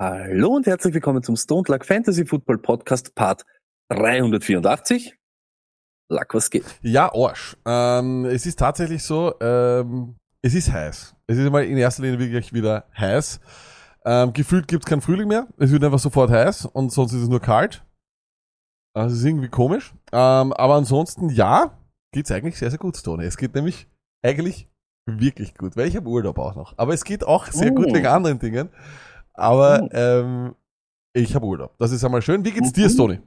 Hallo 0.00 0.54
und 0.56 0.66
herzlich 0.66 0.94
willkommen 0.94 1.22
zum 1.22 1.36
Stone 1.36 1.64
Luck 1.68 1.84
Fantasy 1.84 2.24
Football 2.24 2.56
Podcast 2.56 3.14
Part 3.14 3.44
384. 3.90 5.14
Luck, 6.08 6.34
was 6.34 6.48
geht? 6.48 6.64
Ja, 6.80 7.12
Arsch. 7.14 7.54
Ähm, 7.66 8.24
es 8.24 8.46
ist 8.46 8.58
tatsächlich 8.58 9.02
so, 9.02 9.34
ähm, 9.42 10.16
es 10.40 10.54
ist 10.54 10.72
heiß. 10.72 11.14
Es 11.26 11.36
ist 11.36 11.50
mal 11.50 11.64
in 11.64 11.76
erster 11.76 12.02
Linie 12.02 12.18
wirklich 12.18 12.54
wieder 12.54 12.86
heiß. 12.96 13.40
Ähm, 14.06 14.32
gefühlt 14.32 14.68
gibt 14.68 14.84
es 14.84 14.88
keinen 14.88 15.02
Frühling 15.02 15.28
mehr. 15.28 15.48
Es 15.58 15.70
wird 15.70 15.84
einfach 15.84 15.98
sofort 15.98 16.30
heiß 16.30 16.64
und 16.64 16.90
sonst 16.90 17.12
ist 17.12 17.20
es 17.24 17.28
nur 17.28 17.40
kalt. 17.40 17.84
Also 18.94 19.12
es 19.14 19.20
ist 19.20 19.26
irgendwie 19.26 19.50
komisch. 19.50 19.92
Ähm, 20.12 20.54
aber 20.54 20.76
ansonsten, 20.76 21.28
ja, 21.28 21.78
geht's 22.12 22.30
eigentlich 22.30 22.56
sehr, 22.56 22.70
sehr 22.70 22.78
gut, 22.78 23.04
Tony. 23.04 23.24
Es 23.24 23.36
geht 23.36 23.54
nämlich 23.54 23.86
eigentlich 24.24 24.66
wirklich 25.06 25.54
gut, 25.58 25.76
weil 25.76 25.88
ich 25.88 25.96
habe 25.96 26.08
Urlaub 26.08 26.38
auch 26.38 26.54
noch. 26.54 26.72
Aber 26.78 26.94
es 26.94 27.04
geht 27.04 27.22
auch 27.22 27.48
sehr 27.48 27.70
gut 27.72 27.88
Oh. 27.90 27.94
wegen 27.94 28.06
anderen 28.06 28.38
Dingen. 28.38 28.70
Aber 29.34 29.82
Oh. 29.84 29.88
ähm, 29.92 30.54
ich 31.12 31.34
habe 31.34 31.46
Urlaub. 31.46 31.76
Das 31.78 31.92
ist 31.92 32.04
einmal 32.04 32.22
schön. 32.22 32.44
Wie 32.44 32.52
geht's 32.52 32.72
dir, 32.72 32.88
Mhm. 32.88 32.96
Tony? 32.96 33.18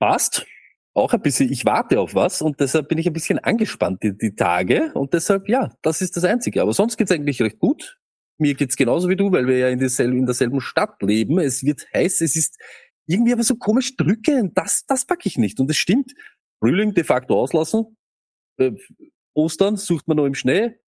Passt. 0.00 0.46
Auch 0.94 1.12
ein 1.12 1.20
bisschen, 1.22 1.52
ich 1.52 1.64
warte 1.64 2.00
auf 2.00 2.14
was 2.14 2.42
und 2.42 2.58
deshalb 2.58 2.88
bin 2.88 2.98
ich 2.98 3.06
ein 3.06 3.12
bisschen 3.12 3.38
angespannt 3.38 4.02
die, 4.02 4.16
die 4.16 4.34
Tage 4.34 4.92
und 4.94 5.12
deshalb, 5.14 5.48
ja, 5.48 5.72
das 5.82 6.00
ist 6.00 6.16
das 6.16 6.24
Einzige. 6.24 6.60
Aber 6.62 6.72
sonst 6.72 6.96
geht's 6.96 7.12
eigentlich 7.12 7.40
recht 7.40 7.58
gut. 7.60 7.98
Mir 8.38 8.54
geht's 8.54 8.76
genauso 8.76 9.08
wie 9.08 9.14
du, 9.16 9.30
weil 9.30 9.46
wir 9.46 9.58
ja 9.58 9.68
in, 9.68 9.78
dieselbe, 9.78 10.16
in 10.16 10.26
derselben 10.26 10.60
Stadt 10.60 11.00
leben. 11.02 11.38
Es 11.38 11.62
wird 11.62 11.86
heiß, 11.94 12.20
es 12.20 12.34
ist 12.36 12.58
irgendwie 13.06 13.32
aber 13.32 13.42
so 13.44 13.56
komisch 13.56 13.96
drückend. 13.96 14.56
Das, 14.58 14.86
das 14.86 15.04
packe 15.04 15.28
ich 15.28 15.38
nicht. 15.38 15.60
Und 15.60 15.70
es 15.70 15.76
stimmt. 15.76 16.14
Frühling 16.60 16.94
de 16.94 17.04
facto 17.04 17.40
auslassen. 17.40 17.96
Äh, 18.58 18.72
Ostern 19.34 19.76
sucht 19.76 20.08
man 20.08 20.16
noch 20.16 20.26
im 20.26 20.34
Schnee. 20.34 20.80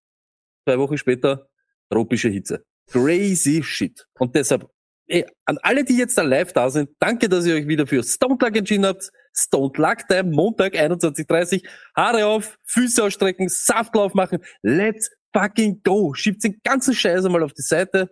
Zwei 0.68 0.78
Wochen 0.78 0.98
später 0.98 1.48
tropische 1.88 2.28
Hitze. 2.28 2.64
Crazy 2.90 3.62
shit. 3.62 4.06
Und 4.18 4.34
deshalb, 4.34 4.68
ey, 5.06 5.26
an 5.44 5.58
alle, 5.62 5.84
die 5.84 5.96
jetzt 5.96 6.18
da 6.18 6.22
live 6.22 6.52
da 6.52 6.70
sind, 6.70 6.90
danke, 6.98 7.28
dass 7.28 7.46
ihr 7.46 7.54
euch 7.54 7.66
wieder 7.66 7.86
für 7.86 8.02
Stone 8.02 8.38
Luck 8.40 8.56
entschieden 8.56 8.86
habt. 8.86 9.10
Stone 9.32 9.72
Luck 9.76 10.08
Time, 10.08 10.30
Montag 10.30 10.74
21.30 10.74 11.64
Haare 11.96 12.26
auf, 12.26 12.58
Füße 12.66 13.02
ausstrecken, 13.02 13.48
Saftlauf 13.48 14.14
machen. 14.14 14.38
Let's 14.62 15.10
fucking 15.32 15.82
go. 15.84 16.14
Schiebt 16.14 16.42
den 16.42 16.60
ganzen 16.64 16.94
Scheiß 16.94 17.24
einmal 17.24 17.42
auf 17.42 17.52
die 17.52 17.62
Seite. 17.62 18.10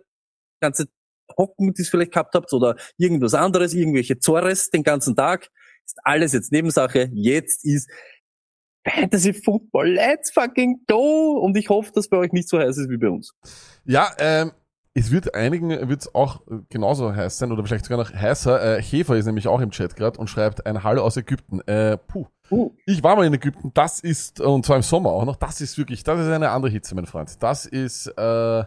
Ganze 0.61 0.87
Hocken, 1.37 1.73
die 1.73 1.81
ihr 1.81 1.87
vielleicht 1.87 2.13
gehabt 2.13 2.33
habt 2.33 2.51
oder 2.53 2.75
irgendwas 2.97 3.33
anderes, 3.33 3.73
irgendwelche 3.73 4.19
Zores 4.19 4.69
den 4.69 4.83
ganzen 4.83 5.15
Tag. 5.15 5.49
Ist 5.85 5.97
alles 6.03 6.33
jetzt 6.33 6.51
Nebensache. 6.51 7.09
Jetzt 7.13 7.65
ist 7.65 7.89
Fantasy 8.87 9.33
Football. 9.33 9.93
Let's 9.93 10.31
fucking 10.31 10.83
go. 10.87 11.39
Und 11.39 11.57
ich 11.57 11.69
hoffe, 11.69 11.91
dass 11.93 12.07
bei 12.07 12.17
euch 12.17 12.31
nicht 12.31 12.49
so 12.49 12.59
heiß 12.59 12.77
ist 12.77 12.89
wie 12.89 12.97
bei 12.97 13.09
uns. 13.09 13.33
Ja, 13.85 14.11
ähm, 14.19 14.51
es 14.93 15.11
wird 15.11 15.35
einigen 15.35 15.69
wird's 15.87 16.13
auch 16.13 16.41
äh, 16.47 16.59
genauso 16.69 17.15
heiß 17.15 17.37
sein 17.37 17.51
oder 17.51 17.63
vielleicht 17.63 17.85
sogar 17.85 17.97
noch 18.03 18.13
heißer. 18.13 18.77
Äh, 18.77 18.81
Hefer 18.81 19.15
ist 19.15 19.25
nämlich 19.25 19.47
auch 19.47 19.61
im 19.61 19.71
Chat 19.71 19.95
gerade 19.95 20.19
und 20.19 20.29
schreibt 20.29 20.65
ein 20.65 20.83
Hallo 20.83 21.03
aus 21.03 21.17
Ägypten. 21.17 21.61
Äh, 21.61 21.97
puh. 21.97 22.25
Uh, 22.51 22.71
Ich 22.87 23.03
war 23.03 23.15
mal 23.15 23.25
in 23.27 23.33
Ägypten, 23.35 23.71
das 23.75 23.99
ist, 23.99 24.41
und 24.41 24.65
zwar 24.65 24.77
im 24.77 24.81
Sommer 24.81 25.11
auch 25.11 25.23
noch, 25.23 25.35
das 25.35 25.61
ist 25.61 25.77
wirklich, 25.77 26.03
das 26.03 26.19
ist 26.19 26.27
eine 26.31 26.49
andere 26.49 26.71
Hitze, 26.71 26.95
mein 26.95 27.05
Freund. 27.05 27.31
Das 27.43 27.67
ist, 27.67 28.07
äh, 28.07 28.19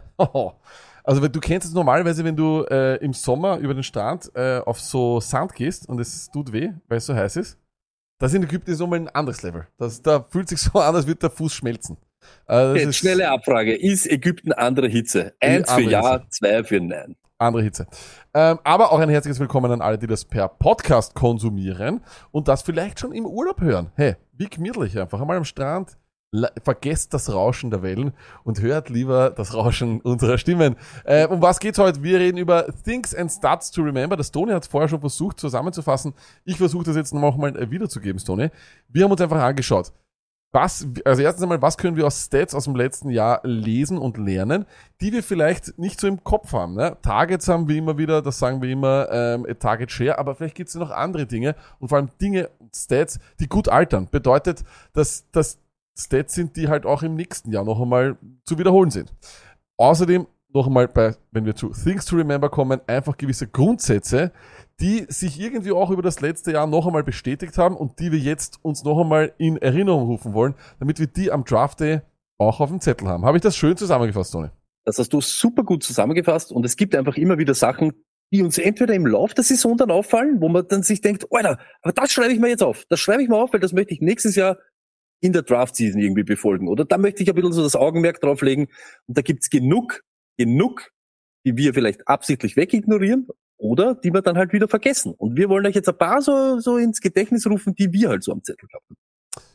also 1.04 1.20
wenn- 1.20 1.32
du 1.32 1.40
kennst 1.40 1.66
es 1.66 1.74
normalerweise, 1.74 2.24
wenn 2.24 2.36
du 2.36 2.62
äh, 2.70 2.96
im 3.04 3.12
Sommer 3.12 3.58
über 3.58 3.74
den 3.74 3.82
Strand 3.82 4.30
äh, 4.36 4.58
auf 4.64 4.80
so 4.80 5.18
Sand 5.20 5.54
gehst 5.54 5.88
und 5.88 5.98
es 6.00 6.30
tut 6.30 6.52
weh, 6.52 6.70
weil 6.88 6.98
es 6.98 7.06
so 7.06 7.14
heiß 7.14 7.34
ist. 7.36 7.58
Das 8.20 8.32
in 8.34 8.44
Ägypten 8.44 8.70
ist 8.70 8.78
nochmal 8.78 9.00
ein 9.00 9.08
anderes 9.08 9.42
Level. 9.42 9.66
Das, 9.78 10.00
da 10.00 10.24
fühlt 10.28 10.48
sich 10.48 10.60
so 10.60 10.78
an, 10.78 10.94
als 10.94 11.08
würde 11.08 11.18
der 11.18 11.30
Fuß 11.30 11.52
schmelzen. 11.52 11.96
Das 12.46 12.76
jetzt 12.78 12.96
schnelle 12.96 13.30
Abfrage. 13.30 13.74
Ist 13.74 14.10
Ägypten 14.10 14.52
andere 14.52 14.88
Hitze? 14.88 15.34
Eins 15.40 15.72
für 15.72 15.80
Ja, 15.82 16.12
Hitze. 16.14 16.26
zwei 16.30 16.64
für 16.64 16.80
Nein. 16.80 17.16
andere 17.38 17.62
Hitze. 17.62 17.86
Ähm, 18.34 18.58
aber 18.64 18.92
auch 18.92 18.98
ein 18.98 19.08
herzliches 19.08 19.40
Willkommen 19.40 19.70
an 19.72 19.80
alle, 19.82 19.98
die 19.98 20.06
das 20.06 20.24
per 20.24 20.48
Podcast 20.48 21.14
konsumieren 21.14 22.00
und 22.30 22.48
das 22.48 22.62
vielleicht 22.62 23.00
schon 23.00 23.12
im 23.12 23.26
Urlaub 23.26 23.60
hören. 23.60 23.90
Hey, 23.96 24.16
wie 24.32 24.46
gemütlich 24.48 24.98
einfach. 24.98 25.20
Einmal 25.20 25.36
am 25.36 25.44
Strand, 25.44 25.96
vergesst 26.64 27.12
das 27.12 27.30
Rauschen 27.30 27.70
der 27.70 27.82
Wellen 27.82 28.12
und 28.42 28.62
hört 28.62 28.88
lieber 28.88 29.28
das 29.28 29.52
Rauschen 29.54 30.00
unserer 30.02 30.38
Stimmen. 30.38 30.76
Äh, 31.04 31.26
um 31.26 31.42
was 31.42 31.60
geht's 31.60 31.78
heute? 31.78 32.02
Wir 32.02 32.18
reden 32.20 32.38
über 32.38 32.66
Things 32.84 33.14
and 33.14 33.30
Stats 33.30 33.70
to 33.70 33.82
Remember. 33.82 34.16
Das 34.16 34.30
Tony 34.30 34.52
hat 34.52 34.64
vorher 34.64 34.88
schon 34.88 35.00
versucht 35.00 35.38
zusammenzufassen. 35.38 36.14
Ich 36.46 36.56
versuche 36.56 36.84
das 36.84 36.96
jetzt 36.96 37.12
nochmal 37.12 37.54
äh, 37.56 37.70
wiederzugeben, 37.70 38.22
Tony. 38.24 38.48
Wir 38.88 39.04
haben 39.04 39.10
uns 39.12 39.20
einfach 39.20 39.42
angeschaut. 39.42 39.92
Was, 40.54 40.86
also 41.06 41.22
erstens 41.22 41.42
einmal, 41.42 41.62
was 41.62 41.78
können 41.78 41.96
wir 41.96 42.06
aus 42.06 42.26
Stats 42.26 42.54
aus 42.54 42.64
dem 42.64 42.76
letzten 42.76 43.08
Jahr 43.08 43.40
lesen 43.42 43.96
und 43.96 44.18
lernen, 44.18 44.66
die 45.00 45.10
wir 45.10 45.22
vielleicht 45.22 45.78
nicht 45.78 45.98
so 45.98 46.06
im 46.06 46.22
Kopf 46.24 46.52
haben. 46.52 46.74
Ne? 46.74 46.98
Targets 47.00 47.48
haben 47.48 47.68
wir 47.68 47.76
immer 47.76 47.96
wieder, 47.96 48.20
das 48.20 48.38
sagen 48.38 48.60
wir 48.60 48.68
immer, 48.68 49.08
ähm, 49.10 49.46
Target 49.58 49.90
Share, 49.90 50.18
aber 50.18 50.34
vielleicht 50.34 50.54
gibt 50.54 50.68
es 50.68 50.74
ja 50.74 50.80
noch 50.80 50.90
andere 50.90 51.24
Dinge 51.24 51.54
und 51.78 51.88
vor 51.88 51.96
allem 51.96 52.10
Dinge, 52.20 52.50
Stats, 52.74 53.18
die 53.40 53.48
gut 53.48 53.70
altern. 53.70 54.08
Bedeutet, 54.10 54.62
dass 54.92 55.24
das 55.32 55.58
Stats 55.98 56.34
sind, 56.34 56.54
die 56.56 56.68
halt 56.68 56.84
auch 56.84 57.02
im 57.02 57.14
nächsten 57.14 57.50
Jahr 57.50 57.64
noch 57.64 57.80
einmal 57.80 58.18
zu 58.44 58.58
wiederholen 58.58 58.90
sind. 58.90 59.10
Außerdem 59.78 60.26
noch 60.52 60.66
einmal 60.66 60.88
bei, 60.88 61.14
wenn 61.30 61.46
wir 61.46 61.54
zu 61.54 61.70
Things 61.70 62.04
to 62.04 62.16
Remember 62.16 62.50
kommen, 62.50 62.80
einfach 62.86 63.16
gewisse 63.16 63.46
Grundsätze, 63.46 64.32
die 64.82 65.06
sich 65.08 65.38
irgendwie 65.40 65.70
auch 65.70 65.90
über 65.90 66.02
das 66.02 66.20
letzte 66.20 66.50
Jahr 66.50 66.66
noch 66.66 66.86
einmal 66.86 67.04
bestätigt 67.04 67.56
haben 67.56 67.76
und 67.76 68.00
die 68.00 68.10
wir 68.10 68.18
jetzt 68.18 68.58
uns 68.62 68.82
noch 68.82 69.00
einmal 69.00 69.32
in 69.38 69.56
Erinnerung 69.56 70.06
rufen 70.06 70.34
wollen, 70.34 70.54
damit 70.80 70.98
wir 70.98 71.06
die 71.06 71.30
am 71.30 71.44
Draft 71.44 71.78
Day 71.80 72.00
auch 72.36 72.58
auf 72.58 72.68
dem 72.68 72.80
Zettel 72.80 73.06
haben. 73.06 73.24
Habe 73.24 73.36
ich 73.36 73.42
das 73.42 73.56
schön 73.56 73.76
zusammengefasst, 73.76 74.32
Tony? 74.32 74.48
Das 74.84 74.98
hast 74.98 75.12
du 75.12 75.20
super 75.20 75.62
gut 75.62 75.84
zusammengefasst 75.84 76.50
und 76.50 76.66
es 76.66 76.76
gibt 76.76 76.96
einfach 76.96 77.16
immer 77.16 77.38
wieder 77.38 77.54
Sachen, 77.54 77.92
die 78.32 78.42
uns 78.42 78.58
entweder 78.58 78.92
im 78.94 79.06
Lauf 79.06 79.34
der 79.34 79.44
Saison 79.44 79.76
dann 79.76 79.92
auffallen, 79.92 80.40
wo 80.40 80.48
man 80.48 80.66
dann 80.66 80.82
sich 80.82 81.00
denkt, 81.00 81.26
Alter, 81.30 81.60
aber 81.82 81.92
das 81.92 82.10
schreibe 82.10 82.32
ich 82.32 82.40
mir 82.40 82.48
jetzt 82.48 82.64
auf. 82.64 82.84
Das 82.88 82.98
schreibe 82.98 83.22
ich 83.22 83.28
mir 83.28 83.36
auf, 83.36 83.52
weil 83.52 83.60
das 83.60 83.72
möchte 83.72 83.94
ich 83.94 84.00
nächstes 84.00 84.34
Jahr 84.34 84.58
in 85.20 85.32
der 85.32 85.42
Draft-Season 85.42 86.00
irgendwie 86.00 86.24
befolgen. 86.24 86.66
Oder 86.66 86.84
da 86.84 86.98
möchte 86.98 87.22
ich 87.22 87.28
ein 87.28 87.36
bisschen 87.36 87.52
so 87.52 87.62
das 87.62 87.76
Augenmerk 87.76 88.20
drauflegen. 88.20 88.66
Und 89.06 89.16
da 89.16 89.22
gibt's 89.22 89.48
genug, 89.48 90.02
genug, 90.36 90.90
die 91.46 91.56
wir 91.56 91.72
vielleicht 91.72 92.08
absichtlich 92.08 92.56
wegignorieren 92.56 93.28
oder 93.62 93.94
die 93.94 94.12
wir 94.12 94.22
dann 94.22 94.36
halt 94.36 94.52
wieder 94.52 94.66
vergessen. 94.66 95.14
Und 95.16 95.36
wir 95.36 95.48
wollen 95.48 95.64
euch 95.64 95.76
jetzt 95.76 95.88
ein 95.88 95.96
paar 95.96 96.20
so, 96.20 96.58
so 96.58 96.76
ins 96.76 97.00
Gedächtnis 97.00 97.46
rufen, 97.46 97.74
die 97.74 97.92
wir 97.92 98.10
halt 98.10 98.24
so 98.24 98.32
am 98.32 98.42
Zettel 98.42 98.68
haben. 98.74 98.96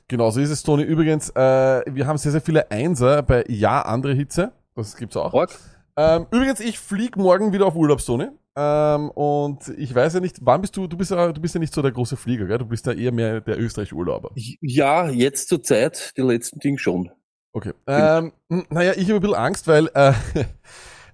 Genau, 0.08 0.32
so 0.32 0.40
ist 0.40 0.50
es, 0.50 0.64
Tony. 0.64 0.84
Übrigens, 0.84 1.30
äh, 1.32 1.84
wir 1.86 2.08
haben 2.08 2.18
sehr, 2.18 2.32
sehr 2.32 2.42
viele 2.42 2.72
Einser 2.72 3.22
bei 3.22 3.44
Ja, 3.50 3.82
andere 3.82 4.14
Hitze. 4.14 4.54
Das 4.76 4.96
gibt's 4.96 5.18
auch. 5.18 5.34
Org? 5.34 5.54
Ähm, 5.98 6.26
übrigens, 6.32 6.62
ich 6.62 6.80
flieg 6.80 7.18
morgen 7.18 7.52
wieder 7.52 7.66
auf 7.66 7.76
Urlaub, 7.76 8.00
Tony. 8.00 8.28
Ähm, 8.56 9.10
und 9.10 9.68
ich 9.78 9.94
weiß 9.94 10.14
ja 10.14 10.20
nicht, 10.22 10.38
wann 10.42 10.62
bist 10.62 10.78
du, 10.78 10.88
du 10.88 10.96
bist 10.96 11.12
ja, 11.12 11.32
du 11.32 11.42
bist 11.42 11.56
ja 11.56 11.60
nicht 11.60 11.74
so 11.74 11.82
der 11.82 11.92
große 11.92 12.16
Flieger, 12.16 12.46
gell? 12.46 12.60
Du 12.60 12.66
bist 12.66 12.86
ja 12.86 12.94
eher 12.94 13.12
mehr 13.12 13.42
der 13.42 13.60
Österreich-Urlauber. 13.60 14.32
Ja, 14.36 15.10
jetzt 15.10 15.50
zur 15.50 15.62
Zeit, 15.62 16.14
die 16.16 16.22
letzten 16.22 16.60
Dinge 16.60 16.80
schon. 16.80 17.12
Okay. 17.52 17.74
Ähm, 17.88 18.32
naja, 18.70 18.94
ich 18.96 19.06
habe 19.06 19.16
ein 19.16 19.22
bisschen 19.22 19.36
Angst, 19.36 19.68
weil, 19.68 19.90
äh, 19.94 20.14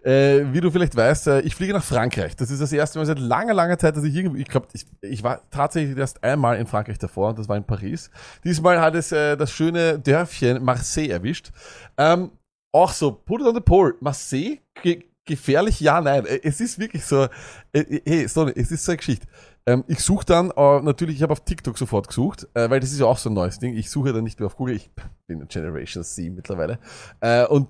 äh, 0.04 0.46
wie 0.52 0.62
du 0.62 0.70
vielleicht 0.70 0.96
weißt, 0.96 1.28
äh, 1.28 1.42
ich 1.42 1.56
fliege 1.56 1.74
nach 1.74 1.84
Frankreich. 1.84 2.36
Das 2.36 2.52
ist 2.52 2.62
das 2.62 2.72
erste 2.72 3.00
Mal 3.00 3.06
seit 3.06 3.20
langer, 3.20 3.54
langer 3.54 3.78
Zeit, 3.78 3.96
dass 3.96 4.04
ich 4.04 4.14
irgendwie, 4.16 4.42
ich 4.42 4.48
glaube, 4.48 4.68
ich, 4.74 4.86
ich 5.02 5.24
war 5.24 5.42
tatsächlich 5.50 5.98
erst 5.98 6.24
einmal 6.24 6.58
in 6.58 6.68
Frankreich 6.68 6.98
davor, 7.00 7.30
und 7.30 7.40
das 7.40 7.48
war 7.48 7.58
in 7.58 7.64
Paris. 7.64 8.10
Diesmal 8.44 8.82
hat 8.82 8.96
es 8.96 9.12
äh, 9.12 9.38
das 9.38 9.52
schöne 9.52 10.00
Dörfchen 10.00 10.64
Marseille 10.64 11.10
erwischt. 11.10 11.52
Ähm, 11.98 12.32
auch 12.74 12.92
so, 12.92 13.12
put 13.12 13.42
it 13.42 13.48
on 13.48 13.56
the 13.56 13.62
pole. 13.62 13.94
Marseille, 14.00 14.58
ge 14.82 15.04
gefährlich, 15.26 15.80
ja, 15.80 16.02
nein. 16.02 16.26
Äh, 16.26 16.40
Es 16.44 16.60
ist 16.60 16.80
wirklich 16.80 17.06
so, 17.06 17.28
äh, 17.72 18.02
hey, 18.06 18.28
sorry, 18.28 18.52
es 18.56 18.72
ist 18.72 18.84
so 18.84 18.92
eine 18.92 18.98
Geschichte. 18.98 19.26
Ähm, 19.66 19.84
ich 19.88 20.00
suche 20.00 20.26
dann, 20.26 20.52
äh, 20.52 20.82
natürlich, 20.82 21.16
ich 21.18 21.24
habe 21.24 21.32
auf 21.32 21.40
TikTok 21.40 21.78
sofort 21.78 22.08
gesucht, 22.08 22.48
äh, 22.54 22.70
weil 22.70 22.82
das 22.82 22.92
ist 22.92 23.00
ja 23.00 23.06
auch 23.06 23.18
so 23.18 23.30
ein 23.30 23.34
neues 23.34 23.60
Ding. 23.60 23.76
Ich 23.76 23.90
suche 23.90 24.12
dann 24.12 24.24
nicht 24.24 24.40
mehr 24.40 24.48
auf 24.48 24.58
Google, 24.58 24.76
ich 24.76 24.92
bin 25.28 25.40
in 25.40 25.48
Generation 25.48 26.04
C 26.04 26.30
mittlerweile. 26.30 26.80
Äh, 27.22 27.46
und 27.46 27.70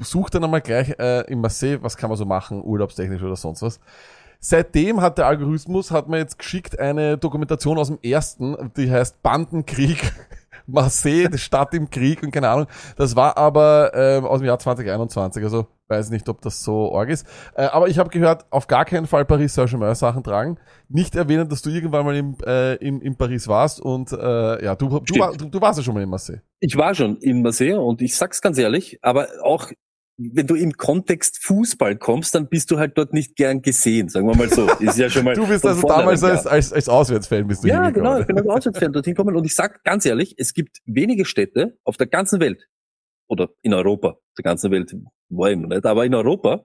suche 0.00 0.30
dann 0.30 0.44
einmal 0.44 0.62
gleich 0.62 0.98
äh, 0.98 1.20
in 1.30 1.40
Marseille, 1.40 1.78
was 1.80 1.96
kann 1.96 2.10
man 2.10 2.18
so 2.18 2.24
machen, 2.24 2.62
urlaubstechnisch 2.62 3.22
oder 3.22 3.36
sonst 3.36 3.62
was. 3.62 3.78
Seitdem 4.40 5.00
hat 5.00 5.18
der 5.18 5.26
Algorithmus, 5.26 5.90
hat 5.90 6.08
mir 6.08 6.18
jetzt 6.18 6.38
geschickt 6.38 6.78
eine 6.78 7.16
Dokumentation 7.16 7.78
aus 7.78 7.88
dem 7.88 7.98
ersten, 8.02 8.72
die 8.76 8.90
heißt 8.90 9.22
Bandenkrieg 9.22 10.12
Marseille, 10.66 11.28
die 11.28 11.38
Stadt 11.38 11.74
im 11.74 11.90
Krieg 11.90 12.22
und 12.22 12.30
keine 12.30 12.48
Ahnung. 12.48 12.66
Das 12.96 13.16
war 13.16 13.36
aber 13.36 13.92
ähm, 13.94 14.24
aus 14.24 14.40
dem 14.40 14.46
Jahr 14.46 14.58
2021, 14.58 15.42
also 15.42 15.66
weiß 15.88 16.10
nicht, 16.10 16.28
ob 16.28 16.40
das 16.40 16.62
so 16.62 16.96
arg 16.96 17.08
ist. 17.08 17.26
Äh, 17.54 17.66
aber 17.66 17.88
ich 17.88 17.98
habe 17.98 18.10
gehört, 18.10 18.46
auf 18.50 18.66
gar 18.66 18.84
keinen 18.84 19.06
Fall 19.06 19.24
Paris 19.24 19.54
Saint-Germain 19.54 19.94
Sachen 19.94 20.22
tragen. 20.24 20.58
Nicht 20.88 21.14
erwähnen, 21.14 21.48
dass 21.48 21.62
du 21.62 21.70
irgendwann 21.70 22.04
mal 22.04 22.16
in, 22.16 22.36
äh, 22.44 22.74
in, 22.76 23.00
in 23.00 23.16
Paris 23.16 23.48
warst 23.48 23.80
und 23.80 24.12
äh, 24.12 24.64
ja, 24.64 24.74
du, 24.74 25.00
du, 25.00 25.18
war, 25.18 25.36
du, 25.36 25.46
du 25.46 25.60
warst 25.60 25.78
ja 25.78 25.84
schon 25.84 25.94
mal 25.94 26.02
in 26.02 26.08
Marseille. 26.08 26.40
Ich 26.60 26.76
war 26.76 26.94
schon 26.94 27.16
in 27.18 27.42
Marseille 27.42 27.78
und 27.78 28.02
ich 28.02 28.16
sag's 28.16 28.40
ganz 28.40 28.58
ehrlich, 28.58 28.98
aber 29.02 29.28
auch 29.42 29.70
wenn 30.18 30.46
du 30.46 30.54
im 30.54 30.72
Kontext 30.72 31.44
Fußball 31.44 31.96
kommst, 31.96 32.34
dann 32.34 32.48
bist 32.48 32.70
du 32.70 32.78
halt 32.78 32.96
dort 32.96 33.12
nicht 33.12 33.36
gern 33.36 33.60
gesehen, 33.60 34.08
sagen 34.08 34.26
wir 34.26 34.34
mal 34.34 34.48
so. 34.48 34.66
Ist 34.80 34.98
ja 34.98 35.10
schon 35.10 35.24
mal 35.24 35.34
Du 35.36 35.46
bist 35.46 35.64
also 35.64 35.86
damals 35.86 36.20
klar. 36.20 36.32
als, 36.32 36.46
als, 36.46 36.72
als 36.72 36.88
Auswärtsfan 36.88 37.46
bist 37.46 37.64
du 37.64 37.68
Ja, 37.68 37.90
genau, 37.90 38.18
ich 38.18 38.26
bin 38.26 38.38
als 38.38 38.48
Auswärtsfan 38.48 38.92
dorthin 38.92 39.14
gekommen 39.14 39.36
und 39.36 39.44
ich 39.44 39.54
sag 39.54 39.84
ganz 39.84 40.06
ehrlich, 40.06 40.34
es 40.38 40.54
gibt 40.54 40.78
wenige 40.86 41.26
Städte 41.26 41.78
auf 41.84 41.98
der 41.98 42.06
ganzen 42.06 42.40
Welt 42.40 42.66
oder 43.28 43.50
in 43.62 43.74
Europa, 43.74 44.16
der 44.38 44.42
ganzen 44.42 44.70
Welt 44.70 44.94
war 45.28 45.54
noch 45.54 45.68
nicht, 45.68 45.84
aber 45.84 46.06
in 46.06 46.14
Europa, 46.14 46.64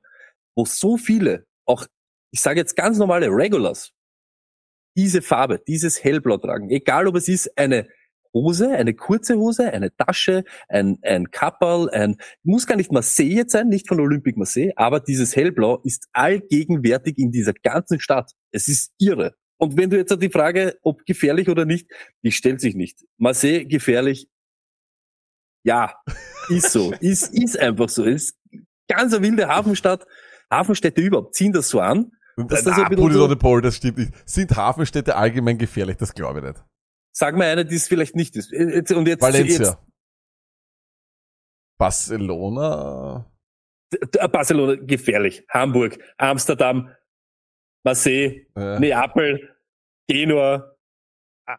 wo 0.55 0.63
so 0.65 0.95
viele, 0.97 1.45
auch 1.65 1.85
ich 2.31 2.39
sage 2.39 2.59
jetzt 2.59 2.77
ganz 2.77 2.97
normale 2.97 3.27
Regulars, 3.27 3.91
diese 4.95 5.21
Farbe, 5.21 5.59
dieses 5.67 6.01
Hellblau 6.01 6.37
tragen, 6.37 6.69
egal 6.69 7.07
ob 7.07 7.15
es 7.15 7.27
ist 7.27 7.57
eine 7.57 7.87
Hose, 8.33 8.69
eine 8.69 8.93
kurze 8.93 9.35
Hose, 9.37 9.71
eine 9.71 9.95
Tasche, 9.95 10.43
ein, 10.69 10.97
ein 11.01 11.31
Kapperl, 11.31 11.89
ein, 11.89 12.17
muss 12.43 12.65
gar 12.67 12.75
nicht 12.77 12.91
Marseille 12.91 13.35
jetzt 13.35 13.51
sein, 13.51 13.67
nicht 13.67 13.87
von 13.87 13.99
Olympique 13.99 14.37
Marseille, 14.37 14.71
aber 14.75 14.99
dieses 14.99 15.35
Hellblau 15.35 15.81
ist 15.83 16.07
allgegenwärtig 16.13 17.17
in 17.17 17.31
dieser 17.31 17.53
ganzen 17.53 17.99
Stadt. 17.99 18.31
Es 18.51 18.67
ist 18.67 18.91
irre. 18.99 19.35
Und 19.57 19.77
wenn 19.77 19.89
du 19.89 19.97
jetzt 19.97 20.15
die 20.21 20.29
Frage, 20.29 20.77
ob 20.81 21.05
gefährlich 21.05 21.47
oder 21.49 21.65
nicht, 21.65 21.87
die 22.23 22.31
stellt 22.31 22.61
sich 22.61 22.73
nicht. 22.75 23.05
Marseille 23.17 23.65
gefährlich? 23.65 24.27
Ja, 25.63 25.93
ist 26.49 26.71
so. 26.71 26.91
ist, 26.99 27.33
ist 27.33 27.59
einfach 27.59 27.89
so. 27.89 28.03
Ist 28.03 28.35
ganz 28.87 29.13
eine 29.13 29.23
wilde 29.23 29.47
Hafenstadt. 29.47 30.05
Hafenstädte 30.49 31.01
überhaupt 31.01 31.35
ziehen 31.35 31.53
das 31.53 31.69
so 31.69 31.79
an. 31.79 32.11
Und, 32.35 32.51
Das 32.51 32.63
so 32.63 32.71
ein 32.71 32.77
na, 32.77 32.89
bisschen 32.89 33.11
so- 33.39 33.59
das 33.61 33.75
stimmt 33.75 33.97
nicht. 33.99 34.13
Sind 34.25 34.55
Hafenstädte 34.55 35.15
allgemein 35.15 35.57
gefährlich? 35.57 35.97
Das 35.97 36.13
glaube 36.13 36.39
ich 36.39 36.45
nicht. 36.45 36.63
Sag 37.13 37.35
mal 37.35 37.47
eine, 37.47 37.65
die 37.65 37.75
es 37.75 37.87
vielleicht 37.87 38.15
nicht 38.15 38.35
ist. 38.35 38.51
Äh, 38.53 38.83
und 38.95 39.07
jetzt, 39.07 39.21
Valencia. 39.21 39.57
jetzt 39.65 39.77
Barcelona. 41.77 43.25
äh, 43.91 44.27
Barcelona 44.27 44.75
gefährlich. 44.75 45.43
Hamburg, 45.49 45.97
Amsterdam, 46.17 46.89
Marseille, 47.83 48.45
Äh, 48.55 48.79
Neapel, 48.79 49.55
Genua, 50.07 50.75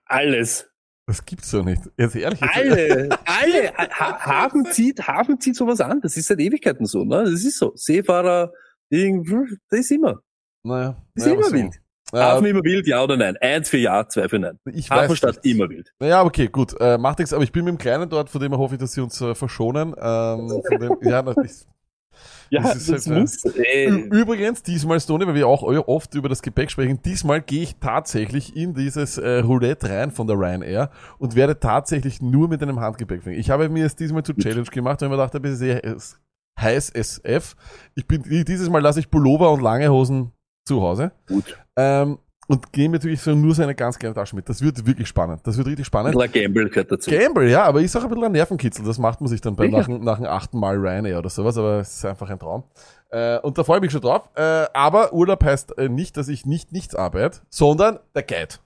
alles. 0.07 0.69
Das 1.07 1.25
gibt's 1.25 1.51
doch 1.51 1.65
nicht. 1.65 1.83
Jetzt 1.99 2.15
ehrlich. 2.15 2.41
Jetzt, 2.41 2.55
Alle, 2.57 3.09
alle. 3.27 3.73
Ha 3.77 4.25
Hafen 4.25 4.65
zieht, 4.67 5.07
Hafen 5.07 5.41
zieht 5.41 5.57
sowas 5.57 5.81
an. 5.81 6.01
Das 6.01 6.17
ist 6.17 6.29
seit 6.29 6.39
Ewigkeiten 6.39 6.87
so, 6.87 7.05
ne? 7.05 7.25
Das 7.25 7.45
ist 7.45 7.59
so. 7.59 7.73
Seefahrer, 7.75 8.53
Ding, 8.91 9.25
das 9.69 9.81
ist 9.81 9.91
immer. 9.91 10.23
Naja. 10.63 10.97
Das 11.15 11.27
ist 11.27 11.27
naja, 11.27 11.33
immer 11.35 11.47
was 11.47 11.53
wild. 11.53 11.83
Hafen 12.13 12.47
immer 12.47 12.63
wild, 12.63 12.87
ja 12.87 13.03
oder 13.03 13.17
nein? 13.17 13.37
Eins 13.41 13.69
für 13.69 13.79
ja, 13.79 14.07
zwei 14.09 14.29
für 14.29 14.39
nein. 14.39 14.59
ich 14.73 14.91
Hafenstadt 14.91 15.43
nicht. 15.45 15.55
immer 15.55 15.69
wild. 15.69 15.93
Naja, 15.99 16.23
okay, 16.25 16.49
gut. 16.49 16.75
Äh, 16.81 16.99
macht 16.99 17.19
nichts, 17.19 17.33
aber 17.33 17.45
ich 17.45 17.53
bin 17.53 17.65
mit 17.65 17.73
dem 17.75 17.79
Kleinen 17.79 18.09
dort, 18.09 18.29
von 18.29 18.41
dem 18.41 18.57
hoffe 18.57 18.75
ich, 18.75 18.81
dass 18.81 18.93
sie 18.93 19.01
uns 19.01 19.21
äh, 19.21 19.35
verschonen. 19.35 19.95
Ähm, 19.99 20.63
von 20.69 20.79
dem, 20.79 20.97
ja, 21.03 21.21
ist, 21.43 21.67
Ja, 22.53 22.61
Das 22.61 22.87
das, 22.87 22.89
ist 22.89 23.07
halt, 23.07 23.21
muss. 23.21 23.45
Äh, 23.57 23.89
Übrigens, 23.89 24.63
diesmal, 24.63 25.01
Stone, 25.01 25.27
weil 25.27 25.35
wir 25.35 25.49
auch 25.49 25.63
oft 25.63 26.15
über 26.15 26.29
das 26.29 26.43
Gepäck 26.43 26.71
sprechen, 26.71 27.01
diesmal 27.03 27.41
gehe 27.41 27.63
ich 27.63 27.77
tatsächlich 27.77 28.55
in 28.55 28.75
dieses 28.75 29.17
äh, 29.17 29.39
Roulette 29.39 29.89
rein 29.89 30.11
von 30.11 30.27
der 30.27 30.37
Ryanair 30.37 30.91
und 31.19 31.35
werde 31.35 31.59
tatsächlich 31.59 32.21
nur 32.21 32.49
mit 32.49 32.63
einem 32.63 32.79
Handgepäck 32.79 33.23
fliegen. 33.23 33.41
Ich 33.41 33.49
habe 33.49 33.71
mir 33.71 33.87
es 33.87 33.97
diesmal 33.97 34.23
zur 34.23 34.37
Challenge 34.37 34.65
gemacht, 34.65 35.01
weil 35.01 35.09
ich 35.09 35.11
mir 35.13 35.17
dachte, 35.17 35.41
das 35.41 35.53
ist 35.53 35.59
sehr 35.61 35.83
äh, 35.83 35.97
heiß 36.61 36.91
SF. 36.91 37.57
Ich 37.95 38.07
bin, 38.07 38.23
dieses 38.23 38.69
Mal 38.69 38.83
lasse 38.83 39.01
ich 39.01 39.11
Pullover 39.11 39.51
und 39.51 39.63
lange 39.63 39.89
Hosen 39.91 40.33
zu 40.67 40.81
Hause. 40.83 41.13
gut. 41.27 41.57
Ähm, 41.77 42.19
und 42.49 42.73
gehe 42.73 42.89
mir 42.89 42.97
natürlich 42.97 43.21
so 43.23 43.35
nur 43.35 43.55
so 43.55 43.63
eine 43.63 43.75
ganz 43.75 43.99
kleine 43.99 44.15
Tasche 44.15 44.35
mit. 44.37 44.49
Das 44.49 44.61
wird 44.61 44.85
wirklich 44.85 45.07
spannend. 45.09 45.41
Das 45.47 45.57
wird 45.57 45.69
richtig 45.69 45.87
spannend. 45.87 46.15
La 46.17 46.27
Gamble 46.27 46.69
gehört 46.69 46.91
dazu. 46.91 47.09
Gamble, 47.11 47.49
ja, 47.49 47.63
aber 47.65 47.81
ist 47.81 47.97
auch 47.97 48.03
ein 48.03 48.09
bisschen 48.09 48.25
ein 48.25 48.33
Nervenkitzel. 48.33 48.85
Das 48.85 48.99
macht 48.99 49.21
man 49.21 49.29
sich 49.29 49.41
dann 49.41 49.55
bei 49.57 49.69
nach, 49.69 49.87
dem- 49.87 50.03
nach 50.03 50.17
dem 50.19 50.27
achten 50.27 50.59
Mal 50.59 50.77
Ryanair 50.77 51.19
oder 51.21 51.31
sowas, 51.31 51.57
aber 51.57 51.79
es 51.81 51.95
ist 51.95 52.05
einfach 52.05 52.29
ein 52.29 52.39
Traum. 52.39 52.65
Äh, 53.11 53.39
und 53.39 53.57
da 53.57 53.65
freue 53.65 53.77
ich 53.79 53.83
mich 53.83 53.93
schon 53.93 54.01
drauf. 54.03 54.29
Äh, 54.35 54.67
aber 54.75 55.13
Urlaub 55.15 55.43
heißt 55.45 55.79
äh, 55.79 55.89
nicht, 55.89 56.17
dass 56.17 56.29
ich 56.29 56.45
nicht 56.45 56.73
nichts 56.73 56.95
arbeite, 56.97 57.41
sondern 57.49 58.01
der 58.15 58.25
Guide. 58.25 58.57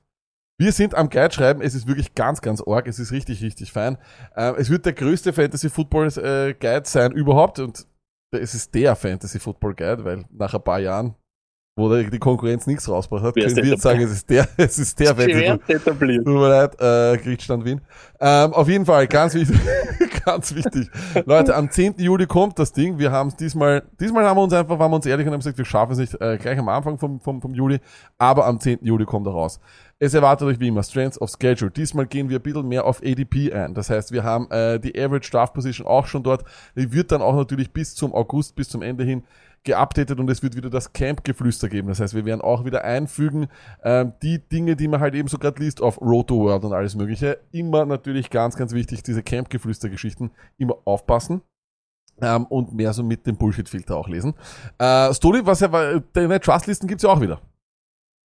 Wir 0.58 0.72
sind 0.72 0.94
am 0.94 1.10
Guide 1.10 1.32
schreiben, 1.32 1.60
es 1.60 1.74
ist 1.74 1.86
wirklich 1.86 2.14
ganz, 2.14 2.40
ganz 2.40 2.62
arg, 2.66 2.88
es 2.88 2.98
ist 2.98 3.12
richtig, 3.12 3.42
richtig 3.42 3.72
fein. 3.72 3.98
Äh, 4.34 4.52
es 4.56 4.70
wird 4.70 4.86
der 4.86 4.94
größte 4.94 5.34
Fantasy 5.34 5.68
Football 5.68 6.06
äh, 6.16 6.54
Guide 6.54 6.82
sein 6.86 7.12
überhaupt 7.12 7.58
und 7.58 7.86
es 8.32 8.54
ist 8.54 8.74
der 8.74 8.96
Fantasy 8.96 9.38
Football 9.38 9.74
Guide, 9.74 10.02
weil 10.04 10.24
nach 10.32 10.54
ein 10.54 10.62
paar 10.62 10.80
Jahren, 10.80 11.14
wo 11.78 11.94
die 11.94 12.08
die 12.08 12.18
Konkurrenz 12.18 12.66
nichts 12.66 12.88
rausgebracht 12.88 13.26
hat, 13.26 13.34
können 13.34 13.54
wir 13.54 13.64
jetzt 13.64 13.82
sagen, 13.82 14.00
es 14.00 14.10
ist 14.10 14.30
der, 14.30 14.48
es 14.56 14.78
ist 14.78 14.98
der 14.98 15.14
Schwer 15.14 15.58
etabliert. 15.68 16.24
Tut 16.24 16.34
mir 16.34 16.48
leid, 16.48 16.74
äh, 16.80 17.18
Gerichtsstand 17.22 17.66
Wien. 17.66 17.82
Ähm, 18.18 18.54
auf 18.54 18.66
jeden 18.66 18.86
Fall, 18.86 19.06
ganz 19.06 19.34
wichtig, 19.34 19.58
ganz 20.24 20.54
wichtig. 20.54 20.88
Leute, 21.26 21.54
am 21.54 21.70
10. 21.70 21.96
Juli 21.98 22.26
kommt 22.26 22.58
das 22.58 22.72
Ding. 22.72 22.98
Wir 22.98 23.12
haben 23.12 23.28
es 23.28 23.36
diesmal, 23.36 23.82
diesmal 24.00 24.24
haben 24.24 24.38
wir 24.38 24.44
uns 24.44 24.54
einfach, 24.54 24.78
waren 24.78 24.90
wir 24.90 24.96
uns 24.96 25.04
ehrlich 25.04 25.26
und 25.26 25.34
haben 25.34 25.40
gesagt, 25.40 25.58
wir 25.58 25.66
schaffen 25.66 25.92
es 25.92 25.98
nicht 25.98 26.18
äh, 26.18 26.38
gleich 26.38 26.58
am 26.58 26.70
Anfang 26.70 26.98
vom, 26.98 27.20
vom, 27.20 27.42
vom 27.42 27.52
Juli, 27.52 27.78
aber 28.16 28.46
am 28.46 28.58
10. 28.58 28.78
Juli 28.80 29.04
kommt 29.04 29.26
er 29.26 29.34
raus. 29.34 29.60
Es 29.98 30.14
erwartet 30.14 30.48
euch 30.48 30.60
wie 30.60 30.68
immer 30.68 30.82
Strengths 30.82 31.20
of 31.20 31.30
Schedule. 31.30 31.70
Diesmal 31.70 32.06
gehen 32.06 32.30
wir 32.30 32.38
ein 32.38 32.42
bisschen 32.42 32.68
mehr 32.68 32.86
auf 32.86 33.02
ADP 33.02 33.52
ein. 33.52 33.74
Das 33.74 33.90
heißt, 33.90 34.12
wir 34.12 34.24
haben 34.24 34.50
äh, 34.50 34.80
die 34.80 34.98
Average 34.98 35.30
Draft 35.30 35.52
Position 35.52 35.86
auch 35.86 36.06
schon 36.06 36.22
dort. 36.22 36.44
Die 36.74 36.90
wird 36.92 37.12
dann 37.12 37.20
auch 37.20 37.34
natürlich 37.34 37.70
bis 37.70 37.94
zum 37.94 38.14
August, 38.14 38.56
bis 38.56 38.68
zum 38.70 38.80
Ende 38.80 39.04
hin 39.04 39.24
geupdatet 39.66 40.18
und 40.18 40.30
es 40.30 40.42
wird 40.42 40.56
wieder 40.56 40.70
das 40.70 40.94
Camp-Geflüster 40.94 41.68
geben. 41.68 41.88
Das 41.88 42.00
heißt, 42.00 42.14
wir 42.14 42.24
werden 42.24 42.40
auch 42.40 42.64
wieder 42.64 42.84
einfügen, 42.84 43.48
ähm, 43.84 44.14
die 44.22 44.38
Dinge, 44.38 44.76
die 44.76 44.88
man 44.88 45.00
halt 45.00 45.14
eben 45.14 45.28
so 45.28 45.36
gerade 45.36 45.62
liest 45.62 45.82
auf 45.82 46.00
Roto 46.00 46.38
World 46.38 46.64
und 46.64 46.72
alles 46.72 46.94
mögliche. 46.94 47.38
Immer 47.52 47.84
natürlich 47.84 48.30
ganz, 48.30 48.56
ganz 48.56 48.72
wichtig, 48.72 49.02
diese 49.02 49.22
Camp-Geflüster-Geschichten 49.22 50.30
immer 50.56 50.78
aufpassen. 50.86 51.42
Ähm, 52.22 52.46
und 52.46 52.72
mehr 52.72 52.94
so 52.94 53.02
mit 53.02 53.26
dem 53.26 53.36
Bullshit-Filter 53.36 53.94
auch 53.94 54.08
lesen. 54.08 54.32
Äh, 54.78 55.12
Stoli, 55.12 55.44
was 55.44 55.60
ja 55.60 56.00
deine 56.14 56.40
Trustlisten 56.40 56.88
gibt's 56.88 57.02
ja 57.02 57.10
auch 57.10 57.20
wieder. 57.20 57.42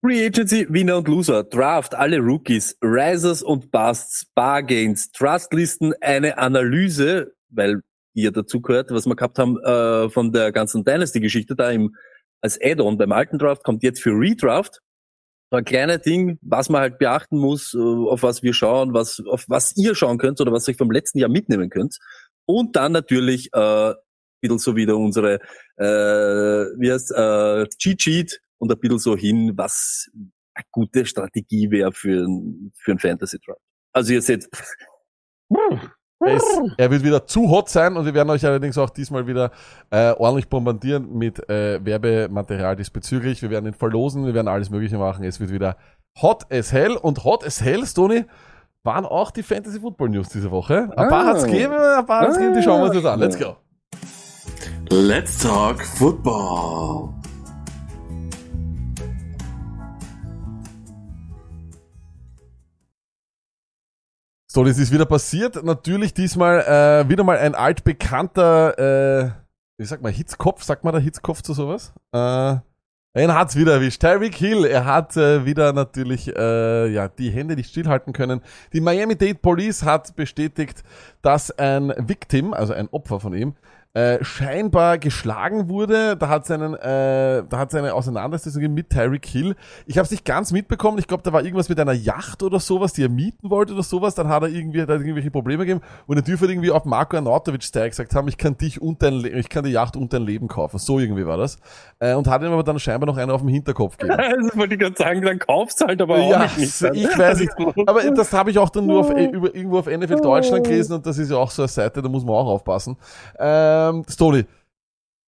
Free 0.03 0.25
Agency, 0.25 0.65
Winner 0.69 0.97
und 0.97 1.07
Loser, 1.09 1.43
Draft, 1.43 1.93
alle 1.93 2.19
Rookies, 2.19 2.77
Risers 2.81 3.43
und 3.43 3.69
Busts, 3.69 4.25
Bargains, 4.33 5.11
Trustlisten, 5.11 5.93
eine 6.01 6.37
Analyse, 6.37 7.35
weil 7.49 7.83
ihr 8.13 8.31
dazu 8.31 8.61
gehört, 8.61 8.91
was 8.91 9.05
wir 9.05 9.15
gehabt 9.15 9.39
haben 9.39 9.57
äh, 9.59 10.09
von 10.09 10.31
der 10.31 10.51
ganzen 10.51 10.83
Dynasty-Geschichte 10.83 11.55
da 11.55 11.71
im 11.71 11.95
als 12.41 12.59
Add-on 12.61 12.97
beim 12.97 13.11
alten 13.11 13.37
Draft, 13.37 13.63
kommt 13.63 13.83
jetzt 13.83 14.01
für 14.01 14.11
Redraft. 14.11 14.79
Ein 15.51 15.65
kleiner 15.65 15.97
Ding, 15.97 16.39
was 16.41 16.69
man 16.69 16.81
halt 16.81 16.97
beachten 16.97 17.37
muss, 17.37 17.73
äh, 17.73 17.77
auf 17.77 18.23
was 18.23 18.41
wir 18.41 18.53
schauen, 18.53 18.93
was 18.93 19.21
auf 19.29 19.45
was 19.47 19.75
ihr 19.77 19.95
schauen 19.95 20.17
könnt 20.17 20.39
oder 20.41 20.51
was 20.51 20.67
ihr 20.67 20.75
vom 20.75 20.91
letzten 20.91 21.19
Jahr 21.19 21.29
mitnehmen 21.29 21.69
könnt. 21.69 21.97
Und 22.45 22.75
dann 22.75 22.93
natürlich 22.93 23.49
äh, 23.53 23.89
ein 23.89 23.95
bisschen 24.41 24.59
so 24.59 24.75
wieder 24.75 24.97
unsere 24.97 25.35
äh, 25.77 25.85
wie 26.79 26.91
heißt 26.91 27.11
äh, 27.11 27.67
Cheat 27.77 28.01
Sheet 28.01 28.41
und 28.59 28.71
ein 28.71 28.79
bisschen 28.79 28.99
so 28.99 29.15
hin, 29.17 29.51
was 29.55 30.09
eine 30.53 30.65
gute 30.71 31.05
Strategie 31.05 31.69
wäre 31.69 31.91
für, 31.91 32.25
ein- 32.25 32.71
für 32.77 32.91
ein 32.93 32.99
Fantasy 32.99 33.37
Draft. 33.45 33.61
Also 33.93 34.13
ihr 34.13 34.21
seht, 34.21 34.49
Es, 36.25 36.43
er 36.77 36.91
wird 36.91 37.03
wieder 37.03 37.25
zu 37.25 37.49
hot 37.49 37.69
sein 37.69 37.97
und 37.97 38.05
wir 38.05 38.13
werden 38.13 38.29
euch 38.29 38.45
allerdings 38.45 38.77
auch 38.77 38.89
diesmal 38.89 39.25
wieder 39.27 39.51
äh, 39.89 40.11
ordentlich 40.11 40.49
bombardieren 40.49 41.17
mit 41.17 41.49
äh, 41.49 41.83
Werbematerial 41.83 42.75
diesbezüglich. 42.75 43.41
Wir 43.41 43.49
werden 43.49 43.65
ihn 43.65 43.73
verlosen, 43.73 44.25
wir 44.25 44.33
werden 44.33 44.47
alles 44.47 44.69
Mögliche 44.69 44.97
machen. 44.97 45.23
Es 45.23 45.39
wird 45.39 45.51
wieder 45.51 45.77
hot 46.21 46.51
as 46.51 46.71
hell 46.71 46.91
und 46.95 47.23
hot 47.23 47.45
as 47.45 47.61
hell, 47.61 47.85
Stoney, 47.85 48.25
waren 48.83 49.05
auch 49.05 49.31
die 49.31 49.43
Fantasy 49.43 49.79
Football 49.79 50.09
News 50.09 50.29
diese 50.29 50.51
Woche. 50.51 50.89
Ein 50.95 51.09
paar 51.09 51.23
Ah. 51.23 51.25
hat's 51.27 51.43
gegeben, 51.45 51.73
ein 51.73 52.05
paar 52.05 52.21
hat's 52.21 52.37
gegeben, 52.37 52.55
die 52.55 52.61
schauen 52.63 52.81
wir 52.81 52.87
uns 52.87 52.95
jetzt 52.95 53.05
an. 53.05 53.19
Let's 53.19 53.39
go. 53.39 53.55
Let's 54.89 55.37
talk 55.37 55.81
football. 55.81 57.09
So, 64.53 64.65
das 64.65 64.77
ist 64.79 64.91
wieder 64.91 65.05
passiert. 65.05 65.63
Natürlich 65.63 66.13
diesmal 66.13 66.59
äh, 66.59 67.07
wieder 67.07 67.23
mal 67.23 67.37
ein 67.37 67.55
altbekannter, 67.55 69.23
äh, 69.23 69.31
wie 69.77 69.85
sagt 69.85 70.03
man, 70.03 70.11
Hitzkopf, 70.11 70.61
sagt 70.63 70.83
man 70.83 70.93
da 70.93 70.99
Hitzkopf 70.99 71.41
zu 71.41 71.53
sowas? 71.53 71.93
Äh, 72.13 72.55
ihn 73.15 73.33
hat's 73.33 73.55
wieder 73.55 73.75
erwischt. 73.75 74.01
Tyreek 74.01 74.35
Hill, 74.35 74.65
er 74.65 74.83
hat 74.83 75.15
äh, 75.15 75.45
wieder 75.45 75.71
natürlich 75.71 76.35
äh, 76.35 76.87
ja 76.89 77.07
die 77.07 77.29
Hände 77.29 77.55
nicht 77.55 77.69
stillhalten 77.69 78.11
können. 78.11 78.41
Die 78.73 78.81
Miami 78.81 79.15
Dade 79.15 79.35
Police 79.35 79.83
hat 79.83 80.17
bestätigt, 80.17 80.83
dass 81.21 81.57
ein 81.57 81.93
Victim, 81.97 82.53
also 82.53 82.73
ein 82.73 82.89
Opfer 82.89 83.21
von 83.21 83.33
ihm, 83.33 83.55
äh, 83.93 84.23
scheinbar 84.23 84.97
geschlagen 84.97 85.67
wurde. 85.67 86.15
Da 86.15 86.29
hat 86.29 86.45
seinen, 86.45 86.75
äh, 86.75 87.43
da 87.49 87.57
hat 87.57 87.71
seine 87.71 87.93
Auseinandersetzung 87.93 88.73
mit 88.73 88.89
Tyreek 88.89 89.25
Hill. 89.25 89.55
Ich 89.85 89.97
habe 89.97 90.05
es 90.05 90.11
nicht 90.11 90.23
ganz 90.23 90.51
mitbekommen. 90.53 90.97
Ich 90.97 91.07
glaube, 91.07 91.23
da 91.23 91.33
war 91.33 91.43
irgendwas 91.43 91.67
mit 91.67 91.79
einer 91.79 91.91
Yacht 91.91 92.41
oder 92.41 92.59
sowas, 92.59 92.93
die 92.93 93.03
er 93.03 93.09
mieten 93.09 93.49
wollte 93.49 93.73
oder 93.73 93.83
sowas. 93.83 94.15
Dann 94.15 94.29
hat 94.29 94.43
er 94.43 94.49
irgendwie, 94.49 94.77
da 94.77 94.83
hat 94.83 94.89
er 94.89 95.01
irgendwelche 95.01 95.31
Probleme 95.31 95.65
gegeben 95.65 95.81
und 96.07 96.15
er 96.17 96.21
dürfte 96.23 96.45
irgendwie 96.45 96.71
auf 96.71 96.85
Marco 96.85 97.17
Arnautovic-Style 97.17 97.89
gesagt 97.89 98.15
haben, 98.15 98.27
ich 98.29 98.37
kann 98.37 98.57
dich 98.57 98.81
und 98.81 99.01
dein, 99.03 99.15
Le 99.15 99.29
ich 99.29 99.49
kann 99.49 99.65
die 99.65 99.71
Yacht 99.71 99.97
und 99.97 100.13
dein 100.13 100.23
Leben 100.23 100.47
kaufen. 100.47 100.77
So 100.77 100.99
irgendwie 100.99 101.25
war 101.25 101.37
das. 101.37 101.57
Äh, 101.99 102.13
und 102.13 102.27
hat 102.27 102.41
ihm 102.43 102.51
aber 102.51 102.63
dann 102.63 102.79
scheinbar 102.79 103.07
noch 103.07 103.17
einen 103.17 103.31
auf 103.31 103.41
dem 103.41 103.49
Hinterkopf 103.49 103.97
gegeben. 103.97 104.19
Also 104.31 104.57
wollte 104.57 104.75
ich 104.75 104.79
gerade 104.79 104.95
sagen, 104.97 105.21
dann 105.23 105.39
kaufst 105.39 105.81
halt 105.85 106.01
aber 106.01 106.15
auch 106.15 106.29
Ja, 106.29 106.43
nicht. 106.43 106.57
nicht 106.57 106.83
ich 106.93 107.17
weiß 107.17 107.39
nicht. 107.39 107.51
Aber 107.87 108.01
das 108.11 108.31
habe 108.31 108.51
ich 108.51 108.57
auch 108.57 108.69
dann 108.69 108.85
nur 108.85 109.01
auf, 109.01 109.09
äh, 109.09 109.25
über, 109.25 109.53
irgendwo 109.53 109.79
auf 109.79 109.87
NFL 109.87 110.21
Deutschland 110.21 110.63
gelesen 110.65 110.93
und 110.93 111.05
das 111.05 111.17
ist 111.17 111.29
ja 111.31 111.37
auch 111.37 111.51
so 111.51 111.63
eine 111.63 111.67
Seite, 111.69 112.01
da 112.01 112.07
muss 112.07 112.23
man 112.23 112.35
auch 112.35 112.47
aufpassen. 112.47 112.95
Ähm, 113.89 114.03
Stoli. 114.09 114.45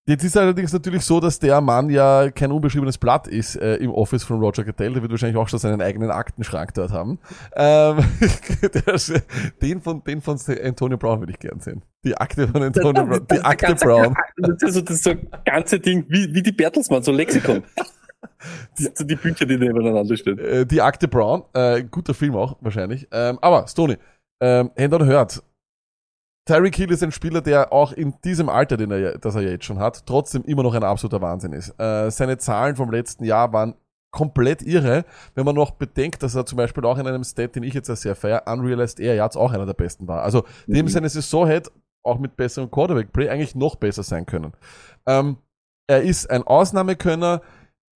Jetzt 0.05 0.25
ist 0.25 0.35
allerdings 0.35 0.73
natürlich 0.73 1.05
so, 1.05 1.21
dass 1.21 1.39
der 1.39 1.61
Mann 1.61 1.89
ja 1.89 2.29
kein 2.29 2.51
unbeschriebenes 2.51 2.97
Blatt 2.97 3.25
ist 3.25 3.55
äh, 3.55 3.75
im 3.75 3.89
Office 3.89 4.25
von 4.25 4.37
Roger 4.41 4.65
Goodell. 4.65 4.91
Der 4.91 5.01
wird 5.01 5.11
wahrscheinlich 5.11 5.37
auch 5.37 5.47
schon 5.47 5.59
seinen 5.59 5.81
eigenen 5.81 6.11
Aktenschrank 6.11 6.73
dort 6.73 6.91
haben. 6.91 7.19
Ähm, 7.55 7.99
den 9.61 9.81
von 9.81 10.03
den 10.03 10.19
von 10.21 10.37
Antonio 10.61 10.97
Brown 10.97 11.21
würde 11.21 11.31
ich 11.31 11.39
gern 11.39 11.61
sehen. 11.61 11.83
Die 12.03 12.17
Akte 12.17 12.49
von 12.49 12.61
Antonio 12.63 13.05
Brown. 13.05 13.25
Die 13.31 13.39
Akte 13.39 13.67
ganze- 13.67 13.85
Brown. 13.85 14.13
Das 14.37 14.61
ist 14.63 14.73
so 14.73 14.81
das 14.81 15.03
so 15.03 15.13
ganze 15.45 15.79
Ding, 15.79 16.05
wie, 16.09 16.33
wie 16.33 16.41
die 16.41 16.51
Bertelsmann, 16.51 17.01
so 17.03 17.11
Lexikon. 17.13 17.63
Die, 18.79 18.89
so 18.93 19.03
die 19.05 19.15
Bücher, 19.15 19.45
die 19.45 19.57
nebeneinander 19.57 20.15
stehen. 20.17 20.37
Äh, 20.39 20.65
die 20.65 20.81
Akte 20.81 21.07
Brown, 21.09 21.43
äh, 21.53 21.83
guter 21.83 22.13
Film 22.13 22.35
auch 22.35 22.57
wahrscheinlich. 22.61 23.07
Ähm, 23.11 23.37
aber 23.41 23.67
Stoney, 23.67 23.97
ähm, 24.41 24.71
Hand 24.77 24.93
on 24.93 25.05
hört. 25.05 25.43
Tyreek 26.45 26.75
Hill 26.75 26.91
ist 26.91 27.03
ein 27.03 27.11
Spieler, 27.11 27.41
der 27.41 27.71
auch 27.71 27.93
in 27.93 28.15
diesem 28.23 28.49
Alter, 28.49 28.75
den 28.75 28.91
er, 28.91 29.17
das 29.17 29.35
er 29.35 29.43
jetzt 29.43 29.65
schon 29.65 29.79
hat, 29.79 30.05
trotzdem 30.05 30.43
immer 30.43 30.63
noch 30.63 30.73
ein 30.73 30.83
absoluter 30.83 31.21
Wahnsinn 31.21 31.53
ist. 31.53 31.69
Äh, 31.79 32.11
seine 32.11 32.37
Zahlen 32.37 32.75
vom 32.75 32.91
letzten 32.91 33.23
Jahr 33.23 33.53
waren 33.53 33.75
komplett 34.11 34.61
irre, 34.61 35.05
wenn 35.35 35.45
man 35.45 35.55
noch 35.55 35.71
bedenkt, 35.71 36.21
dass 36.21 36.35
er 36.35 36.45
zum 36.45 36.57
Beispiel 36.57 36.85
auch 36.85 36.97
in 36.97 37.07
einem 37.07 37.23
Stat, 37.23 37.55
den 37.55 37.63
ich 37.63 37.73
jetzt 37.73 37.87
sehr 37.87 38.15
feier, 38.15 38.43
Unrealized 38.45 38.99
Air 38.99 39.15
Yards 39.15 39.37
auch 39.37 39.51
einer 39.53 39.65
der 39.65 39.73
besten 39.73 40.07
war. 40.07 40.21
Also 40.21 40.43
dem 40.67 40.85
Mhm. 40.85 40.89
seine 40.89 41.09
Saison 41.09 41.47
hätte 41.47 41.71
auch 42.03 42.19
mit 42.19 42.35
besserem 42.35 42.69
Quarterback-Play 42.69 43.29
eigentlich 43.29 43.55
noch 43.55 43.75
besser 43.75 44.03
sein 44.03 44.25
können. 44.25 44.51
Ähm, 45.07 45.37
er 45.87 46.01
ist 46.03 46.29
ein 46.29 46.43
Ausnahmekönner, 46.43 47.41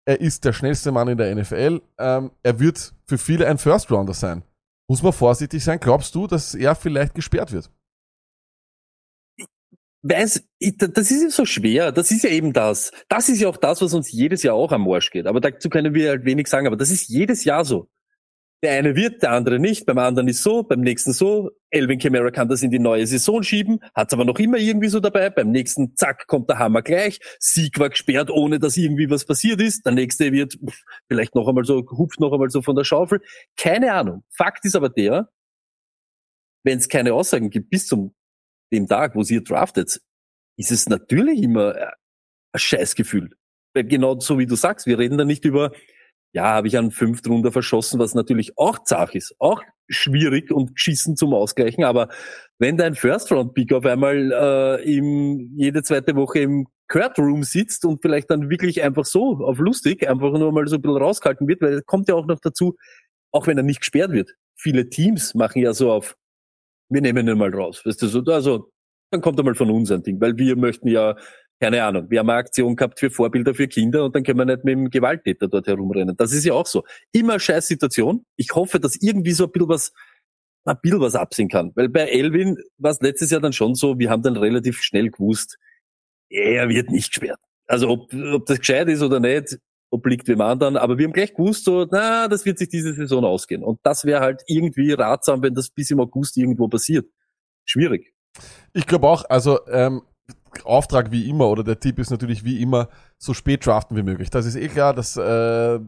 er 0.06 0.20
ist 0.20 0.44
der 0.44 0.52
schnellste 0.52 0.92
Mann 0.92 1.08
in 1.08 1.16
der 1.18 1.34
NFL. 1.34 1.80
Ähm, 1.98 2.30
er 2.42 2.60
wird 2.60 2.94
für 3.06 3.16
viele 3.18 3.46
ein 3.48 3.58
First 3.58 3.90
Rounder 3.90 4.14
sein. 4.14 4.42
Muss 4.88 5.02
man 5.02 5.14
vorsichtig 5.14 5.64
sein? 5.64 5.80
Glaubst 5.80 6.14
du, 6.14 6.26
dass 6.26 6.54
er 6.54 6.74
vielleicht 6.74 7.14
gesperrt 7.14 7.52
wird? 7.52 7.70
Weiß, 10.06 10.44
das 10.61 11.11
ist 11.11 11.23
ja 11.23 11.30
so 11.30 11.46
schwer. 11.46 11.90
Das 11.90 12.11
ist 12.11 12.25
ja 12.25 12.30
eben 12.30 12.52
das. 12.52 12.92
Das 13.08 13.30
ist 13.30 13.40
ja 13.40 13.49
auch 13.49 13.56
das, 13.56 13.80
was 13.80 13.94
uns 13.94 14.12
jedes 14.12 14.42
Jahr 14.42 14.54
auch 14.54 14.70
am 14.70 14.87
Arsch 14.87 15.11
geht. 15.11 15.26
Aber 15.26 15.40
dazu 15.40 15.70
können 15.70 15.94
wir 15.94 16.11
halt 16.11 16.26
wenig 16.26 16.46
sagen. 16.46 16.66
Aber 16.66 16.76
das 16.76 16.90
ist 16.90 17.08
jedes 17.08 17.44
Jahr 17.44 17.64
so. 17.64 17.88
Der 18.62 18.73
eine 18.73 18.96
wird, 18.96 19.23
der 19.23 19.32
andere 19.32 19.58
nicht. 19.58 19.87
Beim 19.87 19.96
anderen 19.96 20.28
ist 20.28 20.42
so, 20.42 20.62
beim 20.62 20.80
nächsten 20.80 21.14
so. 21.14 21.50
Elvin 21.70 21.99
Kamara 21.99 22.30
kann 22.30 22.49
das 22.49 22.62
in 22.62 22.70
die 22.70 22.78
neue 22.78 23.06
Saison 23.06 23.42
schieben, 23.42 23.80
hat's 23.94 24.14
aber 24.14 24.25
noch 24.25 24.38
immer 24.38 24.58
irgendwie 24.58 24.88
so 24.88 25.00
dabei. 25.00 25.28
Beim 25.30 25.50
nächsten, 25.50 25.96
zack, 25.96 26.26
kommt 26.26 26.49
der 26.49 26.58
Hammer 26.58 26.82
gleich. 26.82 27.18
Sieg 27.38 27.78
war 27.78 27.90
gesperrt, 27.90 28.30
ohne 28.30 28.58
dass 28.58 28.76
irgendwie 28.76 29.11
was 29.11 29.25
passiert 29.25 29.61
ist. 29.61 29.84
Der 29.84 29.92
nächste 29.92 30.32
wird 30.32 30.54
pff, 30.54 30.82
vielleicht 31.08 31.34
noch 31.34 31.49
einmal 31.49 31.64
so, 31.64 31.84
hupft 31.90 32.20
noch 32.20 32.32
einmal 32.32 32.50
so 32.50 32.62
von 32.62 32.76
der 32.76 32.84
Schaufel. 32.84 33.20
Keine 33.56 33.92
Ahnung. 33.92 34.23
Fakt 34.30 34.64
ist 34.64 34.76
aber 34.76 34.88
der, 34.90 35.30
wenn 36.62 36.78
es 36.78 36.88
keine 36.88 37.12
Aussagen 37.12 37.50
gibt 37.50 37.70
bis 37.70 37.87
zum 37.87 38.13
dem 38.75 38.87
Tag, 38.87 39.14
wo 39.14 39.23
sie 39.23 39.35
ihr 39.35 39.45
draftet, 39.45 40.00
ist 40.57 40.71
es 40.71 40.88
natürlich 40.88 41.43
immer 41.43 41.76
äh, 41.76 41.87
ein 42.52 42.59
Scheißgefühl. 42.59 43.31
Weil 43.75 43.85
Genau 43.85 44.19
so 44.21 44.38
wie 44.38 44.47
du 44.47 44.57
sagst, 44.57 44.87
wir 44.87 44.99
reden 44.99 45.19
da 45.19 45.25
nicht 45.25 45.45
über, 45.45 45.73
ja, 46.33 46.45
habe 46.45 46.69
ich 46.69 46.76
einen 46.76 46.90
fünften 46.90 47.33
Runde 47.33 47.52
verschossen, 47.52 47.99
was 47.99 48.14
natürlich 48.14 48.57
auch 48.59 48.85
zach 48.85 49.14
ist, 49.14 49.35
auch 49.38 49.62
schwierig 49.88 50.50
und 50.50 50.75
geschissen 50.75 51.16
zum 51.16 51.35
Ausgleichen, 51.35 51.85
aber 51.85 52.09
wenn 52.59 52.76
dein 52.76 52.95
First-Round-Pick 52.95 53.73
auf 53.73 53.85
einmal 53.85 54.33
äh, 54.33 54.97
im, 54.97 55.52
jede 55.57 55.83
zweite 55.83 56.16
Woche 56.16 56.40
im 56.40 56.66
Kurt 56.88 57.19
Room 57.19 57.43
sitzt 57.43 57.85
und 57.85 58.00
vielleicht 58.02 58.31
dann 58.31 58.50
wirklich 58.50 58.83
einfach 58.83 59.04
so 59.04 59.38
auf 59.45 59.59
lustig 59.59 60.09
einfach 60.09 60.33
nur 60.33 60.52
mal 60.52 60.66
so 60.66 60.76
ein 60.76 60.83
bisschen 60.83 60.97
rausgehalten 60.97 61.49
wird, 61.49 61.61
weil 61.62 61.83
kommt 61.83 62.09
ja 62.09 62.14
auch 62.14 62.26
noch 62.26 62.40
dazu, 62.40 62.76
auch 63.33 63.47
wenn 63.47 63.57
er 63.57 63.64
nicht 63.64 63.81
gesperrt 63.81 64.12
wird. 64.12 64.33
Viele 64.57 64.88
Teams 64.88 65.35
machen 65.35 65.61
ja 65.61 65.75
so 65.75 65.90
auf, 65.90 66.16
wir 66.94 67.02
nehmen 67.02 67.28
ihn 67.28 67.36
mal 67.36 67.54
raus. 67.54 67.84
Weißt 67.84 68.00
du, 68.00 68.06
so, 68.06 68.20
also, 68.20 68.70
dann 69.10 69.20
kommt 69.20 69.38
er 69.38 69.44
mal 69.44 69.54
von 69.54 69.70
uns 69.70 69.90
ein 69.90 70.02
Ding, 70.02 70.20
weil 70.20 70.36
wir 70.38 70.56
möchten 70.56 70.88
ja, 70.88 71.16
keine 71.60 71.84
Ahnung, 71.84 72.10
wir 72.10 72.18
haben 72.18 72.30
eine 72.30 72.38
Aktion 72.38 72.76
gehabt 72.76 72.98
für 72.98 73.10
Vorbilder 73.10 73.54
für 73.54 73.68
Kinder 73.68 74.04
und 74.04 74.14
dann 74.14 74.22
können 74.22 74.38
wir 74.38 74.44
nicht 74.44 74.64
mit 74.64 74.72
dem 74.72 74.90
Gewalttäter 74.90 75.48
dort 75.48 75.66
herumrennen. 75.66 76.16
Das 76.16 76.32
ist 76.32 76.44
ja 76.44 76.54
auch 76.54 76.66
so. 76.66 76.84
Immer 77.12 77.38
scheiß 77.38 77.66
Situation. 77.66 78.24
Ich 78.36 78.54
hoffe, 78.54 78.80
dass 78.80 78.96
irgendwie 79.00 79.32
so 79.32 79.44
ein 79.44 79.52
bisschen 79.52 79.68
was, 79.68 79.92
ein 80.64 80.76
bisschen 80.82 81.00
was 81.00 81.14
absehen 81.14 81.48
kann. 81.48 81.72
Weil 81.74 81.88
bei 81.88 82.08
Elvin 82.08 82.58
war 82.78 82.90
es 82.90 83.00
letztes 83.00 83.30
Jahr 83.30 83.40
dann 83.40 83.52
schon 83.52 83.74
so, 83.74 83.98
wir 83.98 84.10
haben 84.10 84.22
dann 84.22 84.36
relativ 84.36 84.82
schnell 84.82 85.10
gewusst, 85.10 85.58
er 86.28 86.68
wird 86.68 86.90
nicht 86.90 87.12
gesperrt. 87.12 87.40
Also 87.66 87.88
ob, 87.88 88.12
ob 88.12 88.46
das 88.46 88.58
gescheit 88.58 88.88
ist 88.88 89.02
oder 89.02 89.20
nicht, 89.20 89.58
obliegt 89.94 90.26
wem 90.28 90.40
anderen, 90.40 90.76
aber 90.76 90.98
wir 90.98 91.06
haben 91.06 91.12
gleich 91.12 91.34
gewusst, 91.34 91.64
so, 91.64 91.86
na, 91.90 92.26
das 92.26 92.44
wird 92.44 92.58
sich 92.58 92.68
diese 92.68 92.94
Saison 92.94 93.24
ausgehen. 93.24 93.62
Und 93.62 93.78
das 93.84 94.04
wäre 94.04 94.20
halt 94.20 94.42
irgendwie 94.46 94.92
ratsam, 94.92 95.42
wenn 95.42 95.54
das 95.54 95.70
bis 95.70 95.90
im 95.90 96.00
August 96.00 96.36
irgendwo 96.36 96.68
passiert. 96.68 97.06
Schwierig. 97.64 98.12
Ich 98.72 98.86
glaube 98.86 99.08
auch, 99.08 99.24
also 99.28 99.60
ähm, 99.68 100.02
Auftrag 100.64 101.10
wie 101.10 101.28
immer 101.28 101.48
oder 101.48 101.62
der 101.62 101.78
Tipp 101.78 101.98
ist 101.98 102.10
natürlich 102.10 102.44
wie 102.44 102.60
immer 102.60 102.88
so 103.18 103.34
spät 103.34 103.64
draften 103.64 103.96
wie 103.96 104.02
möglich. 104.02 104.30
Das 104.30 104.46
ist 104.46 104.56
eh 104.56 104.68
klar, 104.68 104.94
das 104.94 105.16
äh, 105.16 105.80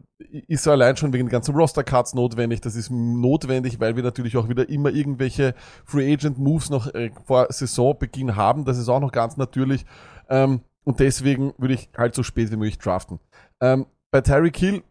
ist 0.46 0.66
allein 0.68 0.96
schon 0.96 1.12
wegen 1.12 1.26
den 1.26 1.32
ganzen 1.32 1.54
Roster-Cuts 1.54 2.14
notwendig. 2.14 2.60
Das 2.60 2.76
ist 2.76 2.90
notwendig, 2.90 3.80
weil 3.80 3.96
wir 3.96 4.02
natürlich 4.02 4.36
auch 4.36 4.48
wieder 4.48 4.68
immer 4.68 4.90
irgendwelche 4.90 5.54
Free 5.84 6.12
Agent 6.12 6.38
Moves 6.38 6.70
noch 6.70 6.92
äh, 6.94 7.10
vor 7.25 7.46
Saisonbeginn 7.50 8.36
haben. 8.36 8.64
Das 8.64 8.78
ist 8.78 8.88
auch 8.88 9.00
noch 9.00 9.12
ganz 9.12 9.36
natürlich. 9.36 9.84
Ähm, 10.28 10.60
und 10.84 11.00
deswegen 11.00 11.52
würde 11.58 11.75
ich 11.75 11.88
halt 11.96 12.14
so 12.14 12.22
spät 12.22 12.50
wie 12.50 12.56
möglich 12.56 12.78
draften. 12.78 13.18
Ähm, 13.60 13.86
bei 14.10 14.20
Tyreek 14.20 14.56
Hill, 14.56 14.82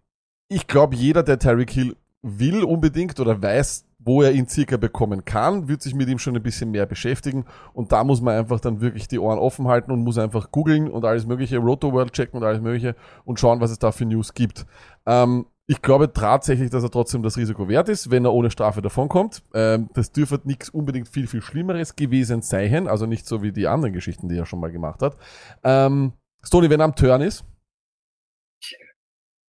ich 0.48 0.68
glaube, 0.68 0.96
jeder, 0.96 1.24
der 1.24 1.40
Tyreek 1.40 1.72
Hill 1.72 1.96
will 2.22 2.64
unbedingt 2.64 3.20
oder 3.20 3.42
weiß, 3.42 3.86
wo 4.00 4.22
er 4.22 4.32
ihn 4.32 4.48
circa 4.48 4.78
bekommen 4.78 5.26
kann, 5.26 5.68
wird 5.68 5.82
sich 5.82 5.96
mit 5.96 6.08
ihm 6.08 6.20
schon 6.20 6.36
ein 6.36 6.44
bisschen 6.44 6.72
mehr 6.72 6.86
beschäftigen. 6.86 7.46
Und 7.74 7.92
da 7.92 8.04
muss 8.04 8.22
man 8.22 8.38
einfach 8.38 8.60
dann 8.60 8.80
wirklich 8.80 9.08
die 9.08 9.20
Ohren 9.20 9.40
offen 9.40 9.68
halten 9.68 9.92
und 9.92 10.04
muss 10.04 10.18
einfach 10.18 10.52
googeln 10.52 10.90
und 10.90 11.06
alles 11.06 11.26
mögliche, 11.26 11.58
Roto 11.58 11.92
World 11.92 12.14
checken 12.14 12.40
und 12.40 12.46
alles 12.46 12.62
mögliche 12.62 12.96
und 13.26 13.40
schauen, 13.40 13.62
was 13.62 13.72
es 13.72 13.80
da 13.80 13.92
für 13.92 14.06
News 14.06 14.34
gibt. 14.34 14.66
Ähm, 15.08 15.48
ich 15.68 15.82
glaube 15.82 16.14
tatsächlich, 16.14 16.70
dass 16.70 16.84
er 16.84 16.92
trotzdem 16.92 17.24
das 17.24 17.38
Risiko 17.38 17.68
wert 17.68 17.90
ist, 17.90 18.12
wenn 18.12 18.24
er 18.24 18.34
ohne 18.34 18.52
Strafe 18.52 18.84
davonkommt. 18.84 19.42
Ähm, 19.56 19.90
das 19.94 20.12
dürfte 20.12 20.42
nichts 20.44 20.70
unbedingt 20.70 21.08
viel, 21.08 21.26
viel 21.26 21.42
Schlimmeres 21.42 21.96
gewesen 21.96 22.44
sein. 22.44 22.88
Also 22.88 23.08
nicht 23.08 23.26
so 23.28 23.42
wie 23.42 23.52
die 23.52 23.68
anderen 23.68 23.94
Geschichten, 23.94 24.30
die 24.30 24.38
er 24.38 24.46
schon 24.46 24.60
mal 24.60 24.72
gemacht 24.72 25.02
hat. 25.02 25.18
Ähm, 25.64 26.14
Stoney, 26.44 26.70
wenn 26.70 26.80
er 26.80 26.86
am 26.86 26.96
Turn 26.96 27.22
ist, 27.22 27.44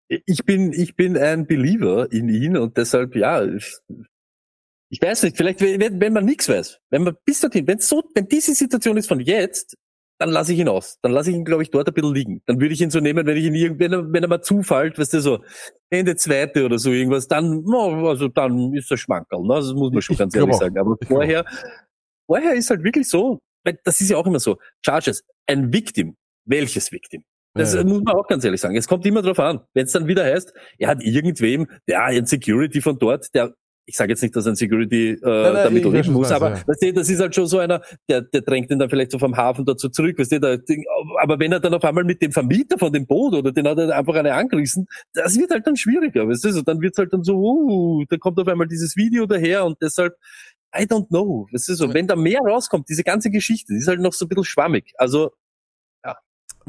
Ich 0.09 0.45
bin, 0.45 0.73
ich 0.73 0.95
bin 0.95 1.17
ein 1.17 1.47
Believer 1.47 2.11
in 2.13 2.29
ihn 2.29 2.57
und 2.57 2.77
deshalb, 2.77 3.17
ja, 3.17 3.45
ich, 3.45 3.77
ich 4.89 5.03
weiß 5.03 5.25
nicht, 5.25 5.37
vielleicht, 5.37 5.61
wenn, 5.61 6.01
wenn 6.01 6.13
man 6.13 6.25
nichts 6.25 6.49
weiß, 6.49 6.79
wenn 6.91 7.03
man 7.03 7.17
bis 7.25 7.41
dorthin, 7.41 7.67
wenn 7.67 7.79
so, 7.79 8.03
wenn 8.15 8.29
diese 8.29 8.55
Situation 8.55 8.97
ist 8.97 9.09
von 9.09 9.19
jetzt, 9.19 9.77
dann 10.19 10.31
lasse 10.31 10.53
ich 10.53 10.59
ihn 10.59 10.69
aus. 10.69 10.99
Dann 11.03 11.13
lasse 11.13 11.31
ich 11.31 11.37
ihn, 11.37 11.45
glaube 11.45 11.63
ich, 11.63 11.71
dort 11.71 11.89
ein 11.89 11.95
bisschen 11.95 12.15
liegen. 12.15 12.43
Dann 12.47 12.61
würde 12.61 12.73
ich 12.73 12.81
ihn 12.81 12.91
so 12.91 13.01
nehmen, 13.01 13.27
wenn 13.27 13.37
ich 13.37 13.45
ihn 13.45 13.55
irgend, 13.55 13.81
wenn 13.81 13.93
er, 13.93 14.13
wenn 14.13 14.23
er 14.23 14.29
mal 14.29 14.41
zufällt, 14.41 14.99
weißt 14.99 15.15
du, 15.15 15.21
so 15.21 15.45
Ende 15.91 16.17
zweite 16.17 16.65
oder 16.65 16.79
so 16.79 16.91
irgendwas, 16.91 17.29
dann, 17.29 17.63
no, 17.65 18.09
also 18.09 18.29
dann 18.29 18.73
ist 18.75 18.91
er 18.91 18.97
Schmankerl, 18.97 19.43
ne? 19.43 19.55
Das 19.57 19.75
muss 19.75 19.93
man 19.93 20.03
schon 20.03 20.15
Ich 20.15 20.19
ganz 20.19 20.33
glaub 20.33 20.49
ehrlich 20.49 20.59
sagen. 20.59 20.79
Aber 20.79 20.97
Ich 21.01 21.09
vorher, 21.09 21.45
vorher 22.27 22.55
ist 22.55 22.71
halt 22.71 22.83
wirklich 22.83 23.09
so, 23.09 23.41
weil 23.65 23.79
das 23.85 24.01
ist 24.01 24.11
ja 24.11 24.17
auch 24.17 24.27
immer 24.27 24.41
so. 24.41 24.59
Charges, 24.85 25.23
ein 25.47 25.73
Victim. 25.73 26.17
Welches 26.47 26.93
Victim? 26.93 27.25
Das 27.57 27.75
Ja. 27.75 27.85
muss 27.85 28.03
man 28.03 28.15
auch 28.15 28.27
ganz 28.27 28.45
ehrlich 28.45 28.61
sagen. 28.61 28.77
Es 28.77 28.87
kommt 28.87 29.07
immer 29.07 29.23
drauf 29.23 29.39
an. 29.39 29.61
Wenn 29.75 29.87
es 29.87 29.93
dann 29.93 30.07
wieder 30.07 30.25
heißt, 30.25 30.53
er 30.79 30.89
hat 30.89 31.03
irgendwem, 31.03 31.67
ja, 31.87 32.05
ein 32.05 32.27
Security 32.27 32.81
von 32.81 32.99
dort, 32.99 33.35
der, 33.35 33.55
ich 33.89 33.97
sage 33.97 34.13
jetzt 34.13 34.23
nicht, 34.23 34.35
dass 34.35 34.47
ein 34.47 34.57
Security 34.57 35.11
äh, 35.11 35.19
nein, 35.23 35.55
damit 35.55 35.79
ich 35.79 35.85
weiß, 35.85 35.93
reden 35.93 36.13
muss, 36.13 36.33
aber 36.33 36.51
ja. 36.57 36.63
weißt 36.67 36.83
du, 36.83 36.93
das 36.93 37.09
ist 37.09 37.21
halt 37.21 37.35
schon 37.37 37.47
so 37.47 37.59
einer, 37.59 37.81
der, 38.09 38.23
der 38.23 38.41
drängt 38.41 38.71
ihn 38.71 38.81
dann 38.81 38.91
vielleicht 38.91 39.13
so 39.13 39.19
vom 39.19 39.37
Hafen 39.37 39.65
dazu 39.65 39.89
zurück, 39.89 40.19
weißt 40.19 40.33
du, 40.33 40.41
der, 40.41 40.61
aber 41.23 41.39
wenn 41.39 41.53
er 41.53 41.61
dann 41.61 41.73
auf 41.73 41.85
einmal 41.85 42.03
mit 42.03 42.21
dem 42.21 42.33
Vermieter 42.33 42.79
von 42.79 42.93
dem 42.93 43.07
Boot 43.07 43.35
oder 43.35 43.53
den 43.53 43.69
hat 43.69 43.79
er 43.79 43.97
einfach 43.97 44.17
eine 44.17 44.35
angerissen, 44.35 44.89
das 45.15 45.39
wird 45.39 45.53
halt 45.53 45.67
dann 45.69 45.77
schwieriger, 45.77 46.29
weißt 46.29 46.45
du, 46.45 46.53
so, 46.53 46.63
dann 46.63 46.81
wird's 46.81 46.99
halt 46.99 47.13
dann 47.13 47.23
so, 47.23 47.37
uh, 47.37 48.05
da 48.09 48.17
kommt 48.17 48.41
auf 48.41 48.49
einmal 48.49 48.67
dieses 48.67 48.97
Video 48.97 49.25
daher 49.27 49.65
und 49.65 49.81
deshalb, 49.81 50.17
I 50.77 50.83
don't 50.83 51.07
know, 51.09 51.47
weißt 51.53 51.69
du, 51.69 51.75
so, 51.75 51.95
wenn 51.95 52.09
da 52.09 52.17
mehr 52.17 52.41
rauskommt, 52.41 52.89
diese 52.89 53.05
ganze 53.05 53.31
Geschichte, 53.31 53.73
die 53.73 53.79
ist 53.79 53.87
halt 53.87 54.01
noch 54.01 54.13
so 54.15 54.25
ein 54.25 54.29
bisschen 54.29 54.45
schwammig, 54.45 54.93
also, 54.99 55.31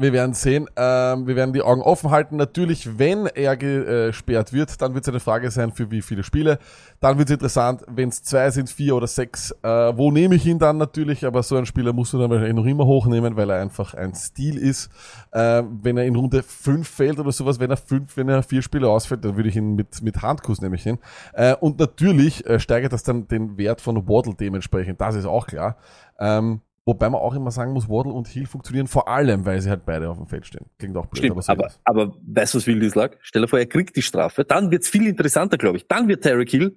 Wir 0.00 0.12
werden 0.12 0.32
sehen. 0.32 0.68
Ähm, 0.76 1.26
wir 1.26 1.34
werden 1.34 1.52
die 1.52 1.62
Augen 1.62 1.82
offen 1.82 2.12
halten. 2.12 2.36
Natürlich, 2.36 3.00
wenn 3.00 3.26
er 3.26 3.56
gesperrt 3.56 4.52
wird, 4.52 4.80
dann 4.80 4.94
wird 4.94 5.02
es 5.02 5.08
eine 5.08 5.18
Frage 5.18 5.50
sein, 5.50 5.72
für 5.72 5.90
wie 5.90 6.02
viele 6.02 6.22
Spiele. 6.22 6.60
Dann 7.00 7.18
wird 7.18 7.30
es 7.30 7.34
interessant, 7.34 7.82
wenn 7.88 8.08
es 8.08 8.22
zwei 8.22 8.48
sind, 8.52 8.70
vier 8.70 8.94
oder 8.94 9.08
sechs. 9.08 9.50
Äh, 9.64 9.68
wo 9.68 10.12
nehme 10.12 10.36
ich 10.36 10.46
ihn 10.46 10.60
dann 10.60 10.76
natürlich? 10.76 11.26
Aber 11.26 11.42
so 11.42 11.56
einen 11.56 11.66
Spieler 11.66 11.92
musst 11.92 12.12
du 12.12 12.18
dann 12.18 12.30
wahrscheinlich 12.30 12.54
noch 12.54 12.66
immer 12.66 12.86
hochnehmen, 12.86 13.36
weil 13.36 13.50
er 13.50 13.60
einfach 13.60 13.94
ein 13.94 14.14
Stil 14.14 14.56
ist. 14.56 14.88
Äh, 15.32 15.64
wenn 15.82 15.96
er 15.96 16.04
in 16.04 16.14
Runde 16.14 16.44
fünf 16.44 16.88
fällt 16.88 17.18
oder 17.18 17.32
sowas, 17.32 17.58
wenn 17.58 17.70
er 17.70 17.76
fünf, 17.76 18.16
wenn 18.16 18.28
er 18.28 18.44
vier 18.44 18.62
Spiele 18.62 18.88
ausfällt, 18.88 19.24
dann 19.24 19.34
würde 19.34 19.48
ich 19.48 19.56
ihn 19.56 19.74
mit, 19.74 20.00
mit 20.02 20.22
Handkuss 20.22 20.60
nämlich 20.60 20.84
hin. 20.84 20.98
Äh, 21.32 21.56
und 21.56 21.80
natürlich 21.80 22.46
äh, 22.46 22.60
steigert 22.60 22.92
das 22.92 23.02
dann 23.02 23.26
den 23.26 23.58
Wert 23.58 23.80
von 23.80 24.08
Waddle 24.08 24.36
dementsprechend. 24.38 25.00
Das 25.00 25.16
ist 25.16 25.26
auch 25.26 25.48
klar. 25.48 25.76
Ähm, 26.20 26.60
Wobei 26.88 27.10
man 27.10 27.20
auch 27.20 27.34
immer 27.34 27.50
sagen 27.50 27.74
muss, 27.74 27.86
Waddle 27.86 28.14
und 28.14 28.28
Hill 28.28 28.46
funktionieren 28.46 28.86
vor 28.86 29.08
allem, 29.08 29.44
weil 29.44 29.60
sie 29.60 29.68
halt 29.68 29.84
beide 29.84 30.08
auf 30.08 30.16
dem 30.16 30.26
Feld 30.26 30.46
stehen. 30.46 30.64
Klingt 30.78 30.96
auch 30.96 31.04
blöd, 31.04 31.18
Stimmt, 31.22 31.44
so 31.44 31.52
aber, 31.52 31.70
aber, 31.84 32.16
weißt 32.26 32.54
du, 32.54 32.58
was 32.58 32.66
will 32.66 32.82
lag? 32.94 33.14
Stell 33.20 33.42
dir 33.42 33.48
vor, 33.48 33.58
er 33.58 33.66
kriegt 33.66 33.94
die 33.94 34.00
Strafe, 34.00 34.42
dann 34.46 34.70
wird's 34.70 34.88
viel 34.88 35.06
interessanter, 35.06 35.58
glaube 35.58 35.76
ich. 35.76 35.86
Dann 35.86 36.08
wird 36.08 36.22
Tyreek 36.24 36.48
Hill, 36.50 36.74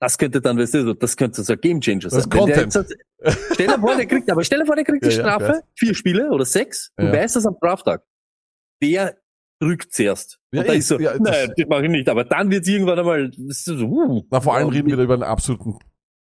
das 0.00 0.16
könnte 0.16 0.40
dann, 0.40 0.58
weißt 0.58 0.74
du, 0.74 0.94
das 0.94 1.16
könnte 1.16 1.42
so 1.42 1.52
ein 1.54 1.60
Gamechanger 1.60 2.08
sein. 2.08 2.20
ist 2.20 2.32
Wenn 2.32 2.46
der 2.46 2.56
Content. 2.62 2.74
jetzt- 2.76 2.96
stell 3.54 3.66
dir 3.66 3.78
vor, 3.80 3.96
der 3.96 4.06
kriegt, 4.06 4.30
aber 4.30 4.44
stell 4.44 4.60
dir 4.60 4.66
vor, 4.66 4.76
der 4.76 4.84
kriegt 4.84 5.04
die 5.04 5.08
Ja, 5.08 5.14
ja, 5.16 5.20
Strafe, 5.20 5.48
weiß. 5.54 5.62
vier 5.76 5.94
Spiele 5.96 6.30
oder 6.30 6.44
sechs, 6.44 6.92
du 6.96 7.06
Ja. 7.06 7.12
weißt 7.12 7.34
das 7.34 7.44
am 7.44 7.56
Draftag. 7.60 8.04
Der 8.80 9.16
drückt 9.60 9.92
zuerst. 9.92 10.38
Ja, 10.52 10.60
und 10.60 10.68
da 10.68 10.72
ist 10.72 10.86
so, 10.86 11.00
ja, 11.00 11.12
das- 11.18 11.20
nein, 11.20 11.52
das 11.56 11.66
mache 11.68 11.84
ich 11.84 11.90
nicht. 11.90 12.08
Aber 12.08 12.22
dann 12.24 12.48
wird's 12.50 12.68
irgendwann 12.68 12.98
einmal, 13.00 13.30
das 13.36 13.64
so, 13.64 13.74
uh, 13.86 14.22
Na, 14.30 14.40
vor 14.40 14.54
allem 14.54 14.68
ja, 14.68 14.74
reden 14.74 14.88
wir 14.88 14.96
da 14.96 15.02
über 15.02 15.14
einen 15.14 15.22
absoluten 15.24 15.78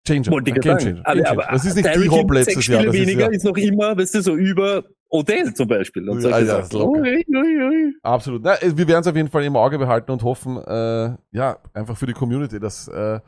Changer. 0.06 0.30
Wollte 0.30 0.50
ich 0.50 0.62
sagen. 0.62 0.78
Changer. 0.78 1.02
Game 1.14 1.26
Aber, 1.26 1.48
das 1.50 1.64
ist 1.64 1.76
nicht 1.76 1.84
Tyreek 1.84 2.02
die 2.02 2.10
Hill 2.10 2.20
Hop 2.22 2.32
sechs 2.32 2.46
letztes 2.46 2.66
Jahr. 2.66 2.84
Das 2.84 2.94
ist 2.94 3.00
weniger 3.00 3.20
ja, 3.20 3.30
ist, 3.30 3.44
noch 3.44 3.56
immer, 3.56 3.96
weißt 3.96 4.14
du, 4.14 4.22
so 4.22 4.34
über 4.34 4.84
Odell 5.08 5.54
zum 5.54 5.68
Beispiel. 5.68 6.08
Und 6.08 6.20
solche 6.20 6.40
ja, 6.40 6.62
Sachen. 6.62 6.64
ist. 6.64 6.74
Ui, 6.74 7.24
ui, 7.28 7.62
ui. 7.62 7.94
absolut. 8.02 8.42
Na, 8.42 8.56
wir 8.62 8.88
werden 8.88 9.00
es 9.00 9.06
auf 9.06 9.16
jeden 9.16 9.28
Fall 9.28 9.44
im 9.44 9.56
Auge 9.56 9.78
behalten 9.78 10.10
und 10.10 10.22
hoffen, 10.22 10.56
äh, 10.56 11.16
ja, 11.32 11.58
einfach 11.74 11.96
für 11.96 12.06
die 12.06 12.12
Community, 12.12 12.58
dass, 12.60 12.88
äh, 12.88 13.20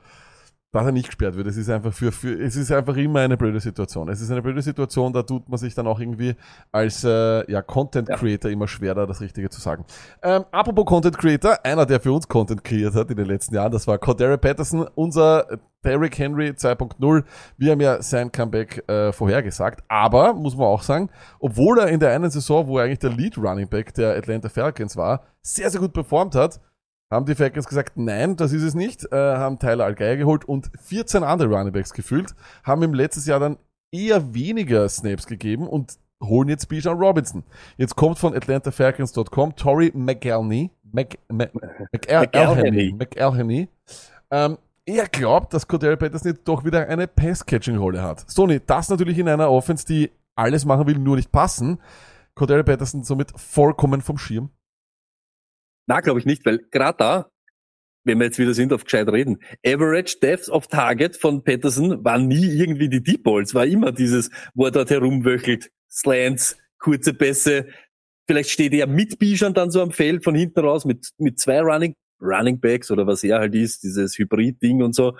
dass 0.73 0.87
er 0.87 0.93
nicht 0.93 1.07
gesperrt 1.07 1.37
wird. 1.37 1.47
Es 1.47 1.59
ist 1.59 1.69
einfach 1.69 1.93
für, 1.93 2.11
für, 2.11 2.33
es 2.33 2.57
ist 2.57 2.73
einfach 2.73 2.97
immer 2.97 3.21
eine 3.21 3.37
blöde 3.37 3.61
Situation. 3.61 4.09
Es 4.09 4.23
ist 4.23 4.31
eine 4.31 4.41
blöde 4.41 4.62
Situation, 4.62 5.12
da 5.12 5.23
tut 5.23 5.49
man 5.49 5.59
sich 5.59 5.75
dann 5.75 5.87
auch 5.87 6.00
irgendwie 6.00 6.35
als 6.73 7.05
äh, 7.05 7.50
ja, 7.50 7.61
Content 7.61 8.09
Ja. 8.09 8.17
Creator 8.17 8.50
immer 8.50 8.67
schwer, 8.67 8.95
da 8.95 9.05
das 9.05 9.21
Richtige 9.21 9.50
zu 9.50 9.61
sagen. 9.61 9.85
Ähm, 10.23 10.45
apropos 10.50 10.87
Content 10.87 11.19
Creator, 11.19 11.59
einer, 11.62 11.85
der 11.85 12.00
für 12.00 12.12
uns 12.12 12.26
Content 12.26 12.64
kreiert 12.64 12.95
hat 12.95 13.11
in 13.11 13.17
den 13.17 13.26
letzten 13.26 13.55
Jahren, 13.55 13.71
das 13.71 13.87
war 13.87 13.99
Cordero 13.99 14.38
Patterson, 14.38 14.88
unser 14.95 15.47
Derrick 15.85 16.19
Henry 16.19 16.50
2.0. 16.50 17.25
Wir 17.59 17.73
haben 17.73 17.81
ja 17.81 18.00
sein 18.00 18.33
Comeback 18.33 18.88
äh, 18.88 19.12
vorhergesagt, 19.12 19.85
aber 19.88 20.33
muss 20.33 20.57
man 20.57 20.69
auch 20.69 20.83
sagen, 20.83 21.11
obwohl 21.38 21.81
er 21.81 21.88
in 21.88 22.00
der 22.00 22.12
einen 22.14 22.31
Saison, 22.31 22.67
wo 22.67 22.79
er 22.79 22.85
eigentlich 22.85 23.00
der 23.00 23.11
Lead 23.11 23.37
Running 23.37 23.69
Back 23.69 23.93
der 23.93 24.17
Atlanta 24.17 24.49
Falcons 24.49 24.97
war, 24.97 25.25
sehr, 25.43 25.69
sehr 25.69 25.81
gut 25.81 25.93
performt 25.93 26.35
hat, 26.35 26.61
haben 27.12 27.26
die 27.26 27.35
Falcons 27.35 27.69
gesagt, 27.69 27.97
nein, 27.97 28.37
das 28.37 28.52
ist 28.52 28.62
es 28.62 28.75
nicht, 28.75 29.04
äh, 29.12 29.16
haben 29.16 29.59
Tyler 29.59 29.85
Algeier 29.85 30.16
geholt 30.16 30.45
und 30.45 30.71
14 30.83 31.23
andere 31.23 31.49
Running 31.49 31.73
Backs 31.73 31.92
gefüllt, 31.92 32.35
haben 32.64 32.83
ihm 32.83 32.95
letztes 32.95 33.26
Jahr 33.26 33.38
dann 33.38 33.59
eher 33.92 34.35
weniger 34.35 34.88
Snaps 34.88 35.26
gegeben 35.26 35.69
und 35.69 35.99
holen 36.23 36.49
jetzt 36.49 36.69
Bijan 36.69 36.99
Robinson. 36.99 37.42
Jetzt 37.76 37.97
kommt 37.97 38.19
von 38.19 38.35
AtlantaFalcons.com 38.35 39.57
Tori 39.57 39.92
McElhenney, 39.95 40.71
Mc, 40.92 41.19
Mc, 41.28 41.50
McElhenney, 41.92 42.92
McElhenney, 42.92 43.69
ähm, 44.31 44.59
er 44.85 45.07
glaubt, 45.07 45.54
dass 45.54 45.69
Cordell 45.69 45.97
Patterson 45.97 46.33
jetzt 46.33 46.49
doch 46.49 46.64
wieder 46.64 46.88
eine 46.88 47.07
Pass-Catching-Rolle 47.07 48.02
hat. 48.02 48.28
Sony, 48.28 48.61
das 48.66 48.88
natürlich 48.88 49.19
in 49.19 49.28
einer 49.28 49.50
Offense, 49.50 49.87
die 49.87 50.11
alles 50.35 50.64
machen 50.64 50.87
will, 50.87 50.99
nur 50.99 51.16
nicht 51.16 51.31
passen. 51.31 51.78
Cordell 52.35 52.64
Patterson 52.64 53.04
somit 53.04 53.33
vollkommen 53.37 54.00
vom 54.00 54.19
Schirm. 54.19 54.50
Na, 55.86 56.00
glaube 56.00 56.20
ich 56.20 56.26
nicht, 56.26 56.44
weil 56.46 56.58
gerade 56.70 56.98
da, 56.98 57.30
wenn 58.04 58.18
wir 58.18 58.26
jetzt 58.26 58.38
wieder 58.38 58.54
sind 58.54 58.72
auf 58.72 58.84
gescheit 58.84 59.08
reden, 59.08 59.38
Average 59.64 60.18
Depth 60.20 60.48
of 60.48 60.66
Target 60.66 61.16
von 61.16 61.44
Patterson 61.44 62.04
war 62.04 62.18
nie 62.18 62.46
irgendwie 62.46 62.88
die 62.88 63.02
Deep 63.02 63.22
Balls, 63.24 63.54
war 63.54 63.66
immer 63.66 63.92
dieses, 63.92 64.30
wo 64.54 64.66
er 64.66 64.70
dort 64.70 64.90
herumwöchelt, 64.90 65.70
Slants, 65.90 66.56
kurze 66.78 67.14
Pässe, 67.14 67.68
vielleicht 68.26 68.50
steht 68.50 68.72
er 68.72 68.86
mit 68.86 69.18
Bijan 69.18 69.54
dann 69.54 69.70
so 69.70 69.82
am 69.82 69.92
Feld 69.92 70.24
von 70.24 70.34
hinten 70.34 70.60
raus 70.60 70.84
mit, 70.84 71.10
mit 71.18 71.38
zwei 71.38 71.60
Running, 71.60 71.94
Running 72.20 72.60
Backs 72.60 72.90
oder 72.90 73.06
was 73.06 73.24
er 73.24 73.38
halt 73.38 73.54
ist, 73.54 73.82
dieses 73.82 74.18
Hybrid-Ding 74.18 74.82
und 74.82 74.94
so. 74.94 75.16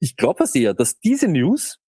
Ich 0.00 0.16
glaube 0.16 0.40
was 0.40 0.54
eher, 0.54 0.74
dass 0.74 0.98
diese 0.98 1.28
News 1.28 1.78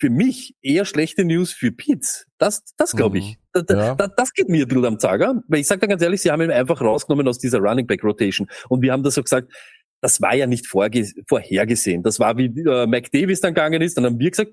für 0.00 0.10
mich 0.10 0.54
eher 0.62 0.84
schlechte 0.84 1.24
News 1.24 1.52
für 1.52 1.72
Pitts. 1.72 2.26
Das, 2.38 2.64
das 2.76 2.92
glaube 2.94 3.18
ich. 3.18 3.38
Da, 3.52 3.62
da, 3.62 3.76
Ja. 3.76 3.94
da, 3.94 4.06
das 4.08 4.32
geht 4.32 4.48
mir 4.48 4.64
ein 4.64 4.68
bisschen 4.68 4.84
am 4.84 4.98
Zager, 4.98 5.42
weil 5.48 5.60
ich 5.60 5.66
sage 5.66 5.80
da 5.80 5.86
ganz 5.88 6.02
ehrlich, 6.02 6.22
sie 6.22 6.30
haben 6.30 6.42
ihn 6.42 6.50
einfach 6.50 6.80
rausgenommen 6.80 7.26
aus 7.26 7.38
dieser 7.38 7.58
Running 7.58 7.86
Back 7.86 8.04
Rotation. 8.04 8.48
Und 8.68 8.82
wir 8.82 8.92
haben 8.92 9.02
das 9.02 9.14
so 9.14 9.22
gesagt, 9.22 9.52
das 10.00 10.20
war 10.20 10.34
ja 10.34 10.46
nicht 10.46 10.66
vorhergesehen. 10.68 12.02
Das 12.04 12.20
war 12.20 12.36
wie 12.38 12.46
äh, 12.46 12.86
Mac 12.86 13.10
Davis 13.10 13.40
dann 13.40 13.54
gegangen 13.54 13.82
ist, 13.82 13.96
dann 13.96 14.04
haben 14.04 14.18
wir 14.20 14.30
gesagt, 14.30 14.52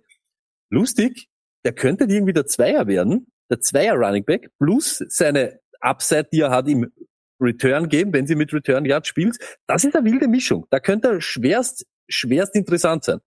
lustig, 0.71 1.27
der 1.63 1.73
könnte 1.73 2.05
irgendwie 2.05 2.33
der 2.33 2.47
Zweier 2.47 2.87
werden, 2.87 3.27
der 3.51 3.59
Zweier 3.59 3.93
Running 3.95 4.25
Back, 4.25 4.49
plus 4.59 5.03
seine 5.07 5.59
Upside, 5.81 6.29
die 6.31 6.39
er 6.41 6.49
hat 6.49 6.67
im 6.67 6.91
Return 7.39 7.89
geben, 7.89 8.13
wenn 8.13 8.25
sie 8.25 8.35
mit 8.35 8.53
Return 8.53 8.85
Yard 8.85 9.05
spielt. 9.05 9.37
Das 9.67 9.83
ist 9.83 9.95
eine 9.95 10.09
wilde 10.09 10.27
Mischung. 10.27 10.65
Da 10.71 10.79
könnte 10.79 11.09
er 11.09 11.21
schwerst, 11.21 11.85
schwerst 12.07 12.55
interessant 12.55 13.03
sein. 13.03 13.19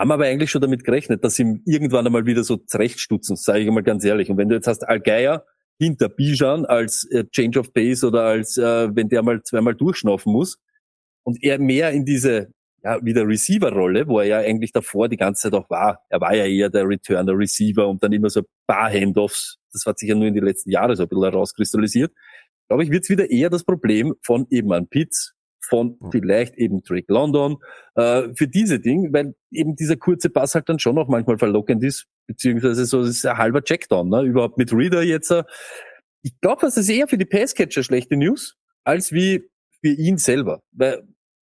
Haben 0.00 0.12
aber 0.12 0.24
eigentlich 0.24 0.50
schon 0.50 0.62
damit 0.62 0.82
gerechnet, 0.82 1.22
dass 1.24 1.34
sie 1.34 1.42
ihm 1.42 1.62
irgendwann 1.66 2.06
einmal 2.06 2.24
wieder 2.24 2.42
so 2.42 2.56
zurechtstutzen, 2.56 3.36
sage 3.36 3.60
ich 3.60 3.70
mal 3.70 3.82
ganz 3.82 4.02
ehrlich. 4.02 4.30
Und 4.30 4.38
wenn 4.38 4.48
du 4.48 4.54
jetzt 4.54 4.66
hast 4.66 4.88
Algeier 4.88 5.44
hinter 5.78 6.08
Bijan 6.08 6.64
als 6.64 7.04
äh, 7.10 7.26
Change 7.26 7.60
of 7.60 7.74
Pace 7.74 8.04
oder 8.04 8.22
als, 8.22 8.56
äh, 8.56 8.88
wenn 8.96 9.10
der 9.10 9.22
mal 9.22 9.42
zweimal 9.42 9.74
durchschnaufen 9.74 10.32
muss 10.32 10.58
und 11.22 11.42
er 11.42 11.58
mehr 11.58 11.90
in 11.90 12.06
diese, 12.06 12.50
ja, 12.82 13.04
wieder 13.04 13.28
Receiver-Rolle, 13.28 14.08
wo 14.08 14.20
er 14.20 14.24
ja 14.24 14.38
eigentlich 14.38 14.72
davor 14.72 15.10
die 15.10 15.18
ganze 15.18 15.50
Zeit 15.50 15.52
auch 15.52 15.68
war. 15.68 16.02
Er 16.08 16.22
war 16.22 16.34
ja 16.34 16.46
eher 16.46 16.70
der 16.70 16.88
Returner 16.88 17.36
Receiver 17.36 17.86
und 17.86 18.02
dann 18.02 18.14
immer 18.14 18.30
so 18.30 18.40
ein 18.40 18.46
paar 18.66 18.90
Handoffs. 18.90 19.58
Das 19.70 19.84
hat 19.84 19.98
sich 19.98 20.08
ja 20.08 20.14
nur 20.14 20.28
in 20.28 20.34
den 20.34 20.44
letzten 20.44 20.70
Jahren 20.70 20.96
so 20.96 21.02
ein 21.02 21.10
bisschen 21.10 21.24
herauskristallisiert. 21.24 22.10
Glaube 22.68 22.84
ich, 22.84 22.90
wird 22.90 23.02
es 23.02 23.10
wieder 23.10 23.30
eher 23.30 23.50
das 23.50 23.64
Problem 23.64 24.14
von 24.22 24.46
eben 24.48 24.72
an 24.72 24.88
Pitts, 24.88 25.34
von 25.70 25.96
Mhm. 26.00 26.10
vielleicht 26.10 26.56
eben 26.56 26.82
Drake 26.82 27.10
London, 27.10 27.56
äh, 27.94 28.28
für 28.34 28.48
diese 28.48 28.80
Dinge, 28.80 29.10
weil 29.12 29.34
eben 29.50 29.76
dieser 29.76 29.96
kurze 29.96 30.28
Pass 30.28 30.54
halt 30.54 30.68
dann 30.68 30.78
schon 30.78 30.96
noch 30.96 31.08
manchmal 31.08 31.38
verlockend 31.38 31.82
ist, 31.84 32.06
beziehungsweise 32.26 32.84
so 32.84 33.00
ist 33.00 33.24
ein 33.24 33.38
halber 33.38 33.62
Checkdown, 33.62 34.08
ne? 34.10 34.22
überhaupt 34.22 34.58
mit 34.58 34.72
Reader 34.72 35.02
jetzt. 35.02 35.30
Äh, 35.30 35.44
ich 36.22 36.38
glaube, 36.40 36.60
das 36.62 36.76
ist 36.76 36.88
eher 36.90 37.08
für 37.08 37.16
die 37.16 37.24
Passcatcher 37.24 37.82
schlechte 37.82 38.16
News, 38.16 38.56
als 38.84 39.12
wie 39.12 39.44
für 39.80 39.88
ihn 39.92 40.18
selber, 40.18 40.60
weil 40.72 41.02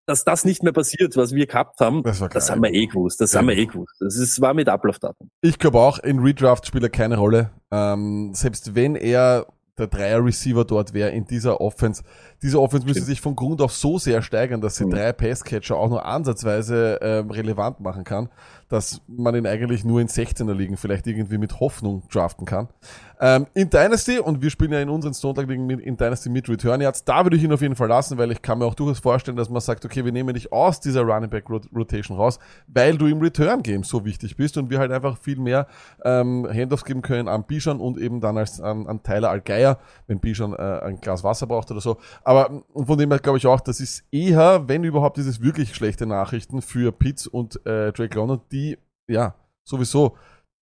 dass 0.09 0.23
das 0.25 0.45
nicht 0.45 0.62
mehr 0.62 0.73
passiert, 0.73 1.17
was 1.17 1.35
wir 1.35 1.47
gehabt 1.49 1.81
haben, 1.81 2.05
Das 2.05 2.21
das 2.21 2.49
haben 2.49 2.62
wir 2.62 2.73
eh 2.73 2.87
gewusst, 2.87 3.21
das 3.21 3.33
Ja. 3.33 3.41
haben 3.41 3.49
wir 3.49 3.57
eh 3.57 3.67
gewusst. 3.67 3.97
Das 3.99 4.15
ist, 4.17 4.41
war 4.41 4.55
mit 4.55 4.69
Ablaufdatum. 4.69 5.31
Ich 5.41 5.59
glaube 5.59 5.81
auch, 5.81 5.99
in 5.99 6.21
Redraft 6.21 6.65
spielt 6.65 6.85
er 6.85 6.91
keine 6.91 7.17
Rolle. 7.17 7.51
Ähm, 7.73 8.31
selbst 8.33 8.77
wenn 8.77 8.95
er 8.95 9.47
der 9.79 9.89
Dreier-Receiver 9.89 10.65
dort 10.65 10.95
wäre 10.95 11.11
in 11.11 11.25
dieser 11.25 11.61
Offense. 11.61 12.05
Diese 12.42 12.61
Offense 12.61 12.87
müsste 12.87 13.03
sich 13.05 13.20
von 13.20 13.35
Grund 13.37 13.61
auf 13.62 13.72
so 13.72 13.99
sehr 13.99 14.22
steigern, 14.22 14.61
dass 14.61 14.77
sie 14.77 14.85
Mhm. 14.87 14.90
drei 14.90 15.12
Passcatcher 15.12 15.77
auch 15.77 15.88
nur 15.88 16.05
ansatzweise 16.05 16.99
ähm, 17.03 17.31
relevant 17.31 17.81
machen 17.81 18.05
kann, 18.05 18.29
dass 18.68 19.01
man 19.07 19.35
ihn 19.35 19.46
eigentlich 19.46 19.85
nur 19.85 20.01
in 20.01 20.09
16er 20.09 20.53
ligen 20.53 20.77
vielleicht 20.77 21.07
irgendwie 21.07 21.38
mit 21.38 21.61
Hoffnung 21.61 22.03
draften 22.12 22.44
kann. 22.46 22.68
Ähm, 23.18 23.46
in 23.55 23.70
Dynasty, 23.70 24.18
und 24.18 24.42
wir 24.42 24.51
spielen 24.51 24.72
ja 24.72 24.81
in 24.81 24.90
unseren 24.90 25.14
Stone 25.14 25.40
Lag 25.40 25.49
ligen 25.49 25.64
mit, 25.64 25.81
in 25.81 25.96
Dynasty 25.96 26.29
mit 26.29 26.49
Return 26.51 26.83
Yards, 26.83 27.05
da 27.05 27.25
würde 27.25 27.37
ich 27.38 27.42
ihn 27.44 27.53
auf 27.53 27.62
jeden 27.62 27.75
Fall 27.77 27.88
lassen, 27.88 28.18
weil 28.18 28.31
ich 28.31 28.42
kann 28.42 28.59
mir 28.59 28.66
auch 28.66 28.75
durchaus 28.75 28.99
vorstellen, 28.99 29.38
dass 29.38 29.49
man 29.49 29.62
sagt, 29.62 29.87
okay, 29.87 30.05
wir 30.05 30.12
nehmen 30.12 30.35
dich 30.35 30.53
aus 30.53 30.81
dieser 30.81 31.01
Running 31.03 31.31
Back 31.31 31.49
Rot- 31.49 31.68
Rotation 31.75 32.18
raus, 32.18 32.38
weil 32.66 32.99
du 32.99 33.07
im 33.07 33.20
Return 33.20 33.62
Game 33.62 33.85
so 33.85 34.05
wichtig 34.05 34.37
bist 34.37 34.59
und 34.59 34.68
wir 34.68 34.79
halt 34.81 34.92
einfach 34.92 35.16
viel 35.16 35.38
mehr 35.38 35.66
ähm, 36.05 36.46
Handoffs 36.53 36.85
geben 36.85 37.01
können 37.01 37.29
an 37.29 37.44
Bijan 37.44 37.81
und 37.81 37.96
eben 37.99 38.20
dann 38.20 38.37
als 38.37 38.61
an, 38.61 38.87
an 38.87 39.03
Tyler 39.03 39.31
Algeier, 39.31 39.79
wenn 40.09 40.18
Bijan 40.20 40.53
äh, 40.53 40.81
ein 40.85 41.01
Glas 41.01 41.25
Wasser 41.25 41.46
braucht 41.46 41.70
oder 41.70 41.81
so. 41.81 41.96
Aber 42.22 42.36
mm, 42.44 42.85
von 42.85 42.99
dem 42.99 43.11
her 43.11 43.18
glaube 43.18 43.38
ich 43.38 43.46
auch, 43.46 43.61
das 43.61 43.81
ist 43.81 44.05
eher, 44.11 44.68
wenn 44.68 44.85
überhaupt, 44.85 45.18
ist 45.18 45.27
es 45.27 45.42
wirklich 45.42 45.75
schlechte 45.75 46.07
Nachrichten 46.07 46.62
für 46.62 46.92
Pitts 46.92 47.27
und 47.27 47.64
äh, 47.66 47.92
Drake 47.92 48.14
London, 48.14 48.40
die 48.53 48.79
ja 49.09 49.35
sowieso 49.64 50.16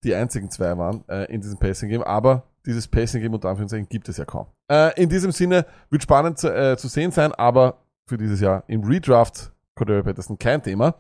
die 0.05 0.15
einzigen 0.15 0.51
zwei 0.51 0.77
waren 0.77 1.05
äh, 1.09 1.33
in 1.33 1.41
diesem 1.41 1.59
Passing 1.59 1.89
Game, 1.89 2.03
aber 2.03 2.45
dieses 2.67 2.89
Passing 2.89 3.21
Game 3.21 3.35
unter 3.35 3.49
Anführungszeichen 3.49 3.89
gibt 3.89 4.09
es 4.09 4.17
ja 4.17 4.25
kaum. 4.25 4.47
Äh, 4.71 5.01
in 5.01 5.09
diesem 5.09 5.33
Sinne 5.33 5.67
wird 5.91 6.03
spannend 6.03 6.39
zu, 6.39 6.55
äh, 6.55 6.77
zu 6.77 6.89
sehen 6.89 7.11
sein, 7.11 7.33
aber 7.33 7.79
für 8.07 8.19
dieses 8.19 8.41
Jahr 8.41 8.65
im 8.67 8.85
Redraft 8.85 9.53
Cordero 9.75 10.03
Patterson 10.03 10.39
kein 10.39 10.63
Thema. 10.63 10.95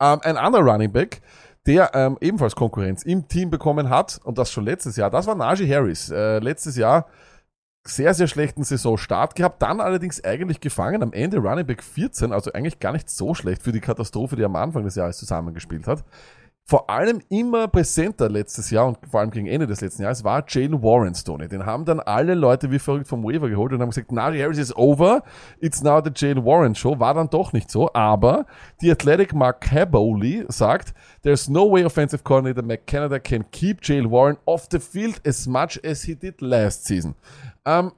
Ähm, 0.00 0.20
ein 0.22 0.36
anderer 0.36 0.62
Running 0.62 0.92
Back, 0.92 1.20
der 1.66 1.90
ähm, 1.94 2.16
ebenfalls 2.20 2.56
Konkurrenz 2.56 3.02
im 3.02 3.28
Team 3.28 3.50
bekommen 3.50 3.90
hat 3.90 4.20
und 4.24 4.38
das 4.38 4.50
schon 4.50 4.64
letztes 4.64 4.96
Jahr, 4.96 5.10
das 5.10 5.26
war 5.26 5.34
Najee 5.34 5.72
Harris. 5.72 6.10
Äh, 6.10 6.38
letztes 6.38 6.76
Jahr 6.76 7.06
sehr, 7.84 8.12
sehr 8.14 8.28
schlechten 8.28 8.62
Saisonstart 8.62 9.34
gehabt, 9.34 9.62
dann 9.62 9.80
allerdings 9.80 10.22
eigentlich 10.22 10.60
gefangen, 10.60 11.02
am 11.02 11.12
Ende 11.12 11.38
Running 11.38 11.66
Back 11.66 11.82
14, 11.82 12.32
also 12.32 12.52
eigentlich 12.52 12.78
gar 12.78 12.92
nicht 12.92 13.08
so 13.08 13.34
schlecht 13.34 13.62
für 13.62 13.72
die 13.72 13.80
Katastrophe, 13.80 14.36
die 14.36 14.42
er 14.42 14.46
am 14.46 14.56
Anfang 14.56 14.84
des 14.84 14.96
Jahres 14.96 15.16
zusammengespielt 15.18 15.86
hat. 15.86 16.04
vor 16.70 16.88
allem 16.88 17.20
immer 17.30 17.66
präsenter 17.66 18.28
letztes 18.28 18.70
Jahr 18.70 18.86
und 18.86 18.98
vor 19.10 19.18
allem 19.18 19.32
gegen 19.32 19.48
Ende 19.48 19.66
des 19.66 19.80
letzten 19.80 20.02
Jahres 20.02 20.22
war 20.22 20.44
Jalen 20.46 20.80
Warren 20.80 21.16
Stoney. 21.16 21.48
Den 21.48 21.66
haben 21.66 21.84
dann 21.84 21.98
alle 21.98 22.34
Leute 22.34 22.70
wie 22.70 22.78
verrückt 22.78 23.08
vom 23.08 23.24
Waiver 23.24 23.48
geholt 23.48 23.72
und 23.72 23.80
haben 23.80 23.88
gesagt, 23.88 24.12
Najee 24.12 24.40
Harris 24.40 24.58
is 24.58 24.76
over, 24.76 25.24
it's 25.58 25.82
now 25.82 26.00
the 26.00 26.12
Jalen 26.14 26.44
Warren 26.44 26.76
Show. 26.76 27.00
War 27.00 27.14
dann 27.14 27.28
doch 27.28 27.52
nicht 27.52 27.72
so, 27.72 27.92
aber 27.92 28.46
die 28.80 28.90
Athletic 28.92 29.34
Mark 29.34 29.62
Caboli 29.62 30.44
sagt, 30.46 30.94
there's 31.24 31.48
no 31.48 31.68
way 31.68 31.84
offensive 31.84 32.22
coordinator 32.22 32.62
McCanada 32.62 33.18
can 33.18 33.50
keep 33.50 33.82
Jalen 33.82 34.08
Warren 34.08 34.36
off 34.46 34.68
the 34.70 34.78
field 34.78 35.20
as 35.26 35.48
much 35.48 35.80
as 35.84 36.04
he 36.04 36.14
did 36.14 36.40
last 36.40 36.84
season. 36.84 37.16
Ähm, 37.64 37.92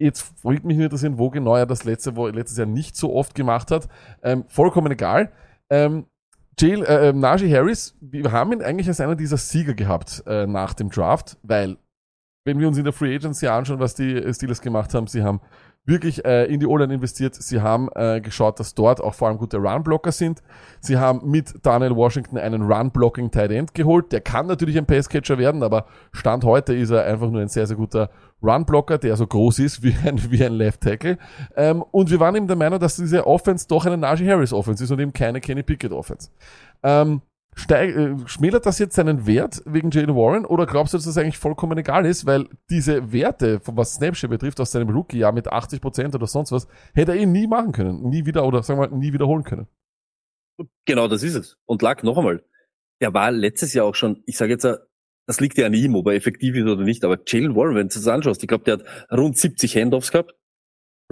Jetzt 0.00 0.40
fragt 0.40 0.64
mich 0.64 0.78
interessieren, 0.78 1.18
wo 1.18 1.28
genau 1.28 1.56
er 1.56 1.66
das 1.66 1.82
letzte, 1.82 2.14
wo, 2.14 2.28
letztes 2.28 2.56
Jahr 2.56 2.68
nicht 2.68 2.96
so 2.96 3.14
oft 3.14 3.34
gemacht 3.34 3.72
hat. 3.72 3.88
Ähm, 4.22 4.44
vollkommen 4.46 4.92
egal. 4.92 5.32
Ähm, 5.70 6.06
Jill, 6.58 6.84
äh, 6.84 7.08
äh, 7.08 7.12
Najee 7.12 7.52
Harris, 7.52 7.96
wir 8.00 8.30
haben 8.30 8.52
ihn 8.52 8.62
eigentlich 8.62 8.88
als 8.88 9.00
einer 9.00 9.16
dieser 9.16 9.36
Sieger 9.36 9.74
gehabt 9.74 10.22
äh, 10.26 10.46
nach 10.46 10.74
dem 10.74 10.90
Draft, 10.90 11.36
weil 11.42 11.76
wenn 12.44 12.60
wir 12.60 12.68
uns 12.68 12.78
in 12.78 12.84
der 12.84 12.92
Free 12.92 13.14
Agency 13.14 13.48
anschauen, 13.48 13.80
was 13.80 13.94
die 13.94 14.32
Steelers 14.32 14.60
gemacht 14.60 14.94
haben, 14.94 15.06
sie 15.08 15.22
haben 15.22 15.40
wirklich 15.88 16.24
äh, 16.24 16.44
in 16.44 16.60
die 16.60 16.66
O-Line 16.66 16.94
investiert. 16.94 17.34
Sie 17.34 17.60
haben 17.60 17.88
äh, 17.94 18.20
geschaut, 18.20 18.60
dass 18.60 18.74
dort 18.74 19.00
auch 19.00 19.14
vor 19.14 19.28
allem 19.28 19.38
gute 19.38 19.56
Run-Blocker 19.56 20.12
sind. 20.12 20.42
Sie 20.80 20.98
haben 20.98 21.28
mit 21.28 21.54
Daniel 21.62 21.96
Washington 21.96 22.36
einen 22.36 22.70
Run-Blocking 22.70 23.30
Tight 23.30 23.50
End 23.50 23.74
geholt. 23.74 24.12
Der 24.12 24.20
kann 24.20 24.46
natürlich 24.46 24.76
ein 24.76 24.86
Passcatcher 24.86 25.38
werden, 25.38 25.62
aber 25.62 25.86
Stand 26.12 26.44
heute 26.44 26.74
ist 26.74 26.90
er 26.90 27.04
einfach 27.04 27.30
nur 27.30 27.40
ein 27.40 27.48
sehr, 27.48 27.66
sehr 27.66 27.76
guter 27.76 28.10
Run-Blocker, 28.42 28.98
der 28.98 29.16
so 29.16 29.26
groß 29.26 29.60
ist 29.60 29.82
wie 29.82 29.96
ein, 30.04 30.20
wie 30.30 30.44
ein 30.44 30.52
Left 30.52 30.82
Tackle. 30.82 31.18
Ähm, 31.56 31.82
und 31.90 32.10
wir 32.10 32.20
waren 32.20 32.36
eben 32.36 32.46
der 32.46 32.56
Meinung, 32.56 32.78
dass 32.78 32.96
diese 32.96 33.26
Offense 33.26 33.66
doch 33.66 33.86
eine 33.86 33.96
Najee 33.96 34.30
Harris 34.30 34.52
Offense 34.52 34.84
ist 34.84 34.90
und 34.90 35.00
eben 35.00 35.12
keine 35.12 35.40
Kenny 35.40 35.62
Pickett 35.62 35.92
Offense. 35.92 36.30
Ähm, 36.82 37.22
steig, 37.58 37.94
äh, 37.94 38.16
schmälert 38.26 38.66
das 38.66 38.78
jetzt 38.78 38.94
seinen 38.94 39.26
Wert 39.26 39.62
wegen 39.66 39.90
Jalen 39.90 40.14
Warren 40.14 40.46
oder 40.46 40.66
glaubst 40.66 40.94
du, 40.94 40.98
dass 40.98 41.04
das 41.04 41.18
eigentlich 41.18 41.38
vollkommen 41.38 41.76
egal 41.76 42.06
ist, 42.06 42.24
weil 42.24 42.48
diese 42.70 43.12
Werte, 43.12 43.60
was 43.64 43.94
Snapshot 43.94 44.30
betrifft, 44.30 44.60
aus 44.60 44.70
seinem 44.70 44.90
Rookie-Jahr 44.90 45.32
mit 45.32 45.52
80% 45.52 46.14
oder 46.14 46.26
sonst 46.26 46.52
was, 46.52 46.68
hätte 46.94 47.12
er 47.12 47.18
ihn 47.18 47.32
nie 47.32 47.46
machen 47.46 47.72
können, 47.72 48.08
nie 48.08 48.26
wieder 48.26 48.46
oder 48.46 48.62
sagen 48.62 48.80
wir 48.80 48.88
mal, 48.88 48.96
nie 48.96 49.12
wiederholen 49.12 49.44
können. 49.44 49.66
Genau, 50.86 51.08
das 51.08 51.22
ist 51.22 51.34
es. 51.34 51.56
Und 51.66 51.82
lag 51.82 52.02
noch 52.02 52.16
einmal. 52.16 52.44
Der 53.00 53.14
war 53.14 53.30
letztes 53.30 53.74
Jahr 53.74 53.86
auch 53.86 53.94
schon, 53.94 54.22
ich 54.26 54.36
sage 54.36 54.52
jetzt, 54.52 54.66
das 55.26 55.40
liegt 55.40 55.58
ja 55.58 55.66
an 55.66 55.74
ihm, 55.74 55.94
ob 55.94 56.06
er 56.06 56.14
effektiv 56.14 56.54
ist 56.54 56.64
oder 56.64 56.84
nicht, 56.84 57.04
aber 57.04 57.18
Jalen 57.26 57.54
Warren, 57.54 57.74
wenn 57.74 57.88
du 57.88 57.94
das 57.94 58.08
anschaust, 58.08 58.42
ich 58.42 58.48
glaube, 58.48 58.64
der 58.64 58.78
hat 58.78 59.12
rund 59.12 59.36
70 59.36 59.76
Handoffs 59.76 60.10
gehabt, 60.10 60.34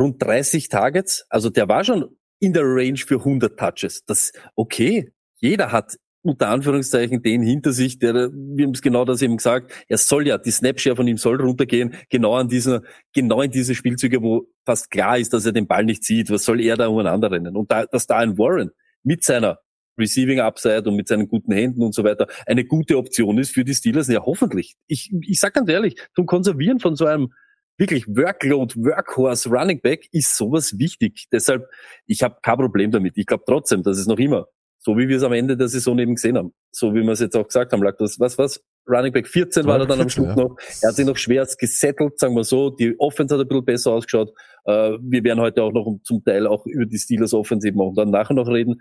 rund 0.01 0.23
30 0.23 0.69
Targets, 0.69 1.27
also 1.29 1.51
der 1.51 1.69
war 1.69 1.85
schon 1.85 2.17
in 2.41 2.53
der 2.53 2.65
Range 2.65 2.99
für 2.99 3.19
100 3.19 3.59
Touches. 3.59 4.05
Das, 4.05 4.33
okay, 4.55 5.13
jeder 5.39 5.73
hat 5.73 5.97
unter 6.27 6.49
Anführungszeichen 6.49 7.23
den 7.23 7.43
hinter 7.43 7.73
sich, 7.73 7.99
der, 7.99 8.15
wir 8.33 8.67
haben 8.67 8.75
es 8.75 8.83
genau 8.83 9.05
das 9.05 9.23
eben 9.23 9.37
gesagt, 9.37 9.73
er 9.89 9.97
soll 9.97 10.27
ja, 10.27 10.39
die 10.39 10.51
Snapshare 10.51 10.97
von 10.97 11.07
ihm 11.07 11.19
soll 11.19 11.41
runtergehen, 11.41 11.95
genau 12.11 12.35
an 12.35 12.49
dieser, 12.49 12.83
genau 13.15 13.43
in 13.43 13.51
diese 13.51 13.75
Spielzüge, 13.75 14.23
wo 14.23 14.49
fast 14.65 14.91
klar 14.91 15.19
ist, 15.19 15.33
dass 15.33 15.47
er 15.47 15.53
den 15.53 15.67
Ball 15.67 15.85
nicht 15.85 16.05
sieht. 16.05 16.31
Was 16.31 16.45
soll 16.45 16.61
er 16.61 16.77
da 16.77 16.89
umeinander 16.89 17.31
rennen? 17.31 17.57
Und 17.57 17.71
da, 17.71 17.87
dass 17.87 18.07
da 18.07 18.17
ein 18.19 18.37
Warren 18.39 18.71
mit 19.05 19.23
seiner 19.23 19.61
Receiving 19.99 20.41
Upside 20.41 20.83
und 20.89 20.97
mit 20.97 21.09
seinen 21.09 21.29
guten 21.29 21.53
Händen 21.53 21.83
und 21.83 21.95
so 21.95 22.05
weiter 22.05 22.27
eine 22.47 22.65
gute 22.65 22.99
Option 22.99 23.39
ist 23.39 23.53
für 23.53 23.65
die 23.65 23.75
Steelers, 23.75 24.09
ja 24.09 24.23
hoffentlich. 24.25 24.75
Ich, 24.89 25.11
ich 25.23 25.41
sag 25.41 25.55
ganz 25.55 25.71
ehrlich, 25.71 25.97
zum 26.15 26.27
Konservieren 26.27 26.81
von 26.81 26.97
so 26.97 27.07
einem 27.07 27.33
wirklich 27.79 28.07
Workload, 28.09 28.75
Workhorse, 28.77 29.49
Running 29.49 29.81
Back 29.81 30.09
ist 30.13 30.37
sowas 30.37 30.79
wichtig. 30.79 31.27
Deshalb, 31.31 31.67
ich 32.07 32.23
habe 32.23 32.37
kein 32.43 32.57
Problem 32.57 32.91
damit. 32.91 33.17
Ich 33.17 33.27
glaube 33.27 33.45
trotzdem, 33.47 33.83
dass 33.83 33.99
es 33.99 34.07
noch 34.07 34.19
immer 34.19 34.47
so 34.87 34.97
wie 34.97 35.09
wir 35.09 35.17
es 35.17 35.25
am 35.25 35.33
Ende 35.33 35.57
der 35.57 35.67
Saison 35.67 35.99
eben 35.99 36.15
gesehen 36.15 36.39
haben. 36.39 36.55
So 36.71 36.95
wie 36.95 37.03
wir 37.03 37.11
es 37.11 37.19
jetzt 37.19 37.37
auch 37.37 37.49
gesagt 37.49 37.73
haben, 37.73 37.83
lag 37.83 37.97
das, 37.97 38.21
was, 38.21 38.39
was? 38.39 38.63
Running 38.89 39.13
Back 39.13 39.27
14 39.27 39.67
war 39.67 39.81
er 39.81 39.87
dann 39.87 40.01
am 40.01 40.09
Schluss 40.09 40.29
ja. 40.29 40.37
noch. 40.37 40.57
Er 40.81 40.91
hat 40.91 40.95
sich 40.95 41.05
noch 41.05 41.17
schwer 41.17 41.45
gesettelt, 41.59 42.21
sagen 42.21 42.37
wir 42.37 42.45
so. 42.45 42.71
Die 42.71 42.95
Offense 43.01 43.35
hat 43.35 43.41
ein 43.41 43.49
bisschen 43.49 43.65
besser 43.65 43.91
ausgeschaut. 43.91 44.31
Äh, 44.65 44.93
wir 45.01 45.25
werden 45.25 45.41
heute 45.41 45.65
auch 45.65 45.73
noch 45.73 45.99
zum 46.05 46.23
Teil 46.25 46.47
auch 46.47 46.67
über 46.67 46.87
die 46.87 46.99
Steelers 46.99 47.35
Offense 47.35 47.67
eben 47.67 47.81
auch 47.81 47.95
dann 47.97 48.11
nachher 48.11 48.35
noch 48.35 48.47
reden. 48.47 48.81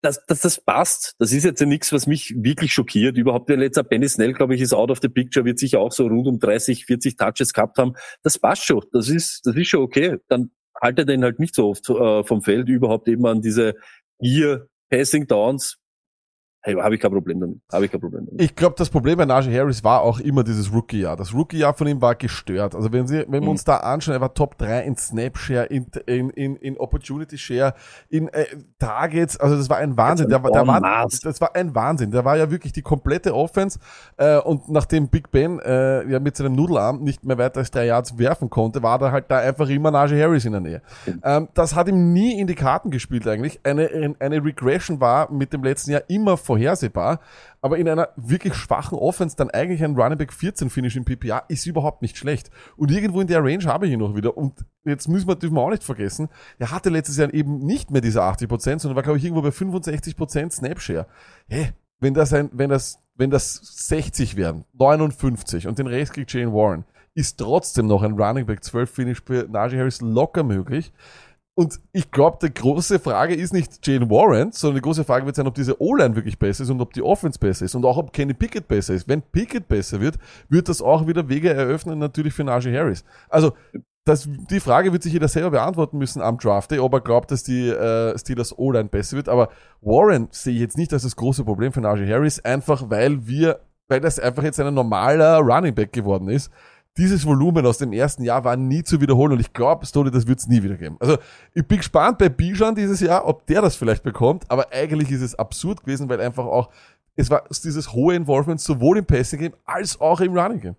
Dass, 0.00 0.24
dass 0.26 0.42
das 0.42 0.60
passt, 0.60 1.16
das 1.18 1.32
ist 1.32 1.42
jetzt 1.42 1.60
ja 1.60 1.66
nichts, 1.66 1.92
was 1.92 2.06
mich 2.06 2.32
wirklich 2.36 2.72
schockiert. 2.72 3.18
Überhaupt 3.18 3.48
der 3.48 3.56
letzte 3.56 3.82
Benny 3.82 4.08
Snell, 4.08 4.32
glaube 4.32 4.54
ich, 4.54 4.60
ist 4.60 4.74
out 4.74 4.92
of 4.92 5.00
the 5.02 5.08
picture, 5.08 5.44
wird 5.44 5.58
sicher 5.58 5.80
auch 5.80 5.90
so 5.90 6.06
rund 6.06 6.28
um 6.28 6.38
30, 6.38 6.86
40 6.86 7.16
Touches 7.16 7.52
gehabt 7.52 7.78
haben. 7.78 7.94
Das 8.22 8.38
passt 8.38 8.64
schon. 8.64 8.84
Das 8.92 9.08
ist, 9.08 9.44
das 9.44 9.56
ist 9.56 9.66
schon 9.66 9.82
okay. 9.82 10.18
Dann 10.28 10.52
haltet 10.80 11.08
er 11.08 11.16
ihn 11.16 11.24
halt 11.24 11.40
nicht 11.40 11.56
so 11.56 11.68
oft 11.70 11.90
äh, 11.90 12.22
vom 12.22 12.42
Feld, 12.42 12.68
überhaupt 12.68 13.08
eben 13.08 13.26
an 13.26 13.42
diese 13.42 13.74
Gier 14.20 14.68
Passing 14.90 15.24
Downs, 15.24 15.76
hey, 16.66 16.74
habe 16.74 16.94
ich 16.96 17.00
kein 17.00 17.12
Problem 17.12 17.40
damit. 17.40 17.60
Habe 17.72 17.84
ich 17.84 17.92
kein 17.92 18.00
Problem 18.00 18.26
damit. 18.26 18.42
Ich 18.42 18.56
glaube, 18.56 18.74
das 18.76 18.90
Problem 18.90 19.18
bei 19.18 19.24
Najee 19.24 19.56
Harris 19.56 19.84
war 19.84 20.02
auch 20.02 20.18
immer 20.18 20.42
dieses 20.42 20.72
Rookie-Jahr. 20.72 21.16
Das 21.16 21.32
Rookie-Jahr 21.32 21.74
von 21.74 21.86
ihm 21.86 22.02
war 22.02 22.16
gestört. 22.16 22.74
Also 22.74 22.92
wenn 22.92 23.06
Sie, 23.06 23.20
wenn 23.20 23.32
wir 23.32 23.40
mhm. 23.42 23.48
uns 23.50 23.64
da 23.64 23.76
anschauen, 23.78 24.14
er 24.14 24.20
war 24.20 24.34
Top 24.34 24.58
3 24.58 24.82
in 24.82 24.96
Snap-Share, 24.96 25.66
in, 25.66 25.86
in, 26.06 26.30
in, 26.30 26.56
in 26.56 26.76
Opportunity-Share, 26.76 27.74
in 28.08 28.28
äh, 28.28 28.46
Targets. 28.80 29.38
Also 29.38 29.56
das 29.56 29.70
war 29.70 29.76
ein 29.76 29.96
Wahnsinn. 29.96 30.28
Der, 30.28 30.40
der 30.40 30.66
war, 30.66 31.08
das 31.08 31.40
war 31.40 31.54
ein 31.54 31.74
Wahnsinn. 31.74 32.10
Der 32.10 32.24
war 32.24 32.36
ja 32.36 32.50
wirklich 32.50 32.72
die 32.72 32.82
komplette 32.82 33.34
Offense. 33.34 33.78
Äh, 34.16 34.38
und 34.38 34.68
nachdem 34.68 35.08
Big 35.08 35.30
Ben 35.30 35.60
äh, 35.60 36.08
ja 36.10 36.18
mit 36.18 36.36
seinem 36.36 36.54
Nudelarm 36.54 37.02
nicht 37.02 37.24
mehr 37.24 37.38
weiter 37.38 37.58
als 37.58 37.70
drei 37.70 37.86
Yards 37.86 38.18
werfen 38.18 38.50
konnte, 38.50 38.82
war 38.82 38.98
da 38.98 39.12
halt 39.12 39.30
da 39.30 39.38
einfach 39.38 39.68
immer 39.68 39.92
Najee 39.92 40.20
Harris 40.20 40.44
in 40.44 40.52
der 40.52 40.60
Nähe. 40.60 40.82
Mhm. 41.06 41.20
Ähm, 41.22 41.48
das 41.54 41.76
hat 41.76 41.86
ihm 41.86 42.12
nie 42.12 42.40
in 42.40 42.48
die 42.48 42.56
Karten 42.56 42.90
gespielt 42.90 43.28
eigentlich. 43.28 43.60
Eine, 43.62 44.16
eine 44.18 44.44
Regression 44.44 45.00
war 45.00 45.30
mit 45.30 45.52
dem 45.52 45.62
letzten 45.62 45.92
Jahr 45.92 46.02
immer 46.08 46.36
vorhersehbar, 46.56 47.20
aber 47.60 47.78
in 47.78 47.88
einer 47.88 48.08
wirklich 48.16 48.54
schwachen 48.54 48.98
Offense 48.98 49.36
dann 49.36 49.50
eigentlich 49.50 49.84
ein 49.84 49.94
Running 49.94 50.18
Back 50.18 50.32
14 50.32 50.70
Finish 50.70 50.96
im 50.96 51.04
PPA 51.04 51.38
ist 51.48 51.66
überhaupt 51.66 52.02
nicht 52.02 52.16
schlecht. 52.16 52.50
Und 52.76 52.90
irgendwo 52.90 53.20
in 53.20 53.26
der 53.26 53.44
Range 53.44 53.64
habe 53.64 53.86
ich 53.86 53.92
ihn 53.92 54.00
noch 54.00 54.14
wieder. 54.14 54.36
Und 54.36 54.64
jetzt 54.84 55.08
müssen 55.08 55.28
wir, 55.28 55.36
dürfen 55.36 55.54
wir 55.54 55.62
auch 55.62 55.70
nicht 55.70 55.84
vergessen, 55.84 56.28
er 56.58 56.70
hatte 56.70 56.90
letztes 56.90 57.16
Jahr 57.18 57.32
eben 57.32 57.58
nicht 57.58 57.90
mehr 57.90 58.00
diese 58.00 58.22
80%, 58.22 58.80
sondern 58.80 58.96
war, 58.96 59.02
glaube 59.02 59.18
ich, 59.18 59.24
irgendwo 59.24 59.42
bei 59.42 59.50
65% 59.50 60.52
Snapshare. 60.52 61.06
Hä? 61.48 61.72
Wenn 61.98 62.14
das 62.14 62.32
ein, 62.32 62.50
wenn 62.52 62.70
das, 62.70 62.98
wenn 63.14 63.30
das 63.30 63.54
60 63.88 64.36
werden, 64.36 64.64
59 64.74 65.66
und 65.66 65.78
den 65.78 65.86
Rest 65.86 66.12
kriegt 66.12 66.32
Jane 66.32 66.52
Warren, 66.52 66.84
ist 67.14 67.38
trotzdem 67.38 67.86
noch 67.86 68.02
ein 68.02 68.12
Running 68.12 68.44
Back 68.44 68.62
12 68.62 68.90
Finish 68.90 69.22
für 69.24 69.46
Najee 69.48 69.78
Harris 69.78 70.02
locker 70.02 70.42
möglich. 70.42 70.92
Und 71.58 71.80
ich 71.92 72.10
glaube, 72.10 72.36
die 72.42 72.52
große 72.52 72.98
Frage 72.98 73.34
ist 73.34 73.54
nicht 73.54 73.84
Jane 73.86 74.10
Warren, 74.10 74.52
sondern 74.52 74.76
die 74.76 74.82
große 74.82 75.04
Frage 75.04 75.24
wird 75.24 75.36
sein, 75.36 75.46
ob 75.46 75.54
diese 75.54 75.80
O-Line 75.80 76.14
wirklich 76.14 76.38
besser 76.38 76.64
ist 76.64 76.70
und 76.70 76.82
ob 76.82 76.92
die 76.92 77.00
Offense 77.00 77.38
besser 77.38 77.64
ist 77.64 77.74
und 77.74 77.86
auch 77.86 77.96
ob 77.96 78.12
Kenny 78.12 78.34
Pickett 78.34 78.68
besser 78.68 78.92
ist. 78.92 79.08
Wenn 79.08 79.22
Pickett 79.22 79.66
besser 79.66 79.98
wird, 80.02 80.16
wird 80.50 80.68
das 80.68 80.82
auch 80.82 81.06
wieder 81.06 81.30
Wege 81.30 81.48
eröffnen, 81.48 81.98
natürlich 81.98 82.34
für 82.34 82.44
Najee 82.44 82.76
Harris. 82.76 83.04
Also, 83.30 83.54
das, 84.04 84.28
die 84.50 84.60
Frage 84.60 84.92
wird 84.92 85.02
sich 85.02 85.14
jeder 85.14 85.28
selber 85.28 85.50
beantworten 85.50 85.96
müssen 85.96 86.20
am 86.20 86.36
Draft 86.36 86.70
Day, 86.70 86.78
ob 86.78 86.92
er 86.92 87.00
glaubt, 87.00 87.30
dass 87.30 87.42
die 87.42 87.70
äh, 87.70 88.16
Steelers 88.18 88.56
O-Line 88.58 88.90
besser 88.90 89.16
wird. 89.16 89.30
Aber 89.30 89.48
Warren 89.80 90.28
sehe 90.32 90.52
ich 90.52 90.60
jetzt 90.60 90.76
nicht 90.76 90.92
als 90.92 91.04
das 91.04 91.16
große 91.16 91.42
Problem 91.42 91.72
für 91.72 91.80
Najee 91.80 92.06
Harris, 92.06 92.38
einfach 92.38 92.90
weil 92.90 93.26
wir, 93.26 93.60
weil 93.88 94.00
das 94.00 94.18
einfach 94.18 94.42
jetzt 94.42 94.60
ein 94.60 94.74
normaler 94.74 95.38
Running 95.38 95.74
Back 95.74 95.94
geworden 95.94 96.28
ist 96.28 96.50
dieses 96.98 97.26
Volumen 97.26 97.66
aus 97.66 97.78
dem 97.78 97.92
ersten 97.92 98.24
Jahr 98.24 98.44
war 98.44 98.56
nie 98.56 98.82
zu 98.82 99.00
wiederholen 99.00 99.32
und 99.32 99.40
ich 99.40 99.52
glaube, 99.52 99.84
Stoli, 99.86 100.10
das 100.10 100.26
wird 100.26 100.38
es 100.38 100.46
nie 100.46 100.62
wieder 100.62 100.76
geben. 100.76 100.96
Also 101.00 101.18
ich 101.54 101.66
bin 101.66 101.78
gespannt 101.78 102.18
bei 102.18 102.28
Bijan 102.28 102.74
dieses 102.74 103.00
Jahr, 103.00 103.26
ob 103.26 103.46
der 103.46 103.62
das 103.62 103.76
vielleicht 103.76 104.02
bekommt, 104.02 104.44
aber 104.50 104.72
eigentlich 104.72 105.10
ist 105.10 105.22
es 105.22 105.34
absurd 105.34 105.84
gewesen, 105.84 106.08
weil 106.08 106.20
einfach 106.20 106.46
auch 106.46 106.70
es 107.16 107.30
war 107.30 107.44
dieses 107.50 107.92
hohe 107.92 108.14
Involvement 108.14 108.60
sowohl 108.60 108.98
im 108.98 109.06
Passing 109.06 109.40
Game 109.40 109.54
als 109.64 110.00
auch 110.00 110.20
im 110.20 110.36
Running 110.38 110.60
Game. 110.60 110.76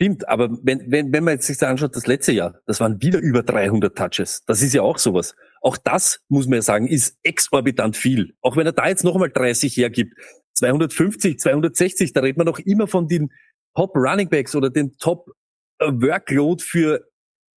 Stimmt, 0.00 0.28
aber 0.28 0.48
wenn, 0.62 0.90
wenn, 0.90 1.12
wenn 1.12 1.24
man 1.24 1.34
jetzt 1.34 1.46
sich 1.46 1.58
da 1.58 1.68
anschaut, 1.68 1.96
das 1.96 2.06
letzte 2.06 2.30
Jahr, 2.30 2.60
das 2.66 2.78
waren 2.78 3.02
wieder 3.02 3.18
über 3.18 3.42
300 3.42 3.96
Touches. 3.96 4.44
Das 4.46 4.62
ist 4.62 4.72
ja 4.72 4.82
auch 4.82 4.98
sowas. 4.98 5.34
Auch 5.60 5.76
das, 5.76 6.20
muss 6.28 6.46
man 6.46 6.58
ja 6.58 6.62
sagen, 6.62 6.86
ist 6.86 7.18
exorbitant 7.24 7.96
viel. 7.96 8.34
Auch 8.40 8.56
wenn 8.56 8.66
er 8.66 8.72
da 8.72 8.86
jetzt 8.86 9.02
nochmal 9.02 9.30
30 9.30 9.76
hergibt, 9.76 10.14
250, 10.54 11.40
260, 11.40 12.12
da 12.12 12.20
redet 12.20 12.36
man 12.36 12.46
noch 12.46 12.60
immer 12.60 12.86
von 12.86 13.08
den 13.08 13.32
Top 13.74 13.94
Running 13.94 14.28
Backs 14.28 14.54
oder 14.54 14.70
den 14.70 14.96
Top 14.98 15.30
äh, 15.78 15.86
Workload 15.86 16.62
für 16.62 17.04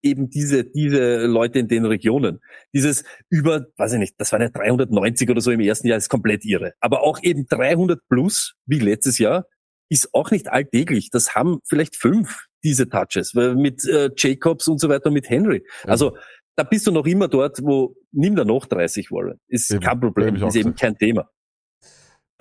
eben 0.04 0.30
diese, 0.30 0.64
diese 0.64 1.26
Leute 1.26 1.60
in 1.60 1.68
den 1.68 1.86
Regionen. 1.86 2.40
Dieses 2.74 3.04
über, 3.30 3.68
weiß 3.78 3.94
ich 3.94 4.00
nicht, 4.00 4.16
das 4.18 4.32
waren 4.32 4.42
ja 4.42 4.50
390 4.50 5.30
oder 5.30 5.42
so 5.42 5.52
im 5.52 5.60
ersten 5.60 5.88
Jahr, 5.88 5.98
ist 5.98 6.10
komplett 6.10 6.44
irre. 6.46 6.74
Aber 6.80 7.02
auch 7.02 7.22
eben 7.22 7.46
300 7.48 8.00
plus, 8.10 8.56
wie 8.66 8.80
letztes 8.80 9.20
Jahr, 9.20 9.46
ist 9.90 10.14
auch 10.14 10.32
nicht 10.32 10.50
alltäglich. 10.50 11.10
Das 11.12 11.36
haben 11.36 11.60
vielleicht 11.68 11.96
fünf, 11.96 12.46
diese 12.64 12.88
Touches, 12.88 13.34
mit 13.34 13.86
äh, 13.86 14.10
Jacobs 14.16 14.68
und 14.68 14.80
so 14.80 14.90
weiter, 14.90 15.12
mit 15.12 15.30
Henry. 15.30 15.64
Also, 15.84 16.16
da 16.56 16.64
bist 16.64 16.88
du 16.88 16.92
noch 16.92 17.06
immer 17.06 17.28
dort, 17.28 17.60
wo, 17.62 17.96
nimm 18.12 18.36
da 18.36 18.46
noch 18.46 18.66
30 18.66 19.12
Warren. 19.12 19.40
Ist 19.48 19.72
eben, 19.72 19.82
kein 19.82 20.00
Problem, 20.00 20.36
ist 20.36 20.56
eben 20.56 20.76
kein 20.76 20.98
Thema. 20.98 21.30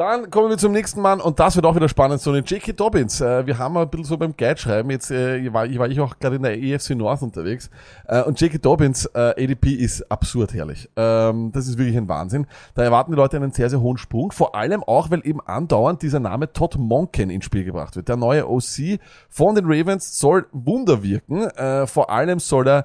Dann 0.01 0.31
kommen 0.31 0.49
wir 0.49 0.57
zum 0.57 0.73
nächsten 0.73 1.03
Mann 1.03 1.21
und 1.21 1.41
das 1.41 1.57
wird 1.57 1.67
auch 1.67 1.77
wieder 1.77 1.91
spannend. 1.91 2.23
So 2.23 2.31
eine 2.31 2.39
J.K. 2.39 2.73
Dobbins. 2.73 3.21
Äh, 3.21 3.47
wir 3.47 3.59
haben 3.59 3.77
ein 3.77 3.87
bisschen 3.91 4.07
so 4.07 4.17
beim 4.17 4.35
Guide 4.35 4.57
schreiben. 4.57 4.89
Jetzt 4.89 5.11
äh, 5.11 5.53
war, 5.53 5.67
ich 5.67 5.79
war 5.79 5.91
ich 5.91 6.01
auch 6.01 6.19
gerade 6.19 6.37
in 6.37 6.43
der 6.43 6.59
EFC 6.59 6.93
North 6.97 7.21
unterwegs. 7.21 7.69
Äh, 8.09 8.23
und 8.23 8.41
J.K. 8.41 8.57
Dobbins 8.57 9.05
äh, 9.13 9.35
ADP 9.37 9.75
ist 9.75 10.11
absurd 10.11 10.55
herrlich. 10.55 10.89
Ähm, 10.97 11.53
das 11.53 11.69
ist 11.69 11.77
wirklich 11.77 11.99
ein 11.99 12.09
Wahnsinn. 12.09 12.47
Da 12.75 12.83
erwarten 12.83 13.13
die 13.13 13.17
Leute 13.17 13.37
einen 13.37 13.53
sehr, 13.53 13.69
sehr 13.69 13.83
hohen 13.83 13.99
Sprung. 13.99 14.33
Vor 14.33 14.55
allem 14.55 14.83
auch, 14.83 15.11
weil 15.11 15.21
eben 15.23 15.43
andauernd 15.43 16.01
dieser 16.01 16.19
Name 16.19 16.51
Todd 16.51 16.79
Monken 16.79 17.29
ins 17.29 17.45
Spiel 17.45 17.65
gebracht 17.65 17.95
wird. 17.95 18.09
Der 18.09 18.17
neue 18.17 18.49
OC 18.49 19.01
von 19.29 19.55
den 19.55 19.67
Ravens 19.67 20.19
soll 20.19 20.47
Wunder 20.53 21.03
wirken. 21.03 21.43
Äh, 21.43 21.87
vor 21.87 22.09
allem 22.09 22.39
soll 22.39 22.67
er 22.69 22.85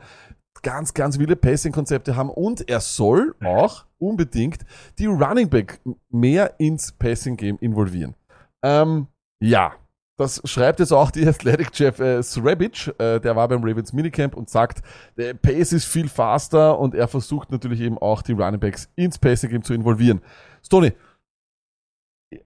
ganz, 0.65 0.95
ganz 0.95 1.17
viele 1.17 1.35
Passing-Konzepte 1.35 2.15
haben 2.15 2.31
und 2.31 2.67
er 2.67 2.79
soll 2.79 3.35
auch 3.43 3.85
unbedingt 3.99 4.65
die 4.97 5.05
Running 5.05 5.47
Back 5.47 5.79
mehr 6.09 6.55
ins 6.57 6.91
Passing-Game 6.91 7.59
involvieren. 7.61 8.15
Ähm, 8.63 9.05
ja, 9.39 9.75
das 10.17 10.41
schreibt 10.43 10.79
jetzt 10.79 10.91
auch 10.91 11.11
die 11.11 11.27
Athletic-Chef 11.27 11.99
äh, 11.99 12.23
Srebic, 12.23 12.87
äh, 12.97 13.19
der 13.19 13.35
war 13.35 13.47
beim 13.47 13.63
Ravens 13.63 13.93
Minicamp 13.93 14.35
und 14.35 14.49
sagt, 14.49 14.81
der 15.17 15.35
Pace 15.35 15.73
ist 15.73 15.85
viel 15.85 16.09
faster 16.09 16.79
und 16.79 16.95
er 16.95 17.07
versucht 17.07 17.51
natürlich 17.51 17.79
eben 17.81 17.99
auch 17.99 18.23
die 18.23 18.31
Running 18.31 18.59
Backs 18.59 18.89
ins 18.95 19.19
Passing-Game 19.19 19.63
zu 19.63 19.75
involvieren. 19.75 20.19
Stoney, 20.63 20.93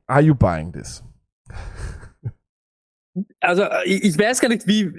are 0.08 0.22
you 0.22 0.36
buying 0.36 0.74
this? 0.74 1.02
Also 3.40 3.64
äh, 3.64 3.86
ich, 3.86 4.04
ich 4.04 4.20
weiß 4.20 4.42
gar 4.42 4.50
nicht, 4.50 4.68
wie. 4.68 4.92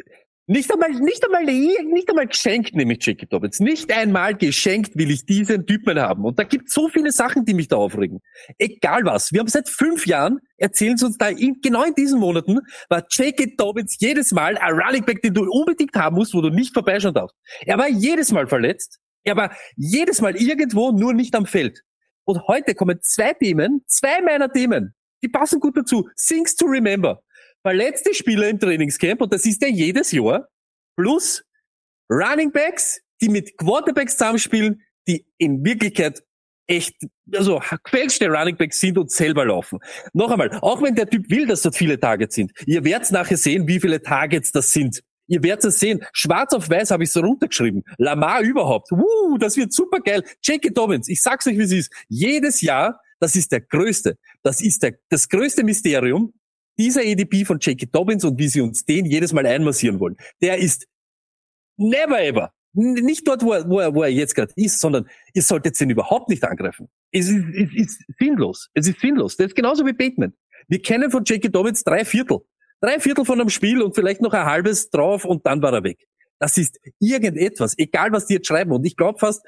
Nicht 0.51 0.73
einmal, 0.73 0.91
nicht 0.91 1.25
einmal, 1.25 1.45
nicht 1.45 2.09
einmal 2.09 2.27
geschenkt 2.27 2.75
nehme 2.75 2.95
ich 2.95 3.07
Jackie 3.07 3.27
Dobbins. 3.27 3.61
Nicht 3.61 3.93
einmal 3.93 4.35
geschenkt 4.35 4.97
will 4.97 5.13
ich 5.13 5.25
diesen 5.25 5.65
Typen 5.65 5.97
haben. 6.01 6.25
Und 6.25 6.41
da 6.41 6.43
gibt 6.43 6.73
so 6.73 6.89
viele 6.89 7.13
Sachen, 7.13 7.45
die 7.45 7.55
mich 7.55 7.69
da 7.69 7.77
aufregen. 7.77 8.19
Egal 8.59 9.05
was. 9.05 9.31
Wir 9.31 9.39
haben 9.39 9.47
seit 9.47 9.69
fünf 9.69 10.09
Jahren, 10.09 10.41
erzählen 10.57 10.97
sie 10.97 11.07
uns 11.07 11.19
da, 11.19 11.29
in, 11.29 11.61
genau 11.63 11.85
in 11.85 11.95
diesen 11.95 12.19
Monaten, 12.19 12.59
war 12.89 13.07
Jackie 13.09 13.55
Dobbins 13.55 13.97
jedes 14.01 14.33
Mal 14.33 14.59
ein 14.59 14.73
Running 14.73 15.05
Back, 15.05 15.23
den 15.23 15.35
du 15.35 15.49
unbedingt 15.49 15.95
haben 15.95 16.17
musst, 16.17 16.35
wo 16.35 16.41
du 16.41 16.51
nicht 16.51 16.75
vorbeischauen 16.75 17.15
darfst. 17.15 17.37
Er 17.65 17.79
war 17.79 17.89
jedes 17.89 18.33
Mal 18.33 18.49
verletzt. 18.49 18.99
Er 19.23 19.37
war 19.37 19.55
jedes 19.77 20.21
Mal 20.21 20.35
irgendwo, 20.35 20.91
nur 20.91 21.15
nicht 21.15 21.37
am 21.37 21.47
Feld. 21.47 21.81
Und 22.25 22.49
heute 22.49 22.75
kommen 22.75 22.99
zwei 23.03 23.35
Themen, 23.35 23.85
zwei 23.87 24.21
meiner 24.21 24.53
Themen, 24.53 24.97
die 25.23 25.29
passen 25.29 25.61
gut 25.61 25.77
dazu. 25.77 26.09
Things 26.17 26.57
to 26.57 26.67
remember 26.67 27.23
verletzte 27.62 28.14
Spieler 28.14 28.49
im 28.49 28.59
Trainingscamp, 28.59 29.20
und 29.20 29.33
das 29.33 29.44
ist 29.46 29.62
ja 29.62 29.68
jedes 29.68 30.12
Jahr, 30.12 30.49
plus 30.96 31.44
Running 32.11 32.53
Backs, 32.53 33.01
die 33.20 33.29
mit 33.29 33.57
Quarterbacks 33.57 34.16
zusammenspielen, 34.16 34.83
die 35.07 35.27
in 35.38 35.64
Wirklichkeit 35.64 36.23
echt, 36.66 36.94
also 37.35 37.61
gefälschte 37.85 38.29
Running 38.29 38.57
Backs 38.57 38.81
sind 38.81 38.96
und 38.96 39.11
selber 39.11 39.44
laufen. 39.44 39.79
Noch 40.12 40.31
einmal, 40.31 40.59
auch 40.62 40.83
wenn 40.83 40.94
der 40.94 41.09
Typ 41.09 41.29
will, 41.29 41.46
dass 41.46 41.62
dort 41.62 41.77
viele 41.77 41.99
Targets 41.99 42.35
sind, 42.35 42.53
ihr 42.66 42.85
werdet 42.85 43.11
nachher 43.11 43.37
sehen, 43.37 43.66
wie 43.66 43.81
viele 43.81 44.01
Targets 44.03 44.53
das 44.53 44.73
sind. 44.73 45.01
Ihr 45.27 45.42
werdet 45.44 45.64
es 45.64 45.79
sehen. 45.79 46.05
Schwarz 46.12 46.53
auf 46.55 46.68
weiß 46.68 46.90
habe 46.90 47.05
ich 47.05 47.12
so 47.12 47.20
runtergeschrieben. 47.20 47.85
Lamar 47.99 48.40
überhaupt. 48.40 48.90
Uh, 48.90 49.38
das 49.38 49.57
wird 49.57 49.73
super 49.73 50.01
geil. 50.01 50.25
J.K. 50.42 50.70
Dobbins, 50.70 51.09
ich 51.09 51.23
sag's 51.23 51.46
euch, 51.46 51.57
wie 51.57 51.62
es 51.62 51.73
ist. 51.73 51.92
Jedes 52.09 52.61
Jahr, 52.61 53.01
das 53.20 53.37
ist 53.37 53.53
der 53.53 53.61
größte. 53.61 54.18
Das 54.42 54.61
ist 54.61 54.83
der, 54.83 54.99
das 55.09 55.29
größte 55.29 55.62
Mysterium 55.62 56.33
dieser 56.81 57.05
EDP 57.05 57.45
von 57.45 57.59
J.K. 57.59 57.87
Dobbins 57.93 58.25
und 58.25 58.38
wie 58.38 58.49
sie 58.49 58.62
uns 58.62 58.87
den 58.87 59.05
jedes 59.05 59.35
Mal 59.35 59.45
einmassieren 59.47 60.01
wollen, 60.01 60.16
der 60.40 60.57
ist 60.57 60.87
never 61.77 62.23
ever, 62.23 62.53
nicht 62.73 63.29
dort, 63.29 63.43
wo 63.43 63.53
er, 63.53 63.69
wo 63.69 63.81
er, 63.81 63.95
wo 63.95 64.03
er 64.03 64.09
jetzt 64.09 64.35
gerade 64.35 64.53
ist, 64.57 64.81
sondern 64.81 65.07
ihr 65.35 65.43
solltet 65.43 65.79
den 65.79 65.90
überhaupt 65.90 66.31
nicht 66.31 66.43
angreifen. 66.43 66.88
Es 67.12 67.29
ist, 67.29 67.45
es 67.55 67.75
ist 67.75 68.05
sinnlos. 68.19 68.69
Es 68.73 68.88
ist 68.88 69.01
sinnlos. 69.01 69.37
Das 69.37 69.49
ist 69.49 69.57
genauso 69.57 69.85
wie 69.85 69.93
Bateman. 69.93 70.33
Wir 70.69 70.81
kennen 70.81 71.11
von 71.11 71.25
J.K. 71.25 71.49
Dobbins 71.49 71.85
drei 71.85 72.05
Viertel. 72.05 72.38
Drei 72.81 72.99
Viertel 72.99 73.27
von 73.27 73.38
einem 73.38 73.51
Spiel 73.51 73.83
und 73.83 73.95
vielleicht 73.95 74.23
noch 74.23 74.33
ein 74.33 74.47
halbes 74.47 74.88
drauf 74.88 75.27
und 75.27 75.45
dann 75.47 75.61
war 75.61 75.75
er 75.75 75.85
weg. 75.85 76.07
Das 76.38 76.57
ist 76.57 76.81
irgendetwas, 76.99 77.77
egal 77.77 78.12
was 78.12 78.27
die 78.27 78.35
jetzt 78.35 78.47
schreiben. 78.47 78.73
Und 78.73 78.87
ich 78.87 78.97
glaube 78.97 79.19
fast, 79.19 79.45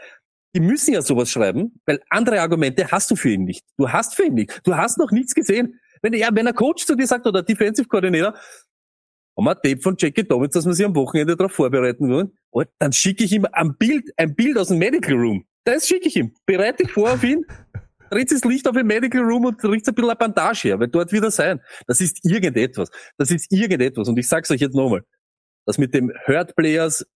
die 0.54 0.60
müssen 0.60 0.92
ja 0.92 1.00
sowas 1.00 1.30
schreiben, 1.30 1.80
weil 1.86 2.02
andere 2.10 2.42
Argumente 2.42 2.90
hast 2.90 3.10
du 3.10 3.16
für 3.16 3.30
ihn 3.30 3.44
nicht. 3.44 3.64
Du 3.78 3.88
hast 3.88 4.14
für 4.14 4.26
ihn 4.26 4.34
nicht. 4.34 4.60
Du 4.64 4.76
hast 4.76 4.98
noch 4.98 5.10
nichts 5.10 5.34
gesehen. 5.34 5.80
Wenn, 6.02 6.12
ja, 6.14 6.28
wenn 6.32 6.46
ein 6.46 6.54
Coach 6.54 6.84
zu 6.84 6.96
dir 6.96 7.06
sagt 7.06 7.26
oder 7.26 7.42
Defensive 7.42 7.88
Coordinator, 7.88 8.34
haben 9.36 9.44
wir 9.44 9.50
ein 9.52 9.62
Tape 9.62 9.80
von 9.80 9.96
Jackie 9.98 10.24
Dobbins, 10.24 10.52
dass 10.52 10.66
wir 10.66 10.74
sich 10.74 10.84
am 10.84 10.94
Wochenende 10.94 11.36
darauf 11.36 11.52
vorbereiten 11.52 12.10
wollen, 12.10 12.32
oh, 12.50 12.64
dann 12.78 12.92
schicke 12.92 13.24
ich 13.24 13.32
ihm 13.32 13.46
ein 13.52 13.76
Bild, 13.76 14.10
ein 14.16 14.34
Bild 14.34 14.58
aus 14.58 14.68
dem 14.68 14.78
Medical 14.78 15.14
Room. 15.14 15.44
Das 15.64 15.86
schicke 15.86 16.08
ich 16.08 16.16
ihm. 16.16 16.34
Bereite 16.44 16.82
dich 16.82 16.92
vor 16.92 17.12
auf 17.12 17.22
ihn, 17.22 17.46
dreht 18.10 18.30
das 18.30 18.44
Licht 18.44 18.68
auf 18.68 18.74
den 18.74 18.86
Medical 18.86 19.22
Room 19.22 19.46
und 19.46 19.62
riecht 19.64 19.88
ein 19.88 19.94
bisschen 19.94 20.10
eine 20.10 20.16
Bandage 20.16 20.68
her, 20.68 20.80
weil 20.80 20.88
dort 20.88 21.12
wird 21.12 21.24
er 21.24 21.30
sein. 21.30 21.60
Das 21.86 22.00
ist 22.00 22.24
irgendetwas. 22.24 22.90
Das 23.16 23.30
ist 23.30 23.50
irgendetwas. 23.50 24.08
Und 24.08 24.18
ich 24.18 24.28
sag's 24.28 24.50
euch 24.50 24.60
jetzt 24.60 24.74
nochmal. 24.74 25.02
Das 25.64 25.78
mit 25.78 25.94
dem 25.94 26.12
Hurt 26.26 26.54
Players, 26.56 27.06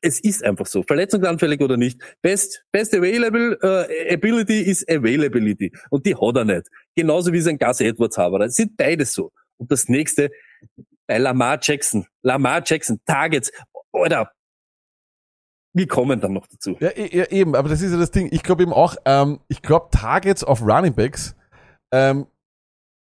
es 0.00 0.20
ist 0.20 0.44
einfach 0.44 0.66
so. 0.66 0.82
Verletzungsanfällig 0.82 1.60
oder 1.60 1.76
nicht. 1.76 2.00
Best, 2.22 2.64
best 2.72 2.94
available 2.94 3.58
uh, 3.62 4.12
ability 4.12 4.60
is 4.62 4.86
availability. 4.88 5.72
Und 5.90 6.06
die 6.06 6.14
hat 6.14 6.36
er 6.36 6.44
nicht. 6.44 6.68
Genauso 6.94 7.32
wie 7.32 7.40
sein 7.40 7.58
Gus 7.58 7.80
Edwards 7.80 8.18
haben. 8.18 8.38
Das 8.40 8.54
sind 8.54 8.76
beides 8.76 9.12
so. 9.12 9.32
Und 9.56 9.70
das 9.72 9.88
nächste, 9.88 10.30
bei 11.06 11.18
Lamar 11.18 11.58
Jackson. 11.60 12.06
Lamar 12.22 12.62
Jackson, 12.64 13.00
Targets. 13.06 13.50
Oder 13.92 14.32
wir 15.72 15.86
kommen 15.86 16.20
dann 16.20 16.32
noch 16.32 16.46
dazu. 16.46 16.76
Ja, 16.80 16.88
e- 16.88 17.16
ja 17.16 17.26
eben, 17.26 17.54
aber 17.54 17.68
das 17.68 17.82
ist 17.82 17.92
ja 17.92 17.98
das 17.98 18.10
Ding. 18.10 18.28
Ich 18.32 18.42
glaube 18.42 18.62
eben 18.62 18.72
auch, 18.72 18.96
ähm, 19.04 19.40
ich 19.48 19.60
glaube 19.60 19.88
Targets 19.90 20.42
auf 20.42 20.62
Running 20.62 20.94
Backs, 20.94 21.36
ähm, 21.92 22.26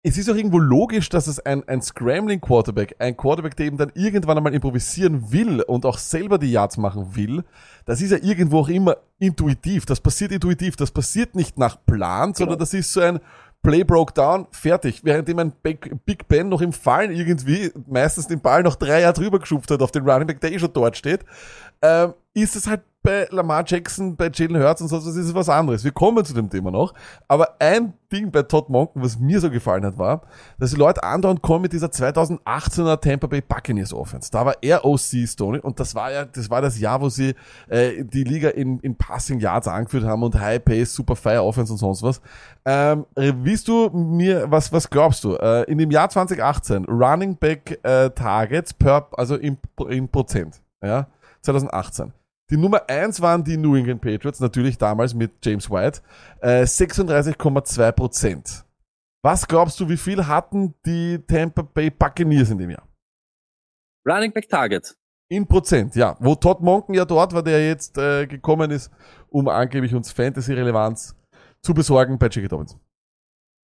es 0.04 0.18
ist 0.18 0.30
auch 0.30 0.36
irgendwo 0.36 0.60
logisch, 0.60 1.10
dass 1.10 1.28
es 1.28 1.40
ein, 1.40 1.68
ein 1.68 1.82
Scrambling 1.82 2.40
Quarterback, 2.40 2.96
ein 3.00 3.18
Quarterback, 3.18 3.56
der 3.56 3.66
eben 3.66 3.78
dann 3.78 3.92
irgendwann 3.96 4.38
einmal 4.38 4.54
improvisieren 4.54 5.32
will 5.32 5.62
und 5.62 5.86
auch 5.86 5.98
selber 5.98 6.38
die 6.38 6.52
Yards 6.52 6.78
machen 6.78 7.16
will, 7.16 7.44
das 7.86 8.02
ist 8.02 8.12
ja 8.12 8.18
irgendwo 8.22 8.60
auch 8.60 8.70
immer 8.70 8.98
intuitiv. 9.20 9.86
Das 9.86 10.00
passiert 10.00 10.32
intuitiv. 10.32 10.76
Das 10.76 10.92
passiert 10.92 11.36
nicht 11.36 11.58
nach 11.58 11.78
Plan, 11.86 12.34
sondern 12.34 12.56
Genau. 12.56 12.60
das 12.60 12.74
ist 12.74 12.94
so 12.94 13.02
ein 13.02 13.20
Play 13.64 13.84
broke 13.84 14.14
down, 14.14 14.48
fertig. 14.52 15.04
Währenddem 15.04 15.40
ein 15.40 15.52
Big 15.62 16.28
Ben 16.28 16.48
noch 16.48 16.62
im 16.62 16.72
Fallen 16.72 17.12
irgendwie 17.12 17.72
meistens 17.88 18.28
den 18.28 18.40
Ball 18.40 18.64
noch 18.64 18.76
drei 18.76 19.02
Jahre 19.02 19.14
drüber 19.14 19.40
geschupft 19.40 19.72
hat 19.72 19.82
auf 19.82 19.92
den 19.92 20.08
Running 20.08 20.28
Back, 20.28 20.40
der 20.42 20.54
eh 20.54 20.60
schon 20.60 20.72
dort 20.72 20.96
steht, 20.96 21.26
ähm, 21.82 22.14
ist 22.34 22.56
es 22.56 22.68
halt 22.68 22.82
bei 23.08 23.26
Lamar 23.30 23.64
Jackson, 23.66 24.18
bei 24.18 24.30
Jalen 24.34 24.62
Hurts 24.62 24.82
und 24.82 24.90
so, 24.90 24.98
das 24.98 25.16
ist 25.16 25.34
was 25.34 25.48
anderes. 25.48 25.86
Wir 25.86 25.94
kommen 25.94 26.26
zu 26.26 26.34
dem 26.34 26.50
Thema 26.50 26.72
noch. 26.72 26.94
Aber 27.30 27.56
ein 27.60 27.94
Ding 28.12 28.32
bei 28.32 28.42
Todd 28.42 28.68
Monken, 28.68 29.02
was 29.02 29.18
mir 29.18 29.40
so 29.40 29.50
gefallen 29.50 29.86
hat, 29.86 29.98
war, 29.98 30.24
dass 30.60 30.72
die 30.72 30.76
Leute 30.76 31.02
andauernd 31.04 31.42
kommen 31.42 31.62
mit 31.62 31.72
dieser 31.72 31.88
2018er 31.88 33.00
Tampa 33.00 33.28
Bay 33.28 33.40
Buccaneers 33.40 33.94
Offense. 33.94 34.30
Da 34.30 34.46
war 34.46 34.56
er 34.62 34.84
OC 34.84 35.26
Stoney 35.26 35.60
und 35.60 35.80
das 35.80 35.96
war 35.96 36.12
ja, 36.12 36.26
das 36.26 36.50
war 36.50 36.62
das 36.62 36.80
Jahr, 36.82 37.00
wo 37.00 37.08
sie 37.08 37.34
äh, 37.70 38.04
die 38.04 38.26
Liga 38.26 38.50
in, 38.50 38.80
in 38.80 38.98
Passing 38.98 39.40
Yards 39.40 39.70
angeführt 39.70 40.04
haben 40.04 40.22
und 40.24 40.38
High 40.38 40.66
Pace, 40.66 40.94
Super 40.94 41.16
Fire 41.16 41.44
Offense 41.44 41.72
und 41.72 41.80
sonst 41.80 42.04
was. 42.04 42.20
Ähm, 42.66 43.06
willst 43.16 43.70
du 43.70 43.90
mir, 43.90 44.52
was, 44.52 44.74
was 44.74 44.90
glaubst 44.90 45.24
du? 45.24 45.36
Äh, 45.36 45.64
in 45.72 45.78
dem 45.78 45.92
Jahr 45.92 46.10
2018, 46.10 46.84
Running 46.86 47.38
Back 47.38 47.80
äh, 47.84 48.10
Targets 48.10 48.74
per, 48.74 49.08
also 49.14 49.38
in, 49.38 49.58
in 49.88 50.10
Prozent, 50.10 50.62
ja, 50.84 51.08
2018. 51.44 52.12
Die 52.50 52.58
Nummer 52.58 52.90
eins 52.90 53.22
waren 53.22 53.44
die 53.44 53.58
New 53.58 53.76
England 53.76 54.02
Patriots, 54.02 54.40
natürlich 54.40 54.78
damals 54.78 55.14
mit 55.14 55.46
James 55.46 55.70
White, 55.70 56.02
äh, 56.42 56.66
36,2 56.66 57.92
Prozent. 57.92 58.66
Was 59.24 59.48
glaubst 59.48 59.80
du, 59.80 59.90
wie 59.90 59.98
viel 59.98 60.26
hatten 60.26 60.74
die 60.86 61.20
Tampa 61.28 61.62
Bay 61.62 61.90
Buccaneers 61.90 62.50
in 62.50 62.58
dem 62.58 62.70
Jahr? 62.70 62.88
Running 64.08 64.32
Back 64.32 64.48
Target. 64.48 64.96
In 65.30 65.46
Prozent, 65.46 65.96
ja. 65.96 66.16
Wo 66.20 66.36
Todd 66.36 66.62
Monken 66.62 66.94
ja 66.94 67.04
dort 67.04 67.34
war, 67.34 67.44
der 67.44 67.68
jetzt 67.68 67.98
äh, 67.98 68.26
gekommen 68.26 68.72
ist, 68.72 68.90
um 69.30 69.50
angeblich 69.50 69.94
uns 69.94 70.14
Fantasy-Relevanz 70.14 71.18
zu 71.62 71.74
besorgen 71.74 72.18
bei 72.18 72.28
J.K. 72.28 72.48
Dobbins. 72.48 72.78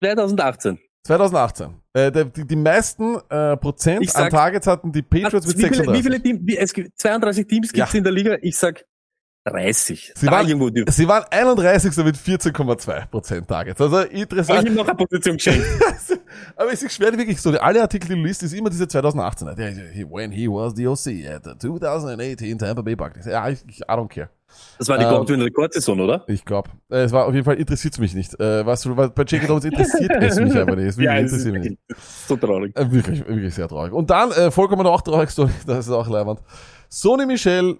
2018. 0.04 0.80
2018. 1.06 1.74
Äh, 1.94 2.12
die, 2.12 2.46
die 2.46 2.56
meisten 2.56 3.18
äh, 3.30 3.58
Prozent 3.58 4.04
Ich 4.04 4.16
an 4.16 4.24
sag- 4.24 4.32
Targets 4.32 4.68
hatten 4.68 4.92
die 4.92 5.02
Patriots 5.02 5.48
mit 5.48 5.58
wie, 5.58 5.62
viele, 5.64 5.76
36. 5.76 5.94
wie 5.94 6.04
viele 6.04 6.22
Teams, 6.22 6.40
wie, 6.44 6.58
es 6.58 6.74
gibt 6.74 7.00
32 7.00 7.48
Teams 7.48 7.72
gibt's 7.74 7.94
Ja. 7.94 7.98
in 7.98 8.04
der 8.04 8.14
Liga? 8.14 8.38
Ich 8.42 8.58
sag 8.58 8.86
30. 9.46 10.12
Sie 10.16 10.28
waren-. 10.28 10.46
Sie 10.92 11.08
waren 11.08 11.24
31. 11.32 11.96
mit 12.04 12.16
14,2 12.18 13.08
Prozent 13.08 13.48
Targets. 13.48 13.82
Also 13.82 14.00
Habe 14.00 14.10
ich 14.12 14.22
interessant. 14.22 14.68
ihm 14.68 14.76
noch 14.76 14.88
eine 14.88 14.98
Position 14.98 15.38
geschenkt. 15.38 15.66
Aber 16.56 16.72
es 16.72 16.84
ist 16.84 16.94
schwer 16.94 17.12
wirklich 17.18 17.42
so. 17.42 17.50
Alle 17.58 17.82
Artikel, 17.82 18.10
die 18.10 18.16
du 18.16 18.22
liest, 18.28 18.44
ist 18.44 18.54
immer 18.54 18.70
diese 18.70 18.88
2018. 18.88 19.56
Der- 19.56 19.72
he- 19.72 20.06
When 20.08 20.32
he 20.32 20.48
was 20.48 20.76
the 20.76 20.86
OC 20.86 21.26
at 21.28 21.44
the 21.46 21.58
2018 21.58 22.58
Tampa 22.60 22.82
Bay 22.82 22.96
Buccaneers. 22.96 23.26
Ja, 23.26 23.50
ich, 23.50 23.60
ich, 23.68 23.80
I 23.80 23.84
don't 23.94 24.10
care. 24.10 24.30
Das 24.78 24.88
war 24.88 24.98
die 24.98 25.04
Ähm, 25.06 25.12
Godwin-Rekordsaison, 25.12 26.00
oder? 26.00 26.24
Ich 26.28 26.46
glaube. 26.46 26.70
Äh, 26.90 27.04
es 27.04 27.12
war 27.12 27.26
auf 27.26 27.34
jeden 27.34 27.46
Fall 27.46 27.56
interessiert 27.56 27.94
es 27.94 28.00
mich 28.00 28.14
nicht. 28.14 28.40
Äh, 28.40 28.66
was, 28.66 28.86
was 28.96 29.12
bei 29.12 29.24
J.K. 29.24 29.48
Dobbins 29.48 29.66
interessiert 29.66 30.12
es 30.20 30.40
mich 30.40 30.56
einfach 30.56 30.76
nicht. 30.76 30.86
Es 30.88 30.98
wirklich 30.98 31.26
es 31.26 31.32
interessiert 31.32 31.54
mich 31.54 31.70
nicht. 31.72 31.82
so 32.28 32.36
traurig. 32.38 32.76
Äh, 32.78 32.92
wirklich, 32.92 33.28
wirklich 33.28 33.54
sehr 33.54 33.68
traurig. 33.68 33.92
Und 33.94 34.10
dann, 34.10 34.32
äh, 34.32 34.52
vollkommen 34.52 34.86
auch 34.88 35.02
traurig, 35.02 35.30
Story, 35.32 35.52
das 35.66 35.88
ist 35.88 35.92
auch 35.92 36.08
leibend. 36.08 36.40
Sony 36.90 37.26
Michel, 37.26 37.78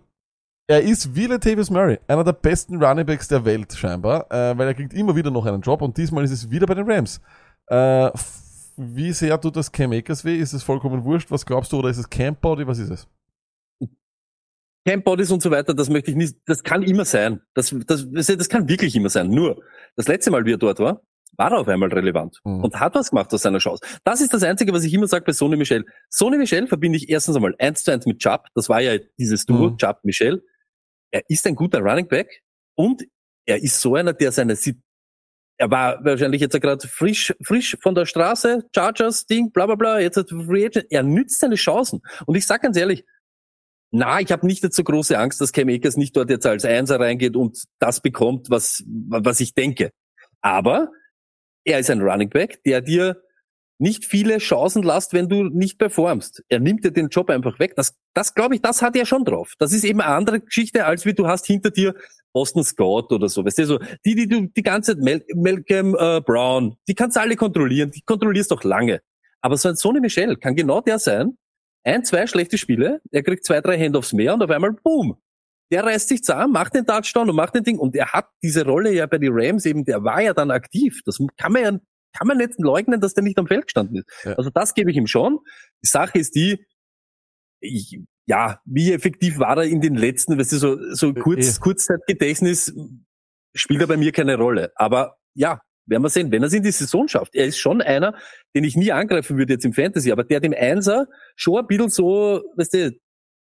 er 0.68 0.82
ist 0.84 1.16
wie 1.16 1.26
Latavius 1.26 1.70
Murray, 1.72 2.00
einer 2.08 2.24
der 2.24 2.34
besten 2.34 2.84
Runningbacks 2.84 3.28
der 3.28 3.44
Welt 3.44 3.74
scheinbar, 3.74 4.32
äh, 4.32 4.58
weil 4.58 4.68
er 4.68 4.74
kriegt 4.74 4.94
immer 4.94 5.16
wieder 5.16 5.32
noch 5.32 5.46
einen 5.46 5.62
Job 5.62 5.82
und 5.82 5.98
diesmal 5.98 6.24
ist 6.24 6.32
es 6.32 6.50
wieder 6.52 6.68
bei 6.68 6.76
den 6.76 6.90
Rams. 6.90 7.20
Äh, 7.68 8.12
wie 8.78 9.12
sehr 9.12 9.40
tut 9.42 9.56
das 9.56 9.72
Cam 9.72 9.92
Akers 9.92 10.24
weh? 10.24 10.38
Ist 10.38 10.54
es 10.54 10.64
vollkommen 10.64 11.04
wurscht? 11.04 11.32
Was 11.32 11.46
glaubst 11.46 11.72
du? 11.72 11.80
Oder 11.80 11.90
ist 11.90 11.98
es 11.98 12.10
Camp 12.10 12.40
Body? 12.40 12.66
Was 12.68 12.80
ist 12.80 12.90
es? 12.92 13.08
Camp 14.86 15.04
Bodies 15.06 15.32
und 15.32 15.42
so 15.42 15.52
weiter, 15.52 15.74
das 15.74 15.90
möchte 15.90 16.12
ich 16.12 16.18
nicht, 16.18 16.38
das 16.46 16.64
kann 16.64 16.84
immer 16.84 17.06
sein. 17.06 17.42
Das, 17.54 17.76
das, 17.86 18.08
das, 18.12 18.50
kann 18.50 18.68
wirklich 18.70 18.96
immer 18.96 19.10
sein. 19.10 19.30
Nur, 19.30 19.62
das 19.96 20.08
letzte 20.08 20.32
Mal, 20.32 20.46
wie 20.46 20.54
er 20.54 20.58
dort 20.58 20.80
war, 20.80 21.02
war 21.38 21.52
er 21.52 21.60
auf 21.60 21.68
einmal 21.68 21.90
relevant 21.90 22.40
Mhm. 22.44 22.64
und 22.64 22.80
hat 22.80 22.96
was 22.96 23.10
gemacht 23.12 23.34
aus 23.34 23.42
seiner 23.44 23.60
Chance. 23.60 23.84
Das 24.04 24.22
ist 24.22 24.34
das 24.34 24.44
Einzige, 24.44 24.74
was 24.74 24.84
ich 24.84 24.94
immer 24.94 25.08
sage 25.08 25.26
bei 25.26 25.34
Sony 25.34 25.58
Michel. 25.58 25.86
Sony 26.10 26.38
Michel 26.38 26.68
verbinde 26.68 26.98
ich 26.98 27.10
erstens 27.10 27.36
einmal 27.36 27.56
eins 27.60 27.84
zu 27.84 27.92
eins 27.92 28.06
mit 28.06 28.20
Chubb. 28.20 28.48
Das 28.56 28.70
war 28.70 28.82
ja 28.82 28.98
dieses 29.18 29.46
Duo, 29.46 29.70
Mhm. 29.72 29.78
Chubb 29.78 30.00
Michel. 30.04 30.44
Er 31.12 31.22
ist 31.28 31.46
ein 31.46 31.56
guter 31.56 31.80
Running 31.80 32.08
Back 32.08 32.42
und 32.76 33.04
er 33.46 33.62
ist 33.62 33.80
so 33.82 33.96
einer, 33.96 34.14
der 34.14 34.32
seine, 34.32 34.58
er 35.58 35.70
war 35.72 36.04
wahrscheinlich 36.06 36.42
jetzt 36.42 36.60
gerade 36.60 36.88
frisch, 36.88 37.34
frisch 37.44 37.78
von 37.82 37.94
der 37.96 38.06
Straße, 38.06 38.64
Chargers, 38.74 39.26
Ding, 39.26 39.52
bla 39.52 39.66
bla 39.66 39.76
bla, 39.76 40.00
jetzt 40.00 40.16
hat 40.18 40.32
er 40.32 40.40
Free 40.46 40.66
Agent. 40.66 40.86
Er 40.90 41.04
nützt 41.04 41.40
seine 41.42 41.56
Chancen. 41.56 42.02
Und 42.26 42.36
ich 42.36 42.48
sag 42.48 42.62
ganz 42.62 42.78
ehrlich, 42.78 43.04
na, 43.92 44.20
ich 44.20 44.32
habe 44.32 44.46
nicht 44.46 44.72
so 44.74 44.84
große 44.84 45.18
Angst, 45.18 45.42
dass 45.42 45.52
Cam 45.52 45.70
Akers 45.70 45.98
nicht 45.98 46.16
dort 46.16 46.30
jetzt 46.30 46.46
als 46.46 46.66
Einser 46.66 47.00
reingeht 47.00 47.36
und 47.36 47.64
das 47.80 48.02
bekommt, 48.02 48.50
was, 48.50 48.84
was 48.86 49.40
ich 49.40 49.54
denke. 49.54 49.92
Aber 50.42 50.92
er 51.64 51.80
ist 51.80 51.90
ein 51.90 52.02
Running 52.02 52.30
Back, 52.30 52.64
der 52.64 52.82
dir 52.82 53.22
nicht 53.80 54.06
viele 54.06 54.38
Chancen 54.40 54.84
lässt, 54.84 55.14
wenn 55.14 55.30
du 55.30 55.46
nicht 55.46 55.80
performst. 55.80 56.44
Er 56.50 56.60
nimmt 56.60 56.84
dir 56.84 56.92
den 56.92 57.08
Job 57.08 57.30
einfach 57.30 57.60
weg. 57.60 57.76
Das, 57.78 57.96
das 58.14 58.36
glaube 58.36 58.56
ich, 58.56 58.62
das 58.62 58.82
hat 58.82 58.96
er 58.96 59.06
schon 59.06 59.24
drauf. 59.24 59.54
Das 59.58 59.72
ist 59.72 59.86
eben 59.86 60.02
eine 60.02 60.14
andere 60.14 60.42
Geschichte, 60.42 60.86
als 60.86 61.06
wie 61.06 61.14
du 61.14 61.28
hast 61.28 61.46
hinter 61.48 61.72
dir 61.72 61.96
Boston 62.34 62.64
Scott 62.64 63.12
oder 63.12 63.30
so. 63.30 63.44
Weißt 63.44 63.58
du, 63.60 63.66
so, 63.66 63.80
die, 64.06 64.16
die 64.16 64.28
du 64.28 64.48
die 64.48 64.64
ganze 64.64 64.96
Zeit, 64.96 65.04
Mal 65.04 65.24
Malcolm 65.34 65.96
äh, 65.98 66.22
Brown, 66.22 66.76
die 66.88 66.94
kannst 66.94 67.16
du 67.16 67.22
alle 67.22 67.38
kontrollieren, 67.38 67.90
die 67.90 68.02
kontrollierst 68.02 68.52
doch 68.52 68.64
lange. 68.64 69.02
Aber 69.42 69.56
so 69.56 69.70
ein 69.70 69.76
Sonny 69.78 70.02
Michel 70.02 70.36
kann 70.36 70.56
genau 70.56 70.82
der 70.82 71.00
sein, 71.00 71.38
ein, 71.84 72.04
zwei 72.04 72.28
schlechte 72.28 72.58
Spiele, 72.58 73.02
er 73.12 73.24
kriegt 73.24 73.46
zwei, 73.46 73.62
drei 73.62 73.78
Handoffs 73.80 74.14
mehr 74.14 74.34
und 74.34 74.44
auf 74.44 74.50
einmal, 74.50 74.74
boom, 74.74 75.22
der 75.72 75.84
reißt 75.84 76.10
sich 76.10 76.24
zusammen, 76.24 76.54
macht 76.54 76.74
den 76.74 76.86
Touchdown 76.86 77.30
und 77.30 77.36
macht 77.36 77.56
den 77.56 77.64
Ding. 77.64 77.78
Und 77.78 77.96
er 77.96 78.12
hat 78.12 78.30
diese 78.42 78.66
Rolle 78.66 78.92
ja 78.92 79.06
bei 79.06 79.18
den 79.18 79.32
Rams 79.34 79.66
eben, 79.66 79.86
der 79.86 80.04
war 80.04 80.22
ja 80.22 80.34
dann 80.34 80.52
aktiv. 80.52 81.02
Das 81.06 81.20
kann 81.38 81.52
man 81.52 81.62
ja, 81.62 81.80
kann 82.18 82.28
man 82.28 82.38
nicht 82.38 82.60
leugnen, 82.60 83.00
dass 83.00 83.14
der 83.14 83.24
nicht 83.24 83.38
am 83.38 83.48
Feld 83.48 83.68
gestanden 83.68 83.98
ist. 83.98 84.08
Ja. 84.24 84.34
Also 84.34 84.50
das 84.50 84.74
gebe 84.74 84.90
ich 84.90 84.98
ihm 84.98 85.08
schon. 85.08 85.40
Die 85.84 85.88
Sache 85.88 86.18
ist 86.18 86.36
die, 86.36 86.66
ich, 87.60 88.00
ja, 88.26 88.62
wie 88.66 88.94
effektiv 88.94 89.38
war 89.38 89.58
er 89.58 89.64
in 89.64 89.82
den 89.82 89.96
letzten, 89.96 90.38
weißt 90.40 90.54
du, 90.54 90.58
so, 90.58 90.94
so 90.94 91.14
kurz, 91.14 91.58
eh. 91.58 91.60
Kurzzeitgedächtnis 91.60 92.74
spielt 93.54 93.82
er 93.82 93.88
bei 93.88 93.98
mir 93.98 94.12
keine 94.12 94.38
Rolle. 94.38 94.72
Aber 94.76 95.18
ja, 95.36 95.62
werden 95.90 96.04
wir 96.04 96.10
sehen, 96.10 96.32
wenn 96.32 96.44
er 96.44 96.48
es 96.48 96.54
in 96.54 96.64
die 96.64 96.72
Saison 96.72 97.08
schafft. 97.08 97.36
Er 97.36 97.46
ist 97.46 97.58
schon 97.58 97.82
einer, 97.82 98.16
den 98.56 98.64
ich 98.64 98.76
nie 98.76 98.92
angreifen 98.92 99.38
würde 99.38 99.54
jetzt 99.54 99.66
im 99.66 99.74
Fantasy, 99.74 100.12
aber 100.12 100.24
der 100.24 100.40
dem 100.40 100.54
Einser 100.58 101.08
schon 101.36 101.58
ein 101.58 101.68
bisschen 101.68 101.90
so, 101.90 102.44
weißt 102.56 102.74
du, 102.74 102.92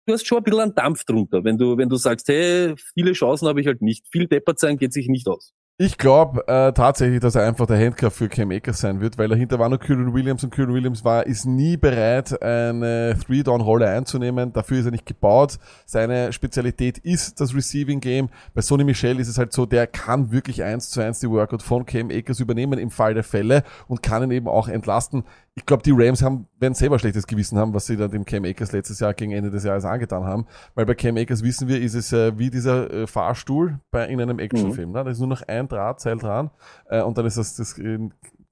du 0.06 0.12
hast 0.12 0.26
schon 0.26 0.38
ein 0.38 0.44
bisschen 0.44 0.60
einen 0.60 0.74
Dampf 0.74 1.04
drunter, 1.04 1.44
wenn 1.44 1.58
du, 1.58 1.76
wenn 1.76 1.88
du 1.88 1.96
sagst, 1.96 2.28
hey, 2.28 2.74
viele 2.94 3.12
Chancen 3.12 3.48
habe 3.48 3.60
ich 3.60 3.66
halt 3.66 3.82
nicht. 3.82 4.06
Viel 4.10 4.26
deppert 4.26 4.58
sein 4.58 4.78
geht 4.78 4.92
sich 4.92 5.08
nicht 5.08 5.28
aus. 5.28 5.52
Ich 5.82 5.96
glaube 5.96 6.46
äh, 6.46 6.74
tatsächlich, 6.74 7.20
dass 7.20 7.36
er 7.36 7.48
einfach 7.48 7.64
der 7.64 7.82
Handcuff 7.82 8.12
für 8.12 8.28
Cam 8.28 8.50
Akers 8.50 8.80
sein 8.80 9.00
wird, 9.00 9.16
weil 9.16 9.28
dahinter 9.28 9.58
war 9.58 9.70
nur 9.70 9.78
Kyron 9.78 10.12
Williams 10.12 10.44
und 10.44 10.50
Kyron 10.50 10.74
Williams 10.74 11.06
war, 11.06 11.24
ist 11.24 11.46
nie 11.46 11.78
bereit, 11.78 12.42
eine 12.42 13.16
Three-Down-Rolle 13.24 13.88
einzunehmen. 13.88 14.52
Dafür 14.52 14.80
ist 14.80 14.84
er 14.84 14.90
nicht 14.90 15.06
gebaut. 15.06 15.58
Seine 15.86 16.34
Spezialität 16.34 16.98
ist 16.98 17.40
das 17.40 17.54
Receiving 17.54 18.00
Game. 18.00 18.28
Bei 18.52 18.60
Sonny 18.60 18.84
Michel 18.84 19.18
ist 19.20 19.28
es 19.28 19.38
halt 19.38 19.54
so, 19.54 19.64
der 19.64 19.86
kann 19.86 20.30
wirklich 20.30 20.62
eins 20.62 20.90
zu 20.90 21.00
eins 21.00 21.20
die 21.20 21.30
Workout 21.30 21.62
von 21.62 21.86
Cam 21.86 22.10
Akers 22.10 22.40
übernehmen 22.40 22.78
im 22.78 22.90
Fall 22.90 23.14
der 23.14 23.24
Fälle 23.24 23.62
und 23.88 24.02
kann 24.02 24.22
ihn 24.22 24.32
eben 24.32 24.48
auch 24.48 24.68
entlasten. 24.68 25.24
Ich 25.56 25.66
glaube, 25.66 25.82
die 25.82 25.90
Rams 25.90 26.22
haben, 26.22 26.46
werden 26.58 26.74
selber 26.74 26.98
schlechtes 26.98 27.26
Gewissen 27.26 27.58
haben, 27.58 27.74
was 27.74 27.86
sie 27.86 27.96
da 27.96 28.06
dem 28.08 28.24
Cam 28.24 28.44
Akers 28.44 28.72
letztes 28.72 29.00
Jahr 29.00 29.12
gegen 29.14 29.32
Ende 29.32 29.50
des 29.50 29.64
Jahres 29.64 29.84
angetan 29.84 30.24
haben. 30.24 30.46
Weil 30.74 30.86
bei 30.86 30.94
Cam 30.94 31.16
Akers 31.16 31.42
wissen 31.42 31.66
wir, 31.68 31.80
ist 31.80 31.94
es 31.94 32.12
äh, 32.12 32.38
wie 32.38 32.50
dieser 32.50 32.90
äh, 32.90 33.06
Fahrstuhl 33.06 33.80
bei, 33.90 34.06
in 34.06 34.20
einem 34.20 34.38
Actionfilm. 34.38 34.92
Ne? 34.92 35.04
Da 35.04 35.10
ist 35.10 35.18
nur 35.18 35.28
noch 35.28 35.42
ein 35.42 35.68
Drahtseil 35.68 36.18
dran 36.18 36.50
äh, 36.88 37.02
und 37.02 37.18
dann 37.18 37.26
ist 37.26 37.36
das, 37.36 37.56
das 37.56 37.76
äh, 37.78 37.98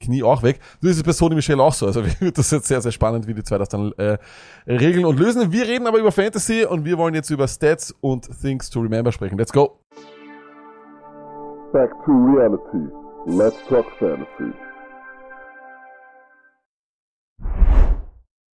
Knie 0.00 0.22
auch 0.22 0.42
weg. 0.42 0.60
So 0.80 0.88
ist 0.88 0.96
es 0.96 1.02
bei 1.02 1.12
Sony 1.12 1.34
Michel 1.34 1.60
auch 1.60 1.72
so. 1.72 1.86
Also 1.86 2.04
wird 2.20 2.36
das 2.36 2.50
jetzt 2.50 2.66
sehr, 2.66 2.80
sehr 2.80 2.92
spannend, 2.92 3.26
wie 3.26 3.34
die 3.34 3.42
zwei 3.42 3.58
das 3.58 3.68
dann 3.68 3.92
äh, 3.96 4.18
regeln 4.66 5.04
und 5.04 5.18
lösen. 5.18 5.52
Wir 5.52 5.66
reden 5.66 5.86
aber 5.86 5.98
über 5.98 6.12
Fantasy 6.12 6.64
und 6.64 6.84
wir 6.84 6.98
wollen 6.98 7.14
jetzt 7.14 7.30
über 7.30 7.46
Stats 7.48 7.94
und 8.00 8.28
Things 8.40 8.70
to 8.70 8.80
Remember 8.80 9.12
sprechen. 9.12 9.38
Let's 9.38 9.52
go! 9.52 9.78
Back 11.72 11.90
to 12.04 12.12
reality. 12.12 12.88
Let's 13.26 13.56
talk 13.68 13.86
fantasy. 13.98 14.52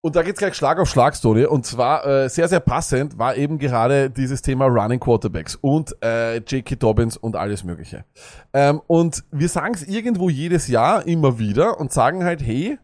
Und 0.05 0.17
da 0.17 0.23
geht's 0.23 0.39
gleich 0.39 0.55
Schlag 0.55 0.79
auf 0.79 0.91
Schlag, 0.91 1.19
Tony. 1.19 1.47
Und 1.47 1.65
zwar 1.65 2.07
äh, 2.07 2.29
sehr, 2.29 2.47
sehr 2.47 2.61
passend 2.61 3.17
war 3.17 3.37
eben 3.37 3.59
gerade 3.59 4.11
dieses 4.11 4.43
Thema 4.43 4.67
Running 4.67 5.01
Quarterbacks 5.01 5.57
und 5.57 5.97
äh, 6.05 6.37
J.K. 6.41 6.75
Dobbins 6.75 7.17
und 7.17 7.37
alles 7.37 7.65
Mögliche. 7.65 8.05
Ähm, 8.53 8.83
und 8.87 9.25
wir 9.31 9.49
sagen 9.49 9.73
es 9.73 9.83
irgendwo 9.83 10.29
jedes 10.29 10.69
Jahr 10.69 11.07
immer 11.07 11.39
wieder 11.39 11.81
und 11.81 11.91
sagen 11.91 12.23
halt, 12.23 12.43
hey, 12.43 12.79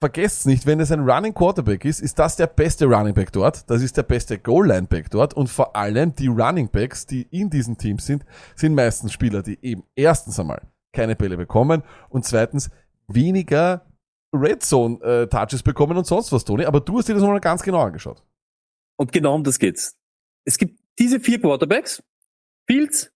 vergesst 0.00 0.46
nicht, 0.46 0.66
wenn 0.66 0.80
es 0.80 0.90
ein 0.90 1.08
Running 1.08 1.32
Quarterback 1.32 1.84
ist, 1.84 2.00
ist 2.00 2.18
das 2.18 2.34
der 2.34 2.48
beste 2.48 2.86
Running 2.86 3.14
Back 3.14 3.30
dort. 3.30 3.70
Das 3.70 3.80
ist 3.80 3.96
der 3.96 4.02
beste 4.02 4.36
Goal-Line-Back 4.36 5.10
dort. 5.10 5.34
Und 5.34 5.46
vor 5.46 5.76
allem 5.76 6.16
die 6.16 6.26
Running 6.26 6.70
Backs, 6.70 7.06
die 7.06 7.22
in 7.30 7.50
diesen 7.50 7.78
Teams 7.78 8.04
sind, 8.04 8.24
sind 8.56 8.74
meistens 8.74 9.12
Spieler, 9.12 9.44
die 9.44 9.60
eben 9.62 9.84
erstens 9.94 10.40
einmal 10.40 10.62
keine 10.92 11.14
Bälle 11.14 11.36
bekommen 11.36 11.84
und 12.08 12.24
zweitens 12.24 12.68
weniger 13.06 13.87
Red 14.32 14.62
Zone 14.62 15.02
äh, 15.02 15.26
Touches 15.26 15.62
bekommen 15.62 15.96
und 15.96 16.06
sonst 16.06 16.32
was, 16.32 16.44
Tony. 16.44 16.64
Aber 16.64 16.80
du 16.80 16.98
hast 16.98 17.08
dir 17.08 17.14
das 17.14 17.22
nochmal 17.22 17.40
ganz 17.40 17.62
genau 17.62 17.80
angeschaut. 17.80 18.22
Und 18.96 19.12
genau 19.12 19.34
um 19.34 19.44
das 19.44 19.58
geht's. 19.58 19.96
Es 20.44 20.58
gibt 20.58 20.80
diese 20.98 21.20
vier 21.20 21.40
Quarterbacks. 21.40 22.02
Fields, 22.66 23.10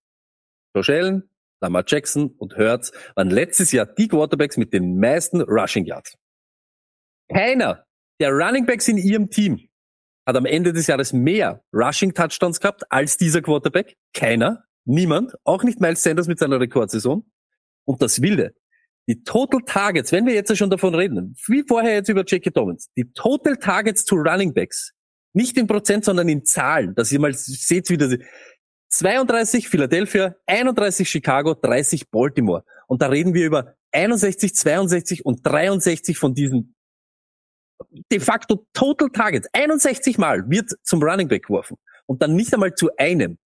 Josh 0.75 0.89
Allen, 0.89 1.29
Lamar 1.61 1.85
Jackson 1.87 2.35
und 2.39 2.57
Hurts 2.57 2.93
waren 3.15 3.31
letztes 3.31 3.73
Jahr 3.73 3.87
die 3.87 4.09
Quarterbacks 4.09 4.57
mit 4.57 4.73
den 4.73 4.99
meisten 4.99 5.43
Rushing 5.43 5.85
Yards. 5.85 6.17
Keiner 7.29 7.85
der 8.21 8.31
Running 8.31 8.67
Backs 8.67 8.89
in 8.89 8.99
ihrem 8.99 9.31
Team 9.31 9.69
hat 10.27 10.37
am 10.37 10.47
Ende 10.47 10.73
des 10.73 10.87
Jahres 10.87 11.13
mehr 11.13 11.65
Rushing 11.73 12.15
Touchdowns 12.15 12.61
gehabt 12.61 12.85
als 12.91 13.17
dieser 13.17 13.43
Quarterback. 13.43 13.97
Keiner. 14.15 14.65
Niemand. 14.85 15.35
Auch 15.45 15.65
nicht 15.65 15.81
Miles 15.81 16.03
Sanders 16.03 16.29
mit 16.29 16.39
seiner 16.39 16.61
Rekordsaison. 16.61 17.25
Und 17.85 18.01
das 18.01 18.23
Wilde. 18.23 18.55
Die 19.09 19.23
Total 19.25 19.61
Targets, 19.67 20.13
wenn 20.13 20.27
wir 20.27 20.35
jetzt 20.35 20.57
schon 20.57 20.71
davon 20.71 20.95
reden, 20.95 21.35
wie 21.49 21.65
vorher 21.67 21.95
jetzt 21.95 22.09
über 22.09 22.23
J.K. 22.23 22.51
Dobbins, 22.51 22.89
die 22.97 23.11
Total 23.13 23.57
Targets 23.57 24.05
to 24.05 24.17
Running 24.17 24.55
Backs, 24.55 24.93
nicht 25.35 25.57
in 25.57 25.67
Prozent, 25.67 26.05
sondern 26.05 26.29
in 26.29 26.45
Zahlen, 26.45 26.95
dass 26.95 27.11
ihr 27.11 27.19
mal 27.19 27.33
seht, 27.35 27.89
wie 27.91 27.97
das 27.97 28.17
32 28.91 29.69
Philadelphia, 29.69 30.37
31 30.47 31.09
Chicago, 31.09 31.55
30 31.55 32.11
Baltimore. 32.11 32.65
Und 32.87 33.03
da 33.03 33.09
reden 33.09 33.35
wir 33.35 33.47
über 33.47 33.75
61, 33.93 34.55
62 34.55 35.25
und 35.25 35.41
63 35.45 36.19
von 36.19 36.35
diesen 36.35 36.75
de 38.11 38.21
facto 38.21 38.67
Total 38.73 39.09
Targets. 39.09 39.49
61 39.53 40.19
Mal 40.19 40.49
wird 40.49 40.71
zum 40.83 41.03
Running 41.03 41.29
Back 41.29 41.47
geworfen. 41.47 41.77
Und 42.07 42.23
dann 42.23 42.35
nicht 42.35 42.53
einmal 42.53 42.75
zu 42.75 42.91
einem. 42.97 43.39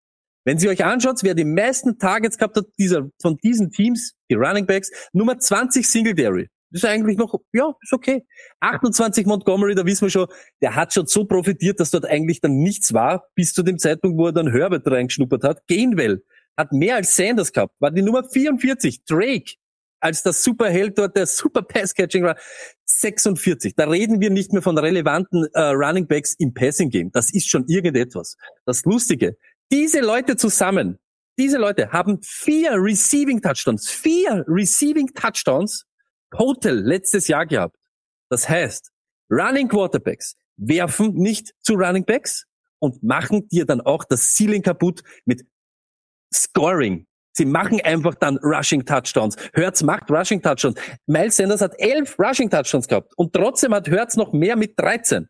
Wenn 0.46 0.58
Sie 0.58 0.68
euch 0.68 0.84
anschaut, 0.84 1.24
wer 1.24 1.34
die 1.34 1.44
meisten 1.44 1.98
Targets 1.98 2.38
gehabt 2.38 2.56
hat 2.56 2.66
dieser, 2.78 3.08
von 3.20 3.36
diesen 3.38 3.72
Teams, 3.72 4.14
die 4.30 4.34
Running 4.34 4.64
Backs, 4.64 4.92
Nummer 5.12 5.40
20 5.40 5.86
Singletary. 5.86 6.48
Das 6.70 6.84
ist 6.84 6.88
eigentlich 6.88 7.18
noch, 7.18 7.34
ja, 7.52 7.74
ist 7.82 7.92
okay. 7.92 8.24
28 8.60 9.26
Montgomery, 9.26 9.74
da 9.74 9.84
wissen 9.84 10.02
wir 10.02 10.10
schon, 10.10 10.28
der 10.62 10.76
hat 10.76 10.94
schon 10.94 11.06
so 11.06 11.24
profitiert, 11.24 11.80
dass 11.80 11.90
dort 11.90 12.06
eigentlich 12.06 12.40
dann 12.40 12.58
nichts 12.58 12.92
war, 12.92 13.26
bis 13.34 13.54
zu 13.54 13.64
dem 13.64 13.78
Zeitpunkt, 13.78 14.18
wo 14.18 14.26
er 14.26 14.32
dann 14.32 14.52
Herbert 14.52 14.86
reingeschnuppert 14.86 15.42
hat. 15.42 15.66
Gainwell 15.66 16.22
hat 16.56 16.70
mehr 16.70 16.94
als 16.94 17.16
Sanders 17.16 17.52
gehabt, 17.52 17.74
war 17.80 17.90
die 17.90 18.02
Nummer 18.02 18.22
44. 18.22 19.04
Drake, 19.04 19.54
als 19.98 20.22
das 20.22 20.44
Superheld 20.44 20.96
dort, 20.96 21.16
der 21.16 21.26
Super 21.26 21.62
Pass-Catching 21.62 22.22
war, 22.22 22.36
46. 22.84 23.74
Da 23.74 23.88
reden 23.88 24.20
wir 24.20 24.30
nicht 24.30 24.52
mehr 24.52 24.62
von 24.62 24.78
relevanten 24.78 25.48
äh, 25.54 25.60
Running 25.60 26.06
Backs 26.06 26.34
im 26.38 26.54
Passing 26.54 26.90
Game. 26.90 27.10
Das 27.10 27.32
ist 27.32 27.48
schon 27.48 27.66
irgendetwas. 27.66 28.36
Das 28.64 28.84
Lustige, 28.84 29.36
diese 29.70 30.00
Leute 30.00 30.36
zusammen, 30.36 30.98
diese 31.38 31.58
Leute 31.58 31.92
haben 31.92 32.20
vier 32.22 32.72
Receiving 32.72 33.42
Touchdowns, 33.42 33.90
vier 33.90 34.44
Receiving 34.46 35.08
Touchdowns 35.08 35.84
total 36.30 36.76
letztes 36.76 37.28
Jahr 37.28 37.46
gehabt. 37.46 37.76
Das 38.30 38.48
heißt, 38.48 38.90
Running 39.30 39.68
Quarterbacks 39.68 40.36
werfen 40.56 41.14
nicht 41.14 41.52
zu 41.60 41.74
Running 41.74 42.04
Backs 42.04 42.46
und 42.78 43.02
machen 43.02 43.48
dir 43.48 43.66
dann 43.66 43.80
auch 43.80 44.04
das 44.04 44.34
Ceiling 44.34 44.62
kaputt 44.62 45.02
mit 45.24 45.46
Scoring. 46.32 47.06
Sie 47.32 47.44
machen 47.44 47.80
einfach 47.82 48.14
dann 48.14 48.38
Rushing 48.38 48.86
Touchdowns. 48.86 49.36
Hertz 49.52 49.82
macht 49.82 50.10
Rushing 50.10 50.40
Touchdowns. 50.40 50.80
Miles 51.06 51.36
Sanders 51.36 51.60
hat 51.60 51.74
elf 51.78 52.18
Rushing 52.18 52.48
Touchdowns 52.48 52.88
gehabt 52.88 53.12
und 53.16 53.34
trotzdem 53.34 53.74
hat 53.74 53.88
Hertz 53.88 54.16
noch 54.16 54.32
mehr 54.32 54.56
mit 54.56 54.78
13. 54.78 55.28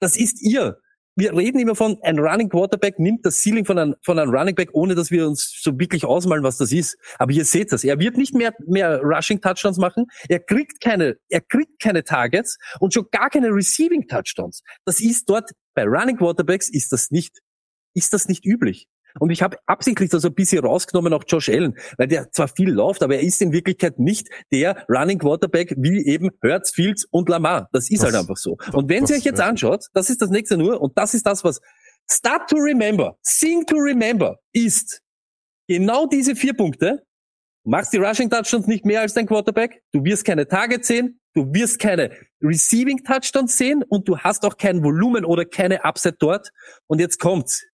Das 0.00 0.16
ist 0.16 0.42
ihr. 0.42 0.80
Wir 1.16 1.36
reden 1.36 1.60
immer 1.60 1.76
von, 1.76 1.96
ein 2.02 2.18
Running 2.18 2.48
Quarterback 2.48 2.98
nimmt 2.98 3.24
das 3.24 3.42
Ceiling 3.42 3.64
von 3.64 3.78
einem, 3.78 3.94
von 4.02 4.18
einem 4.18 4.34
Running 4.34 4.54
Back, 4.54 4.70
ohne 4.72 4.94
dass 4.94 5.10
wir 5.10 5.26
uns 5.28 5.60
so 5.62 5.78
wirklich 5.78 6.04
ausmalen, 6.04 6.42
was 6.42 6.58
das 6.58 6.72
ist. 6.72 6.96
Aber 7.18 7.32
ihr 7.32 7.44
seht 7.44 7.72
das. 7.72 7.84
Er 7.84 7.98
wird 8.00 8.16
nicht 8.16 8.34
mehr, 8.34 8.52
mehr 8.66 9.00
Rushing 9.00 9.40
Touchdowns 9.40 9.78
machen. 9.78 10.06
Er 10.28 10.40
kriegt 10.40 10.80
keine, 10.80 11.16
er 11.28 11.40
kriegt 11.40 11.80
keine 11.80 12.02
Targets 12.02 12.58
und 12.80 12.92
schon 12.92 13.06
gar 13.12 13.30
keine 13.30 13.48
Receiving 13.48 14.08
Touchdowns. 14.08 14.62
Das 14.84 15.00
ist 15.00 15.28
dort, 15.28 15.50
bei 15.74 15.84
Running 15.84 16.16
Quarterbacks 16.16 16.68
ist 16.68 16.92
das 16.92 17.10
nicht, 17.10 17.38
ist 17.94 18.12
das 18.12 18.26
nicht 18.26 18.44
üblich. 18.44 18.88
Und 19.20 19.30
ich 19.30 19.42
habe 19.42 19.58
absichtlich 19.66 20.10
da 20.10 20.18
so 20.18 20.28
ein 20.28 20.34
bisschen 20.34 20.64
rausgenommen, 20.64 21.12
auch 21.12 21.22
Josh 21.26 21.48
Allen, 21.48 21.76
weil 21.98 22.08
der 22.08 22.30
zwar 22.32 22.48
viel 22.48 22.70
läuft, 22.70 23.02
aber 23.02 23.14
er 23.16 23.22
ist 23.22 23.40
in 23.42 23.52
Wirklichkeit 23.52 23.98
nicht 23.98 24.28
der 24.52 24.84
Running 24.88 25.18
Quarterback 25.18 25.74
wie 25.78 26.04
eben 26.06 26.30
Hurts, 26.42 26.72
Fields 26.72 27.04
und 27.10 27.28
Lamar. 27.28 27.68
Das 27.72 27.90
ist 27.90 28.02
Das- 28.02 28.12
halt 28.12 28.22
einfach 28.22 28.36
so. 28.36 28.56
Und 28.72 28.88
wenn 28.88 29.02
das- 29.02 29.10
ihr 29.10 29.16
euch 29.16 29.24
jetzt 29.24 29.40
anschaut, 29.40 29.86
das 29.92 30.10
ist 30.10 30.20
das 30.20 30.30
nächste 30.30 30.56
nur, 30.56 30.80
und 30.80 30.98
das 30.98 31.14
ist 31.14 31.26
das, 31.26 31.44
was 31.44 31.60
Start 32.10 32.50
to 32.50 32.56
remember, 32.56 33.16
Sing 33.22 33.64
to 33.66 33.76
remember 33.76 34.38
ist 34.52 35.00
genau 35.68 36.06
diese 36.06 36.34
vier 36.36 36.54
Punkte. 36.54 37.02
Du 37.64 37.70
machst 37.70 37.92
die 37.94 37.96
Rushing 37.98 38.28
Touchdowns 38.28 38.66
nicht 38.66 38.84
mehr 38.84 39.00
als 39.00 39.14
dein 39.14 39.26
Quarterback, 39.26 39.82
du 39.92 40.04
wirst 40.04 40.24
keine 40.26 40.46
Targets 40.46 40.86
sehen, 40.88 41.18
du 41.34 41.46
wirst 41.54 41.78
keine 41.78 42.10
Receiving 42.42 43.02
Touchdowns 43.04 43.56
sehen 43.56 43.82
und 43.88 44.06
du 44.06 44.18
hast 44.18 44.44
auch 44.44 44.58
kein 44.58 44.82
Volumen 44.84 45.24
oder 45.24 45.46
keine 45.46 45.82
Upside 45.84 46.16
dort. 46.18 46.50
Und 46.88 47.00
jetzt 47.00 47.18
kommt's. 47.18 47.64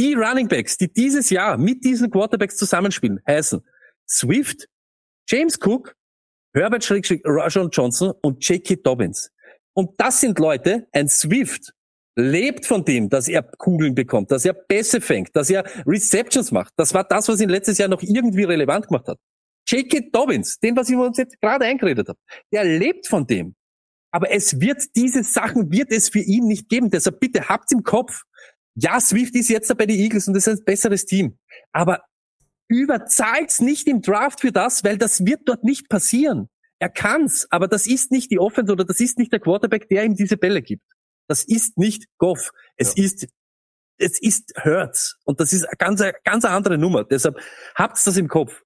Die 0.00 0.14
Running 0.14 0.48
Backs, 0.48 0.78
die 0.78 0.90
dieses 0.90 1.28
Jahr 1.28 1.58
mit 1.58 1.84
diesen 1.84 2.10
Quarterbacks 2.10 2.56
zusammenspielen, 2.56 3.20
heißen 3.28 3.60
Swift, 4.08 4.66
James 5.28 5.58
Cook, 5.62 5.94
Herbert 6.54 6.90
Rajon 6.90 7.68
Johnson 7.70 8.14
und 8.22 8.42
J.K. 8.48 8.76
Dobbins. 8.76 9.30
Und 9.74 9.90
das 10.00 10.22
sind 10.22 10.38
Leute, 10.38 10.88
ein 10.92 11.06
Swift 11.06 11.74
lebt 12.16 12.64
von 12.64 12.82
dem, 12.82 13.10
dass 13.10 13.28
er 13.28 13.42
Kugeln 13.42 13.94
bekommt, 13.94 14.30
dass 14.30 14.46
er 14.46 14.54
Pässe 14.54 15.02
fängt, 15.02 15.36
dass 15.36 15.50
er 15.50 15.64
Receptions 15.86 16.50
macht. 16.50 16.72
Das 16.78 16.94
war 16.94 17.04
das, 17.04 17.28
was 17.28 17.38
ihn 17.42 17.50
letztes 17.50 17.76
Jahr 17.76 17.90
noch 17.90 18.00
irgendwie 18.00 18.44
relevant 18.44 18.88
gemacht 18.88 19.06
hat. 19.06 19.18
J.K. 19.68 20.08
Dobbins, 20.12 20.58
den, 20.60 20.76
was 20.76 20.88
ich 20.88 20.96
uns 20.96 21.18
jetzt 21.18 21.38
gerade 21.42 21.66
eingeredet 21.66 22.08
habe, 22.08 22.18
der 22.50 22.64
lebt 22.64 23.06
von 23.06 23.26
dem. 23.26 23.54
Aber 24.12 24.30
es 24.30 24.60
wird 24.60 24.82
diese 24.96 25.24
Sachen, 25.24 25.70
wird 25.70 25.92
es 25.92 26.08
für 26.08 26.20
ihn 26.20 26.46
nicht 26.46 26.70
geben. 26.70 26.88
Deshalb 26.88 27.20
bitte 27.20 27.50
habt's 27.50 27.70
im 27.72 27.82
Kopf. 27.82 28.22
Ja, 28.80 28.98
Swift 28.98 29.34
ist 29.34 29.50
jetzt 29.50 29.76
bei 29.76 29.84
den 29.84 29.98
Eagles 29.98 30.26
und 30.26 30.34
das 30.34 30.46
ist 30.46 30.60
ein 30.60 30.64
besseres 30.64 31.04
Team. 31.04 31.38
Aber 31.72 32.02
überzahlt's 32.68 33.60
nicht 33.60 33.86
im 33.86 34.00
Draft 34.00 34.40
für 34.40 34.52
das, 34.52 34.84
weil 34.84 34.96
das 34.96 35.26
wird 35.26 35.42
dort 35.44 35.64
nicht 35.64 35.88
passieren. 35.88 36.48
Er 36.78 36.88
kann's, 36.88 37.46
aber 37.50 37.68
das 37.68 37.86
ist 37.86 38.10
nicht 38.10 38.30
die 38.30 38.38
Offense 38.38 38.72
oder 38.72 38.84
das 38.84 39.00
ist 39.00 39.18
nicht 39.18 39.32
der 39.32 39.40
Quarterback, 39.40 39.88
der 39.88 40.04
ihm 40.04 40.14
diese 40.14 40.38
Bälle 40.38 40.62
gibt. 40.62 40.84
Das 41.28 41.44
ist 41.44 41.76
nicht 41.76 42.06
Goff. 42.16 42.52
Es 42.76 42.96
ist, 42.96 43.28
es 43.98 44.20
ist 44.20 44.54
Hurts. 44.64 45.18
Und 45.24 45.40
das 45.40 45.52
ist 45.52 45.64
eine 45.64 45.76
ganz, 45.76 46.02
ganz 46.24 46.44
andere 46.46 46.78
Nummer. 46.78 47.04
Deshalb 47.04 47.38
habt's 47.74 48.04
das 48.04 48.16
im 48.16 48.28
Kopf. 48.28 48.62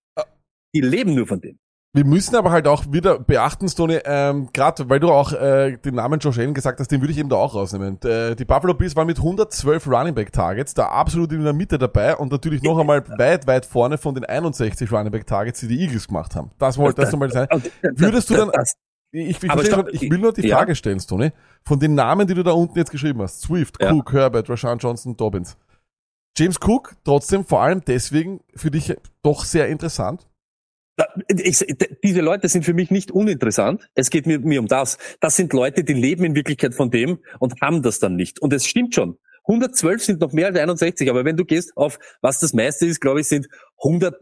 Die 0.75 0.81
leben 0.81 1.15
nur 1.15 1.27
von 1.27 1.41
dem. 1.41 1.59
Wir 1.95 2.05
müssen 2.05 2.35
aber 2.35 2.51
halt 2.51 2.67
auch 2.67 2.87
wieder 2.91 3.21
beachten, 3.21 3.69
Stoney, 3.69 4.01
ähm, 4.05 4.49
gerade 4.53 4.91
weil 4.91 4.99
du 4.99 5.13
auch 5.13 5.33
äh, 5.33 5.77
den 5.77 5.95
Namen 5.95 6.19
Josh 6.19 6.41
Allen 6.41 6.53
gesagt 6.53 6.81
hast, 6.81 6.91
den 6.91 7.01
würde 7.01 7.13
ich 7.13 7.19
eben 7.19 7.29
da 7.29 7.37
auch 7.37 7.55
rausnehmen. 7.55 8.03
Äh, 8.03 8.35
die 8.35 8.45
Buffalo 8.45 8.75
Bills 8.75 8.97
waren 8.97 9.07
mit 9.07 9.19
112 9.19 9.87
Running 9.87 10.13
Back 10.13 10.33
Targets, 10.33 10.75
da 10.75 10.89
absolut 10.89 11.31
in 11.31 11.45
der 11.45 11.53
Mitte 11.53 11.79
dabei 11.79 12.17
und 12.17 12.33
natürlich 12.33 12.65
noch 12.65 12.81
einmal 12.81 13.09
weit, 13.19 13.47
weit 13.47 13.65
vorne 13.65 13.97
von 13.97 14.17
den 14.17 14.25
61 14.25 14.91
Running 14.91 15.13
Back 15.13 15.29
Targets, 15.29 15.61
die 15.61 15.69
die 15.69 15.81
Eagles 15.83 16.09
gemacht 16.09 16.35
haben. 16.35 16.51
Das 16.59 16.77
wollte 16.79 17.01
das 17.01 17.13
nochmal 17.13 17.31
sein. 17.31 17.47
Würdest 17.83 18.29
du 18.29 18.35
dann, 18.35 18.51
ich, 19.13 19.29
ich, 19.29 19.39
verstehe 19.39 19.65
stopp, 19.67 19.89
ich 19.93 20.11
will 20.11 20.19
nur 20.19 20.33
die 20.33 20.49
ja. 20.49 20.57
Frage 20.57 20.75
stellen, 20.75 20.99
Stoney, 20.99 21.31
von 21.65 21.79
den 21.79 21.95
Namen, 21.95 22.27
die 22.27 22.35
du 22.35 22.43
da 22.43 22.51
unten 22.51 22.77
jetzt 22.77 22.91
geschrieben 22.91 23.23
hast, 23.23 23.43
Swift, 23.43 23.81
Ja. 23.81 23.93
Cook, 23.93 24.13
Herbert, 24.13 24.51
Rashawn 24.51 24.79
Johnson, 24.79 25.17
Dobbins. 25.17 25.57
James 26.37 26.59
Cook, 26.61 26.97
trotzdem 27.05 27.45
vor 27.45 27.63
allem 27.63 27.83
deswegen 27.87 28.41
für 28.57 28.73
dich 28.73 28.97
doch 29.23 29.45
sehr 29.45 29.69
interessant. 29.69 30.27
Ich, 31.41 31.64
diese 32.03 32.20
Leute 32.20 32.49
sind 32.49 32.64
für 32.64 32.74
mich 32.74 32.91
nicht 32.91 33.11
uninteressant. 33.11 33.89
Es 33.95 34.11
geht 34.11 34.26
mir, 34.26 34.39
mir 34.41 34.61
um 34.61 34.66
das. 34.66 34.99
Das 35.20 35.37
sind 35.37 35.53
Leute, 35.53 35.85
die 35.85 35.95
leben 35.95 36.24
in 36.24 36.35
Wirklichkeit 36.35 36.74
von 36.74 36.91
dem 36.91 37.18
und 37.39 37.61
haben 37.61 37.82
das 37.82 37.99
dann 37.99 38.16
nicht. 38.16 38.41
Und 38.41 38.53
es 38.53 38.66
stimmt 38.66 38.95
schon. 38.95 39.18
112 39.47 40.03
sind 40.03 40.20
noch 40.20 40.32
mehr 40.32 40.47
als 40.47 40.57
61, 40.57 41.11
aber 41.11 41.24
wenn 41.24 41.37
du 41.37 41.45
gehst 41.45 41.76
auf, 41.76 41.99
was 42.22 42.41
das 42.41 42.55
meiste 42.55 42.87
ist, 42.87 43.01
glaube 43.01 43.20
ich, 43.20 43.28
sind 43.28 43.49
100, 43.82 44.16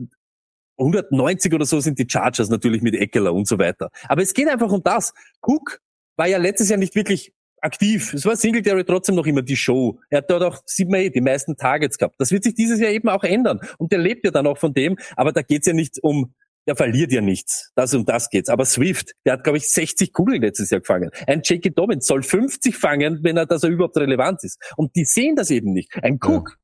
190 0.78 1.54
oder 1.54 1.64
so 1.64 1.80
sind 1.80 1.98
die 1.98 2.06
Chargers 2.08 2.48
natürlich 2.48 2.82
mit 2.82 2.94
Eckler 2.94 3.32
und 3.32 3.46
so 3.46 3.58
weiter. 3.58 3.90
Aber 4.08 4.22
es 4.22 4.34
geht 4.34 4.48
einfach 4.48 4.70
um 4.72 4.82
das. 4.82 5.12
Cook 5.40 5.80
war 6.16 6.26
ja 6.26 6.38
letztes 6.38 6.68
Jahr 6.68 6.78
nicht 6.78 6.94
wirklich 6.94 7.32
aktiv. 7.62 8.12
Es 8.12 8.26
war 8.26 8.36
Singletary 8.36 8.84
trotzdem 8.84 9.14
noch 9.14 9.26
immer 9.26 9.42
die 9.42 9.56
Show. 9.56 10.00
Er 10.10 10.18
hat 10.18 10.30
dort 10.30 10.42
auch, 10.42 10.62
sieht 10.66 10.88
man 10.88 11.00
eh, 11.00 11.10
die 11.10 11.20
meisten 11.20 11.56
Targets 11.56 11.96
gehabt. 11.96 12.16
Das 12.18 12.32
wird 12.32 12.44
sich 12.44 12.54
dieses 12.54 12.80
Jahr 12.80 12.90
eben 12.90 13.08
auch 13.08 13.22
ändern. 13.24 13.60
Und 13.78 13.92
der 13.92 14.00
lebt 14.00 14.24
ja 14.24 14.30
dann 14.30 14.46
auch 14.46 14.58
von 14.58 14.74
dem. 14.74 14.98
Aber 15.16 15.32
da 15.32 15.42
geht's 15.42 15.66
ja 15.66 15.72
nicht 15.72 16.02
um, 16.02 16.34
der 16.66 16.76
verliert 16.76 17.12
ja 17.12 17.20
nichts. 17.20 17.70
Das 17.74 17.94
um 17.94 18.04
das 18.04 18.30
geht's. 18.30 18.48
Aber 18.48 18.64
Swift, 18.64 19.12
der 19.24 19.34
hat, 19.34 19.44
glaube 19.44 19.58
ich, 19.58 19.70
60 19.70 20.12
Kugeln 20.12 20.42
letztes 20.42 20.70
Jahr 20.70 20.80
gefangen. 20.80 21.10
Ein 21.26 21.42
J.K. 21.42 21.70
Dobbins 21.70 22.06
soll 22.06 22.22
50 22.22 22.76
fangen, 22.76 23.20
wenn 23.22 23.36
er, 23.36 23.46
dass 23.46 23.62
er 23.62 23.70
überhaupt 23.70 23.96
relevant 23.96 24.44
ist. 24.44 24.60
Und 24.76 24.94
die 24.96 25.04
sehen 25.04 25.36
das 25.36 25.50
eben 25.50 25.72
nicht. 25.72 25.92
Ein 26.02 26.18
Cook 26.22 26.58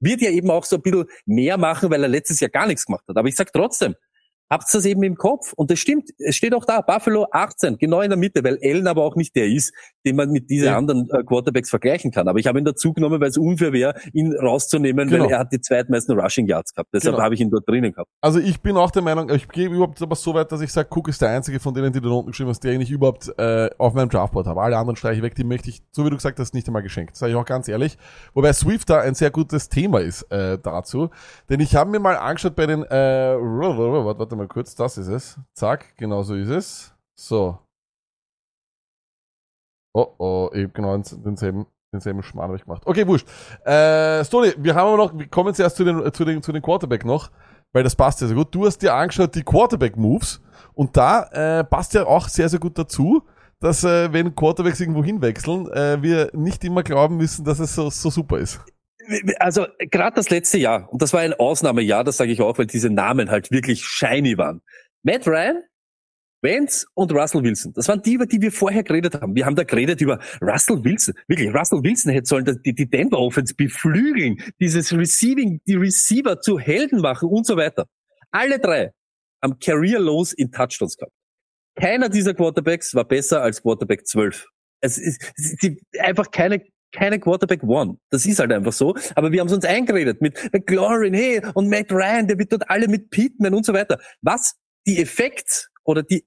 wird 0.00 0.20
ja 0.20 0.30
eben 0.30 0.50
auch 0.50 0.64
so 0.64 0.76
ein 0.76 0.82
bisschen 0.82 1.06
mehr 1.26 1.56
machen, 1.56 1.90
weil 1.90 2.02
er 2.02 2.08
letztes 2.08 2.40
Jahr 2.40 2.50
gar 2.50 2.66
nichts 2.66 2.84
gemacht 2.84 3.04
hat. 3.08 3.16
Aber 3.16 3.28
ich 3.28 3.36
sag 3.36 3.52
trotzdem, 3.52 3.94
habt 4.50 4.64
das 4.72 4.84
eben 4.84 5.02
im 5.02 5.14
Kopf. 5.16 5.52
Und 5.56 5.70
das 5.70 5.78
stimmt, 5.78 6.10
es 6.18 6.36
steht 6.36 6.54
auch 6.54 6.64
da, 6.64 6.80
Buffalo 6.80 7.26
18, 7.30 7.78
genau 7.78 8.00
in 8.00 8.10
der 8.10 8.18
Mitte, 8.18 8.42
weil 8.44 8.58
Allen 8.62 8.86
aber 8.86 9.04
auch 9.04 9.16
nicht 9.16 9.34
der 9.36 9.46
ist, 9.46 9.72
den 10.06 10.16
man 10.16 10.30
mit 10.30 10.48
diesen 10.50 10.66
Ja. 10.66 10.76
anderen 10.78 11.08
äh, 11.10 11.22
Quarterbacks 11.24 11.70
vergleichen 11.70 12.10
kann. 12.10 12.28
Aber 12.28 12.38
ich 12.38 12.46
habe 12.46 12.58
ihn 12.58 12.64
dazu 12.64 12.92
genommen, 12.92 13.20
weil 13.20 13.28
es 13.28 13.36
unfair 13.38 13.72
wäre, 13.72 13.94
ihn 14.12 14.32
rauszunehmen, 14.34 15.08
Genau. 15.08 15.24
weil 15.24 15.32
er 15.32 15.38
hat 15.40 15.52
die 15.52 15.60
zweitmeisten 15.60 16.18
Rushing 16.18 16.46
Yards 16.46 16.72
gehabt. 16.74 16.88
Deshalb 16.94 17.14
Genau. 17.14 17.24
habe 17.24 17.34
ich 17.34 17.40
ihn 17.40 17.50
dort 17.50 17.68
drinnen 17.68 17.92
gehabt. 17.92 18.08
Also 18.20 18.38
ich 18.38 18.60
bin 18.60 18.76
auch 18.76 18.90
der 18.90 19.02
Meinung, 19.02 19.28
ich 19.30 19.48
gehe 19.48 19.68
überhaupt 19.68 20.00
aber 20.02 20.16
so 20.16 20.34
weit, 20.34 20.50
dass 20.52 20.60
ich 20.60 20.72
sage, 20.72 20.88
Cook 20.90 21.08
ist 21.08 21.20
der 21.20 21.30
einzige 21.30 21.60
von 21.60 21.74
denen, 21.74 21.92
die 21.92 22.00
du 22.00 22.08
da 22.08 22.14
unten 22.14 22.30
geschrieben 22.30 22.50
hast, 22.50 22.60
der 22.64 22.72
ich 22.78 22.90
überhaupt 22.90 23.32
äh, 23.38 23.70
auf 23.78 23.94
meinem 23.94 24.08
Draftboard 24.08 24.46
habe. 24.46 24.60
Alle 24.62 24.76
anderen 24.78 24.96
streiche 24.96 25.16
ich 25.18 25.22
weg, 25.22 25.34
die 25.34 25.44
möchte 25.44 25.68
ich, 25.68 25.82
so 25.90 26.04
wie 26.06 26.10
du 26.10 26.16
gesagt 26.16 26.38
hast, 26.38 26.54
nicht 26.54 26.66
einmal 26.66 26.82
geschenkt. 26.82 27.16
Sage 27.16 27.32
ich 27.32 27.36
auch 27.36 27.44
ganz 27.44 27.68
ehrlich. 27.68 27.98
Wobei 28.34 28.52
Swift 28.52 28.88
da 28.90 29.00
ein 29.00 29.14
sehr 29.14 29.30
gutes 29.30 29.68
Thema 29.68 30.00
ist 30.00 30.22
äh, 30.30 30.58
dazu. 30.62 31.10
Denn 31.50 31.60
ich 31.60 31.74
habe 31.76 31.90
mir 31.90 31.98
mal 32.00 32.16
angeschaut 32.16 32.56
bei 32.56 32.66
den, 32.66 32.82
äh, 32.84 32.88
warte, 33.36 34.04
warte 34.18 34.37
mal 34.38 34.48
kurz, 34.48 34.74
das 34.74 34.96
ist 34.96 35.08
es. 35.08 35.38
Zack, 35.54 35.96
genau 35.96 36.22
so 36.22 36.34
ist 36.34 36.48
es. 36.48 36.94
So. 37.18 37.58
Oh 39.94 40.14
oh, 40.18 40.50
ich 40.54 40.64
hab 40.64 40.74
genau 40.74 40.96
denselben, 40.96 41.66
denselben 41.92 42.22
Schmarrn 42.22 42.48
habe 42.48 42.56
ich 42.56 42.64
gemacht. 42.64 42.82
Okay, 42.86 43.06
wurscht. 43.06 43.28
Äh, 43.64 44.24
Stoli, 44.24 44.54
wir 44.56 44.74
haben 44.74 44.88
aber 44.88 44.96
noch, 44.96 45.18
wir 45.18 45.28
kommen 45.28 45.54
zuerst 45.54 45.76
zu 45.76 45.84
den, 45.84 46.12
zu 46.12 46.24
den, 46.24 46.42
zu 46.42 46.52
den 46.52 46.62
Quarterback 46.62 47.04
noch, 47.04 47.30
weil 47.72 47.82
das 47.82 47.96
passt 47.96 48.20
ja 48.20 48.26
sehr 48.26 48.36
gut. 48.36 48.54
Du 48.54 48.66
hast 48.66 48.78
dir 48.78 48.94
angeschaut 48.94 49.34
die 49.34 49.42
Quarterback-Moves 49.42 50.40
und 50.74 50.96
da 50.96 51.24
äh, 51.32 51.64
passt 51.64 51.94
ja 51.94 52.06
auch 52.06 52.28
sehr, 52.28 52.48
sehr 52.48 52.60
gut 52.60 52.78
dazu, 52.78 53.24
dass 53.60 53.82
äh, 53.82 54.12
wenn 54.12 54.34
Quarterbacks 54.34 54.80
irgendwo 54.80 55.02
hinwechseln, 55.02 55.70
äh, 55.72 56.00
wir 56.00 56.30
nicht 56.32 56.62
immer 56.64 56.82
glauben 56.82 57.16
müssen, 57.16 57.44
dass 57.44 57.58
es 57.58 57.74
so, 57.74 57.90
so 57.90 58.10
super 58.10 58.38
ist. 58.38 58.60
Also 59.38 59.66
gerade 59.78 60.16
das 60.16 60.30
letzte 60.30 60.58
Jahr, 60.58 60.92
und 60.92 61.02
das 61.02 61.12
war 61.12 61.20
ein 61.20 61.34
Ausnahmejahr, 61.34 62.04
das 62.04 62.16
sage 62.16 62.32
ich 62.32 62.40
auch, 62.40 62.58
weil 62.58 62.66
diese 62.66 62.90
Namen 62.90 63.30
halt 63.30 63.50
wirklich 63.50 63.84
shiny 63.84 64.36
waren. 64.36 64.60
Matt 65.02 65.26
Ryan, 65.26 65.62
Vance 66.42 66.86
und 66.94 67.12
Russell 67.12 67.42
Wilson. 67.42 67.72
Das 67.72 67.88
waren 67.88 68.02
die, 68.02 68.14
über 68.14 68.26
die 68.26 68.40
wir 68.40 68.52
vorher 68.52 68.82
geredet 68.82 69.14
haben. 69.20 69.34
Wir 69.34 69.44
haben 69.44 69.56
da 69.56 69.64
geredet 69.64 70.00
über 70.00 70.20
Russell 70.40 70.84
Wilson. 70.84 71.14
Wirklich, 71.26 71.52
Russell 71.52 71.82
Wilson 71.82 72.12
hätte 72.12 72.26
sollen 72.26 72.60
die, 72.64 72.74
die 72.74 72.88
Denver 72.88 73.18
Offense 73.18 73.54
beflügeln, 73.54 74.40
dieses 74.60 74.92
Receiving, 74.92 75.60
die 75.66 75.74
Receiver 75.74 76.40
zu 76.40 76.58
Helden 76.58 77.00
machen 77.00 77.28
und 77.28 77.46
so 77.46 77.56
weiter. 77.56 77.86
Alle 78.30 78.58
drei 78.58 78.92
haben 79.42 79.58
Career 79.58 79.98
Lows 79.98 80.32
in 80.32 80.50
Touchdowns 80.52 80.96
gehabt. 80.96 81.12
Keiner 81.74 82.08
dieser 82.08 82.34
Quarterbacks 82.34 82.94
war 82.94 83.04
besser 83.04 83.42
als 83.42 83.62
Quarterback 83.62 84.06
12. 84.06 84.46
Es 84.80 84.98
ist, 84.98 85.32
es 85.36 85.54
ist 85.62 85.80
einfach 85.98 86.30
keine 86.30 86.62
keine 86.92 87.18
Quarterback 87.18 87.62
One. 87.62 87.98
Das 88.10 88.24
ist 88.26 88.38
halt 88.38 88.52
einfach 88.52 88.72
so. 88.72 88.94
Aber 89.14 89.30
wir 89.32 89.40
haben 89.40 89.48
es 89.48 89.52
uns 89.52 89.64
eingeredet 89.64 90.20
mit 90.20 90.38
McLaurin, 90.52 91.14
hey, 91.14 91.42
und 91.54 91.68
Matt 91.68 91.92
Ryan, 91.92 92.26
der 92.26 92.38
wird 92.38 92.52
dort 92.52 92.68
alle 92.70 92.88
mit 92.88 93.10
Pittman 93.10 93.54
und 93.54 93.64
so 93.66 93.72
weiter. 93.72 93.98
Was 94.22 94.54
die 94.86 95.00
Effekte 95.00 95.66
oder 95.84 96.02
die, 96.02 96.26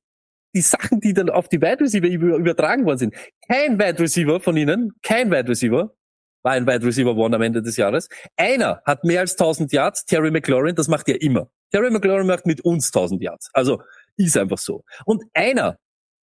die 0.53 0.62
Sachen, 0.62 0.99
die 0.99 1.14
dann 1.14 1.30
auf 1.30 1.49
die 1.49 1.62
Wide 1.62 1.80
Receiver 1.80 2.07
über- 2.07 2.38
übertragen 2.38 2.86
worden 2.86 2.97
sind. 2.97 3.16
Kein 3.47 3.80
Wide 3.80 3.99
Receiver 3.99 4.39
von 4.39 4.55
ihnen, 4.57 4.91
kein 5.01 5.32
Wide 5.32 5.47
Receiver, 5.49 5.95
war 6.43 6.51
ein 6.53 6.66
Wide 6.68 6.86
Receiver 6.86 7.16
One 7.16 7.36
am 7.36 7.41
Ende 7.41 7.62
des 7.62 7.78
Jahres. 7.78 8.09
Einer 8.36 8.82
hat 8.86 9.03
mehr 9.03 9.22
als 9.22 9.34
1000 9.38 9.72
Yards, 9.72 10.05
Terry 10.05 10.32
McLaurin, 10.32 10.76
das 10.76 10.88
macht 10.88 11.07
er 11.07 11.22
immer. 11.22 11.49
Terry 11.72 11.89
McLaurin 11.89 12.28
macht 12.28 12.45
mit 12.45 12.62
uns 12.62 12.88
1000 12.88 13.22
Yards. 13.22 13.49
Also, 13.53 13.82
ist 14.18 14.36
einfach 14.38 14.57
so. 14.57 14.84
Und 15.05 15.24
einer 15.34 15.78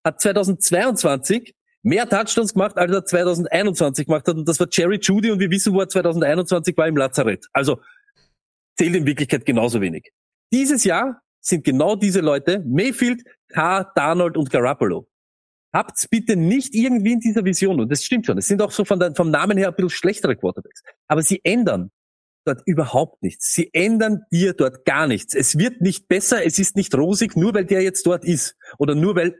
hat 0.04 0.20
2022 0.20 1.54
mehr 1.88 2.08
Touchdowns 2.08 2.52
gemacht, 2.52 2.76
als 2.76 2.92
er 2.92 3.04
2021 3.04 4.06
gemacht 4.06 4.26
hat. 4.28 4.36
Und 4.36 4.48
das 4.48 4.60
war 4.60 4.68
Jerry 4.70 4.98
Judy. 5.00 5.30
Und 5.30 5.40
wir 5.40 5.50
wissen, 5.50 5.74
wo 5.74 5.80
er 5.80 5.88
2021 5.88 6.76
war 6.76 6.86
im 6.86 6.96
Lazarett. 6.96 7.46
Also 7.52 7.80
zählt 8.76 8.94
in 8.94 9.06
Wirklichkeit 9.06 9.44
genauso 9.44 9.80
wenig. 9.80 10.10
Dieses 10.52 10.84
Jahr 10.84 11.20
sind 11.40 11.64
genau 11.64 11.96
diese 11.96 12.20
Leute 12.20 12.62
Mayfield, 12.66 13.22
Carr, 13.48 13.90
Darnold 13.94 14.36
und 14.36 14.50
Garoppolo. 14.50 15.08
habt's 15.72 16.08
bitte 16.08 16.36
nicht 16.36 16.74
irgendwie 16.74 17.12
in 17.12 17.20
dieser 17.20 17.44
Vision, 17.44 17.80
und 17.80 17.90
das 17.90 18.04
stimmt 18.04 18.26
schon, 18.26 18.38
es 18.38 18.46
sind 18.46 18.62
auch 18.62 18.70
so 18.70 18.84
der, 18.84 19.14
vom 19.14 19.30
Namen 19.30 19.58
her 19.58 19.68
ein 19.68 19.74
bisschen 19.74 19.90
schlechtere 19.90 20.36
Quarterbacks, 20.36 20.82
aber 21.08 21.22
sie 21.22 21.40
ändern 21.44 21.90
dort 22.44 22.62
überhaupt 22.66 23.22
nichts. 23.22 23.52
Sie 23.52 23.68
ändern 23.74 24.22
dir 24.32 24.54
dort 24.54 24.84
gar 24.86 25.06
nichts. 25.06 25.34
Es 25.34 25.58
wird 25.58 25.82
nicht 25.82 26.08
besser, 26.08 26.44
es 26.44 26.58
ist 26.58 26.76
nicht 26.76 26.94
rosig, 26.94 27.36
nur 27.36 27.52
weil 27.54 27.66
der 27.66 27.82
jetzt 27.82 28.06
dort 28.06 28.24
ist 28.24 28.56
oder 28.78 28.94
nur 28.94 29.16
weil 29.16 29.36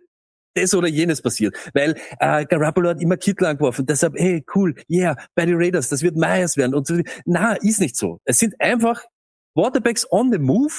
das 0.59 0.75
oder 0.75 0.89
jenes 0.89 1.23
passiert. 1.23 1.57
Weil 1.75 1.97
äh, 2.21 2.45
Garoppolo 2.47 2.91
hat 2.91 3.01
immer 3.01 3.17
Kittel 3.17 3.47
angeworfen. 3.47 3.87
Deshalb, 3.87 4.15
hey, 4.17 4.45
cool, 4.55 4.75
yeah, 4.91 5.17
bei 5.35 5.47
den 5.47 5.57
Raiders, 5.57 5.89
das 5.89 6.03
wird 6.03 6.17
Myers 6.17 6.57
werden. 6.57 6.75
Und 6.75 6.87
so. 6.87 6.99
Na, 7.25 7.55
ist 7.55 7.81
nicht 7.81 7.97
so. 7.97 8.21
Es 8.25 8.39
sind 8.39 8.55
einfach 8.61 9.05
Quarterbacks 9.55 10.11
on 10.11 10.33
the 10.33 10.39
move, 10.39 10.75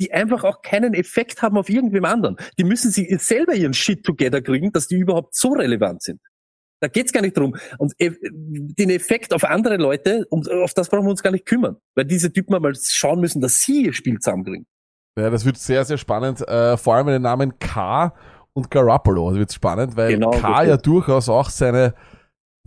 die 0.00 0.12
einfach 0.12 0.44
auch 0.44 0.62
keinen 0.62 0.94
Effekt 0.94 1.42
haben 1.42 1.58
auf 1.58 1.68
irgendwem 1.68 2.04
anderen. 2.04 2.36
Die 2.58 2.64
müssen 2.64 2.90
sich 2.90 3.08
selber 3.22 3.54
ihren 3.54 3.74
Shit 3.74 4.04
together 4.04 4.40
kriegen, 4.40 4.72
dass 4.72 4.86
die 4.86 4.96
überhaupt 4.96 5.34
so 5.34 5.50
relevant 5.50 6.02
sind. 6.02 6.20
Da 6.80 6.88
geht's 6.88 7.12
gar 7.12 7.20
nicht 7.20 7.36
drum. 7.36 7.56
Und 7.78 7.92
e- 7.98 8.16
den 8.22 8.88
Effekt 8.88 9.34
auf 9.34 9.44
andere 9.44 9.76
Leute, 9.76 10.26
auf 10.30 10.72
das 10.72 10.88
brauchen 10.88 11.04
wir 11.04 11.10
uns 11.10 11.22
gar 11.22 11.30
nicht 11.30 11.44
kümmern. 11.44 11.76
Weil 11.94 12.06
diese 12.06 12.32
Typen 12.32 12.60
mal 12.60 12.72
schauen 12.74 13.20
müssen, 13.20 13.42
dass 13.42 13.60
sie 13.60 13.84
ihr 13.84 13.92
Spiel 13.92 14.18
zusammenkriegen. 14.18 14.66
Ja, 15.18 15.28
das 15.28 15.44
wird 15.44 15.58
sehr, 15.58 15.84
sehr 15.84 15.98
spannend. 15.98 16.40
Äh, 16.48 16.78
vor 16.78 16.94
allem 16.94 17.06
mit 17.06 17.14
den 17.14 17.22
Namen 17.22 17.58
K 17.58 18.14
und 18.52 18.70
Garoppolo. 18.70 19.30
Das 19.30 19.38
wird 19.38 19.52
spannend, 19.52 19.96
weil 19.96 20.14
Genau, 20.14 20.30
K 20.30 20.64
ja 20.64 20.76
durchaus 20.76 21.28
auch 21.28 21.48
seine 21.50 21.94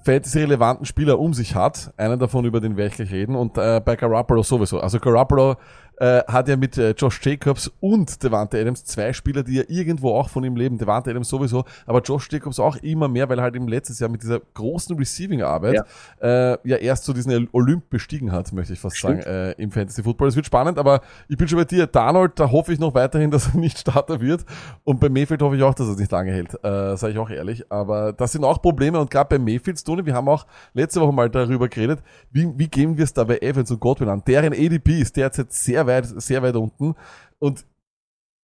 fantasy-relevanten 0.04 0.86
Spieler 0.86 1.20
um 1.20 1.34
sich 1.34 1.56
hat. 1.56 1.94
Einen 1.98 2.20
davon, 2.20 2.46
über 2.46 2.60
den 2.60 2.76
werde 2.78 2.90
ich 2.90 2.96
gleich 2.96 3.12
reden. 3.12 3.36
Und 3.36 3.58
äh, 3.58 3.82
bei 3.84 3.96
Garoppolo 3.96 4.44
sowieso. 4.44 4.80
Also 4.80 5.00
Garoppolo 5.00 5.56
äh, 5.98 6.24
hat 6.28 6.48
ja 6.48 6.56
mit 6.58 6.78
äh, 6.78 6.92
Josh 6.92 7.20
Jacobs 7.24 7.72
und 7.80 8.24
Devante 8.24 8.60
Adams 8.60 8.84
zwei 8.86 9.14
Spieler, 9.14 9.44
die 9.44 9.56
ja 9.56 9.64
irgendwo 9.68 10.12
auch 10.16 10.30
von 10.30 10.44
ihm 10.44 10.56
leben. 10.56 10.78
Devante 10.78 11.10
Adams 11.10 11.30
sowieso, 11.30 11.66
aber 11.86 12.02
Josh 12.02 12.30
Jacobs 12.32 12.60
auch 12.60 12.78
immer 12.78 13.08
mehr, 13.08 13.30
weil 13.30 13.40
er 13.40 13.44
halt 13.44 13.56
im 13.56 13.68
letztes 13.68 14.00
Jahr 14.00 14.10
mit 14.10 14.22
dieser 14.24 14.42
großen 14.54 14.98
Receiving-Arbeit 14.98 15.76
Ja. 16.22 16.54
äh, 16.54 16.58
ja 16.64 16.78
erst 16.78 17.06
so 17.06 17.14
diesen 17.14 17.48
Olymp 17.52 17.90
bestiegen 17.90 18.32
hat, 18.32 18.52
möchte 18.54 18.74
ich 18.74 18.80
fast 18.80 18.98
Stimmt. 18.98 19.24
sagen, 19.24 19.36
äh, 19.36 19.52
im 19.62 19.72
Fantasy 19.72 20.04
Football. 20.04 20.28
Es 20.30 20.36
wird 20.36 20.46
spannend, 20.46 20.78
aber 20.78 21.02
ich 21.28 21.38
bin 21.38 21.48
schon 21.48 21.60
bei 21.60 21.66
dir. 21.66 21.88
Darnold, 21.88 22.40
da 22.40 22.52
hoffe 22.52 22.74
ich 22.74 22.80
noch 22.80 22.94
weiterhin, 22.94 23.32
dass 23.32 23.54
er 23.54 23.60
nicht 23.60 23.78
Starter 23.80 24.20
wird. 24.22 24.46
Und 24.84 25.00
bei 25.00 25.10
Mayfield 25.10 25.42
hoffe 25.42 25.56
ich 25.56 25.64
auch, 25.64 25.74
dass 25.74 25.88
er 25.88 25.94
es 25.94 26.00
nicht 26.00 26.12
lange 26.12 26.32
hält, 26.32 26.54
äh, 26.64 26.96
sage 26.98 27.14
ich 27.14 27.20
auch 27.20 27.30
ehrlich. 27.30 27.72
Aber 27.72 28.14
das 28.14 28.32
sind 28.32 28.44
auch 28.44 28.62
Probleme 28.62 29.00
und 29.00 29.10
gerade 29.12 29.30
bei 29.30 29.40
Mayfield, 29.40 29.84
Tony, 29.86 30.06
wir 30.06 30.14
haben 30.14 30.28
auch 30.28 30.46
letzte 30.74 31.02
Woche 31.02 31.14
mal 31.14 31.30
darüber 31.30 31.68
geredet, 31.68 32.00
wie, 32.32 32.52
wie 32.58 32.68
gehen 32.68 32.98
wir 32.98 33.04
es 33.04 33.14
da 33.14 33.24
bei 33.24 33.38
Evans 33.38 33.70
und 33.72 33.80
Godwin 33.80 34.10
an? 34.10 34.24
Deren 34.26 34.54
ADP 34.54 35.00
ist 35.02 35.16
derzeit 35.18 35.52
sehr 35.54 35.83
weit, 35.88 36.06
sehr 36.06 36.42
weit 36.42 36.56
unten. 36.56 36.96
Und 37.40 37.66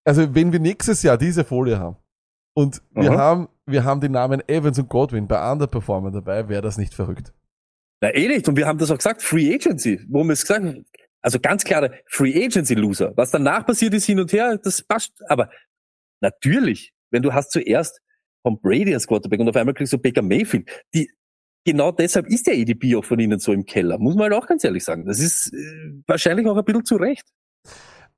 also 0.05 0.33
wenn 0.33 0.51
wir 0.51 0.59
nächstes 0.59 1.03
Jahr 1.03 1.17
diese 1.17 1.43
Folie 1.43 1.79
haben 1.79 1.97
und 2.55 2.81
wir 2.91 3.11
Aha. 3.11 3.17
haben, 3.17 3.49
wir 3.65 3.83
haben 3.83 4.01
den 4.01 4.11
Namen 4.11 4.41
Evans 4.47 4.79
und 4.79 4.89
Godwin 4.89 5.27
bei 5.27 5.51
Underperformer 5.51 6.11
dabei, 6.11 6.49
wäre 6.49 6.61
das 6.61 6.77
nicht 6.77 6.93
verrückt. 6.93 7.33
Na 8.01 8.13
eh 8.13 8.27
nicht. 8.27 8.47
Und 8.47 8.55
wir 8.55 8.65
haben 8.65 8.79
das 8.79 8.91
auch 8.91 8.97
gesagt, 8.97 9.21
Free 9.21 9.53
Agency, 9.53 10.05
wo 10.09 10.23
wir 10.23 10.33
es 10.33 10.41
gesagt 10.41 10.65
haben. 10.65 10.85
Also 11.21 11.39
ganz 11.39 11.65
klare 11.65 11.99
Free 12.07 12.45
Agency 12.45 12.75
Loser. 12.75 13.11
Was 13.17 13.31
danach 13.31 13.65
passiert 13.65 13.93
ist 13.93 14.05
hin 14.05 14.19
und 14.19 14.31
her, 14.31 14.57
das 14.57 14.81
passt. 14.81 15.21
Aber 15.29 15.49
natürlich, 16.21 16.93
wenn 17.11 17.21
du 17.21 17.33
hast 17.33 17.51
zuerst 17.51 18.01
vom 18.41 18.59
Brady 18.61 18.93
als 18.93 19.05
Quarterback 19.05 19.39
und 19.41 19.49
auf 19.49 19.55
einmal 19.55 19.73
kriegst 19.73 19.91
du 19.91 19.97
Baker 19.97 20.21
Mayfield, 20.21 20.69
die 20.93 21.11
genau 21.71 21.91
deshalb 21.91 22.27
ist 22.27 22.47
der 22.47 22.55
EDP 22.55 22.95
auch 22.95 23.05
von 23.05 23.19
ihnen 23.19 23.39
so 23.39 23.53
im 23.53 23.65
Keller. 23.65 23.99
Muss 23.99 24.15
man 24.15 24.31
halt 24.31 24.33
auch 24.33 24.47
ganz 24.47 24.63
ehrlich 24.63 24.83
sagen. 24.83 25.05
Das 25.05 25.19
ist 25.19 25.53
äh, 25.53 25.57
wahrscheinlich 26.07 26.47
auch 26.47 26.57
ein 26.57 26.65
bisschen 26.65 26.85
zu 26.85 26.95
Recht. 26.95 27.25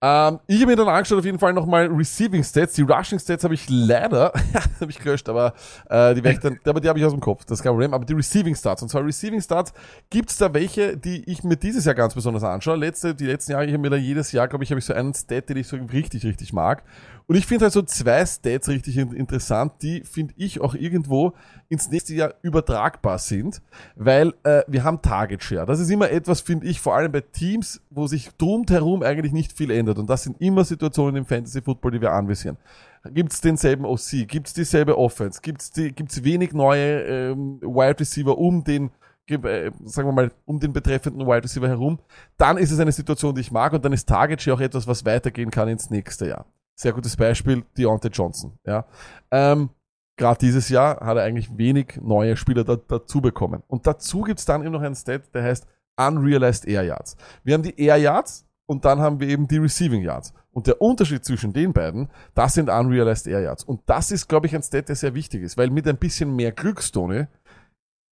Ähm, 0.04 0.40
ich 0.48 0.60
habe 0.62 0.72
mir 0.72 0.76
dann 0.76 0.88
angeschaut, 0.88 1.20
auf 1.20 1.26
jeden 1.26 1.38
Fall 1.38 1.54
nochmal 1.54 1.86
Receiving 1.88 2.44
Stats. 2.44 2.74
Die 2.74 2.82
Rushing 2.82 3.20
Stats 3.20 3.44
habe 3.44 3.54
ich 3.54 3.70
leider, 3.70 4.34
habe 4.82 4.90
ich 4.90 4.98
gelöscht, 4.98 5.30
aber 5.30 5.54
äh, 5.90 6.16
die, 6.16 6.22
dann, 6.22 6.58
aber 6.66 6.80
die 6.82 6.90
habe 6.90 6.98
ich 6.98 7.06
aus 7.06 7.12
dem 7.12 7.20
Kopf, 7.20 7.46
das 7.46 7.60
ist 7.60 7.64
kein 7.64 7.72
Problem. 7.74 7.94
Aber 7.94 8.04
die 8.04 8.14
Receiving 8.14 8.56
Stats, 8.56 8.82
und 8.82 8.90
zwar 8.90 9.06
Receiving 9.06 9.42
Stats, 9.42 9.74
gibt's 10.10 10.38
da 10.38 10.52
welche, 10.56 10.98
die 10.98 11.24
ich 11.30 11.44
mir 11.44 11.56
dieses 11.56 11.86
Jahr 11.86 11.94
ganz 11.94 12.16
besonders 12.16 12.44
anschaue. 12.44 12.78
Letzte, 12.78 13.14
die 13.14 13.28
letzten 13.28 13.52
Jahre, 13.52 13.66
ich 13.66 13.74
habe 13.74 13.82
mir 13.82 13.92
da 13.92 13.96
jedes 13.98 14.32
Jahr, 14.32 14.48
glaube 14.48 14.64
ich, 14.64 14.72
habe 14.72 14.80
ich 14.80 14.86
so 14.86 14.94
einen 14.94 15.14
Stat, 15.14 15.50
den 15.50 15.58
ich 15.58 15.68
so 15.68 15.78
richtig, 15.78 16.26
richtig 16.26 16.52
mag. 16.52 16.82
Und 17.28 17.36
ich 17.38 17.46
finde 17.46 17.66
halt 17.66 17.74
so 17.74 17.82
zwei 17.84 18.26
Stats 18.26 18.68
richtig 18.68 18.98
in- 18.98 19.14
interessant, 19.14 19.74
die, 19.84 20.02
finde 20.02 20.34
ich, 20.36 20.60
auch 20.60 20.74
irgendwo 20.74 21.34
ins 21.70 21.90
nächste 21.90 22.14
Jahr 22.14 22.34
übertragbar 22.42 23.20
sind, 23.20 23.62
weil 23.96 24.34
äh, 24.44 24.64
wir 24.68 24.84
haben 24.84 25.02
Target 25.02 25.42
Share. 25.42 25.66
Das 25.66 25.80
ist 25.80 25.90
immer 25.90 26.10
etwas, 26.10 26.42
finde 26.42 26.68
ich, 26.68 26.82
vor 26.82 26.96
allem 26.96 27.12
bei 27.12 27.22
Teams, 27.22 27.80
wo 27.90 28.08
sich 28.08 28.32
drumherum 28.38 29.04
eigentlich 29.04 29.32
nicht 29.32 29.54
viel 29.54 29.72
ändert. 29.72 29.91
Und 29.98 30.10
das 30.10 30.24
sind 30.24 30.40
immer 30.42 30.64
Situationen 30.64 31.18
im 31.18 31.26
Fantasy 31.26 31.62
Football, 31.62 31.92
die 31.92 32.02
wir 32.02 32.12
anvisieren. 32.12 32.58
Gibt's 33.06 33.42
denselben 33.42 33.86
OC? 33.86 34.28
Gibt's 34.28 34.54
dieselbe 34.54 34.98
Offense? 34.98 35.40
Gibt's 35.42 35.72
die, 35.72 35.92
gibt's 35.92 36.24
wenig 36.24 36.54
neue 36.54 37.02
ähm, 37.04 37.60
Wide 37.62 38.00
Receiver 38.00 38.38
um 38.38 38.64
den 38.64 38.92
äh, 39.28 39.72
sagen 39.86 40.10
wir 40.10 40.14
mal, 40.14 40.32
um 40.46 40.60
den 40.60 40.74
betreffenden 40.74 41.26
Wide 41.26 41.44
Receiver 41.44 41.68
herum, 41.68 42.00
dann 42.38 42.58
ist 42.58 42.72
es 42.72 42.80
eine 42.80 42.92
Situation, 42.92 43.34
die 43.34 43.42
ich 43.42 43.52
mag 43.52 43.72
und 43.72 43.86
dann 43.86 43.94
ist 43.94 44.10
Target 44.10 44.48
auch 44.50 44.60
etwas, 44.60 44.88
was 44.88 45.06
weitergehen 45.06 45.52
kann 45.52 45.70
ins 45.70 45.90
nächste 45.90 46.28
Jahr. 46.28 46.46
Sehr 46.76 46.94
gutes 46.94 47.16
Beispiel, 47.16 47.64
Deontay 47.78 48.10
Johnson. 48.10 48.58
Ja. 48.66 48.86
Ähm, 49.30 49.70
Gerade 50.18 50.40
dieses 50.40 50.70
Jahr 50.70 51.00
hat 51.00 51.18
er 51.18 51.24
eigentlich 51.24 51.58
wenig 51.58 52.00
neue 52.02 52.36
Spieler 52.36 52.64
da, 52.64 52.76
dazu 52.76 53.22
bekommen. 53.22 53.64
Und 53.68 53.88
dazu 53.88 54.22
gibt's 54.22 54.46
dann 54.46 54.62
eben 54.62 54.72
noch 54.72 54.82
einen 54.82 54.96
Stat, 54.96 55.34
der 55.34 55.44
heißt 55.44 55.66
Unrealized 55.98 56.68
Air 56.68 56.84
Yards. 56.84 57.16
Wir 57.44 57.54
haben 57.54 57.64
die 57.64 57.80
Air 57.80 57.98
Yards 57.98 58.46
und 58.72 58.86
dann 58.86 59.02
haben 59.02 59.20
wir 59.20 59.28
eben 59.28 59.50
die 59.50 59.58
Receiving 59.58 60.02
Yards. 60.02 60.34
Und 60.54 60.66
der 60.66 60.82
Unterschied 60.82 61.26
zwischen 61.26 61.52
den 61.52 61.74
beiden, 61.74 62.08
das 62.36 62.54
sind 62.54 62.70
Unrealized 62.70 63.28
Air 63.28 63.42
Yards. 63.42 63.66
Und 63.66 63.82
das 63.86 64.12
ist, 64.12 64.30
glaube 64.30 64.48
ich, 64.48 64.56
ein 64.56 64.64
Stat, 64.64 64.88
der 64.88 64.96
sehr 64.96 65.14
wichtig 65.14 65.44
ist, 65.44 65.58
weil 65.58 65.70
mit 65.70 65.86
ein 65.90 65.98
bisschen 65.98 66.34
mehr 66.38 66.54
Glückstone 66.54 67.28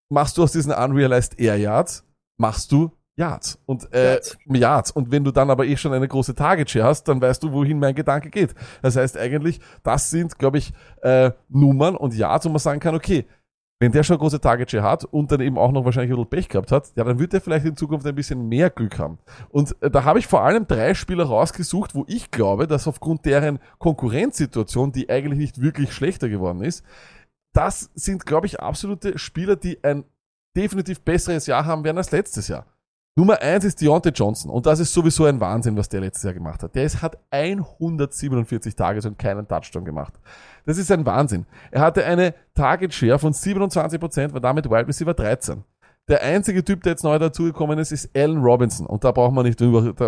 machst 0.10 0.38
du 0.38 0.43
aus 0.43 0.51
diesen 0.51 0.74
Unrealized 0.74 1.39
Air 1.39 1.55
Yards, 1.55 2.03
machst 2.38 2.74
du 2.74 2.91
Yards. 3.16 3.57
Und, 3.66 3.93
äh, 3.93 4.16
Yards. 4.16 4.38
Yards. 4.47 4.91
Und 4.91 5.12
wenn 5.12 5.24
du 5.24 5.32
dann 5.32 5.49
aber 5.49 5.66
eh 5.66 5.78
schon 5.78 5.93
eine 5.93 6.10
große 6.10 6.36
Target 6.36 6.70
Share 6.70 6.88
hast, 6.88 7.05
dann 7.07 7.22
weißt 7.22 7.41
du, 7.41 7.53
wohin 7.53 7.80
mein 7.80 7.95
Gedanke 7.95 8.30
geht. 8.30 8.53
Das 8.82 8.97
heißt 8.97 9.18
eigentlich, 9.18 9.62
das 9.84 10.10
sind, 10.10 10.38
glaube 10.38 10.57
ich, 10.57 10.74
äh, 11.03 11.32
Nummern 11.47 11.95
und 11.95 12.14
Yards, 12.14 12.43
wo 12.45 12.49
man 12.49 12.60
sagen 12.60 12.82
kann, 12.82 12.95
okay, 12.95 13.26
wenn 13.80 13.93
der 13.93 14.03
schon 14.03 14.17
große 14.17 14.41
Target 14.41 14.71
Share 14.71 14.84
hat 14.84 15.05
und 15.05 15.32
dann 15.32 15.39
eben 15.39 15.57
auch 15.57 15.71
noch 15.71 15.86
wahrscheinlich 15.86 16.11
ein 16.11 16.17
bisschen 16.17 16.30
Pech 16.30 16.49
gehabt 16.49 16.71
hat, 16.71 16.91
ja, 16.95 17.03
dann 17.05 17.17
wird 17.17 17.34
er 17.34 17.41
vielleicht 17.41 17.65
in 17.65 17.77
Zukunft 17.77 18.05
ein 18.05 18.15
bisschen 18.15 18.47
mehr 18.47 18.69
Glück 18.69 18.99
haben. 18.99 19.17
Und 19.49 19.75
äh, 19.82 19.89
da 19.89 20.03
habe 20.03 20.19
ich 20.19 20.27
vor 20.27 20.43
allem 20.43 20.67
drei 20.67 20.93
Spieler 20.93 21.23
rausgesucht, 21.25 21.95
wo 21.95 22.03
ich 22.07 22.30
glaube, 22.30 22.67
dass 22.67 22.88
aufgrund 22.88 23.25
deren 23.25 23.59
Konkurrenzsituation, 23.77 24.91
die 24.91 25.09
eigentlich 25.09 25.39
nicht 25.39 25.61
wirklich 25.61 25.93
schlechter 25.93 26.27
geworden 26.27 26.61
ist, 26.61 26.84
das 27.53 27.89
sind, 27.95 28.25
glaube 28.25 28.47
ich, 28.47 28.59
absolute 28.59 29.17
Spieler, 29.17 29.55
die 29.55 29.84
ein 29.84 30.03
definitiv 30.55 31.01
besseres 31.01 31.47
Jahr 31.47 31.65
haben 31.65 31.84
werden 31.84 31.97
als 31.97 32.11
letztes 32.11 32.49
Jahr. 32.49 32.65
Nummer 33.20 33.41
eins 33.41 33.65
ist 33.65 33.82
Deontay 33.82 34.11
Johnson 34.11 34.49
und 34.49 34.65
das 34.65 34.80
ist 34.80 34.93
sowieso 34.93 35.26
ein 35.26 35.41
Wahnsinn, 35.41 35.76
was 35.76 35.89
der 35.89 35.99
letztes 35.99 36.24
Jahr 36.24 36.34
gemacht 36.34 36.63
hat. 36.63 36.74
Der 36.74 36.86
ist, 36.86 37.01
hat 37.01 37.17
147 37.32 38.78
Tage 38.78 39.05
und 39.05 39.20
keinen 39.20 39.45
Touchdown 39.45 39.84
gemacht. 39.84 40.13
Das 40.65 40.78
ist 40.78 40.89
ein 40.89 41.05
Wahnsinn. 41.05 41.45
Er 41.70 41.82
hatte 41.82 42.05
eine 42.05 42.34
Target 42.55 42.93
Share 42.93 43.20
von 43.20 43.34
27%, 43.34 44.32
war 44.32 44.39
damit 44.39 44.70
Wide 44.70 44.88
Receiver 44.88 45.13
13. 45.13 45.65
Der 46.07 46.24
einzige 46.24 46.63
Typ, 46.63 46.82
der 46.84 46.93
jetzt 46.93 47.03
neu 47.03 47.20
dazugekommen 47.20 47.78
ist, 47.78 47.91
ist 47.91 48.09
Allen 48.15 48.41
Robinson. 48.41 48.88
Und 48.88 49.03
da 49.03 49.11
braucht 49.11 49.34
man 49.34 49.45
nicht 49.45 49.59
da, 49.59 49.67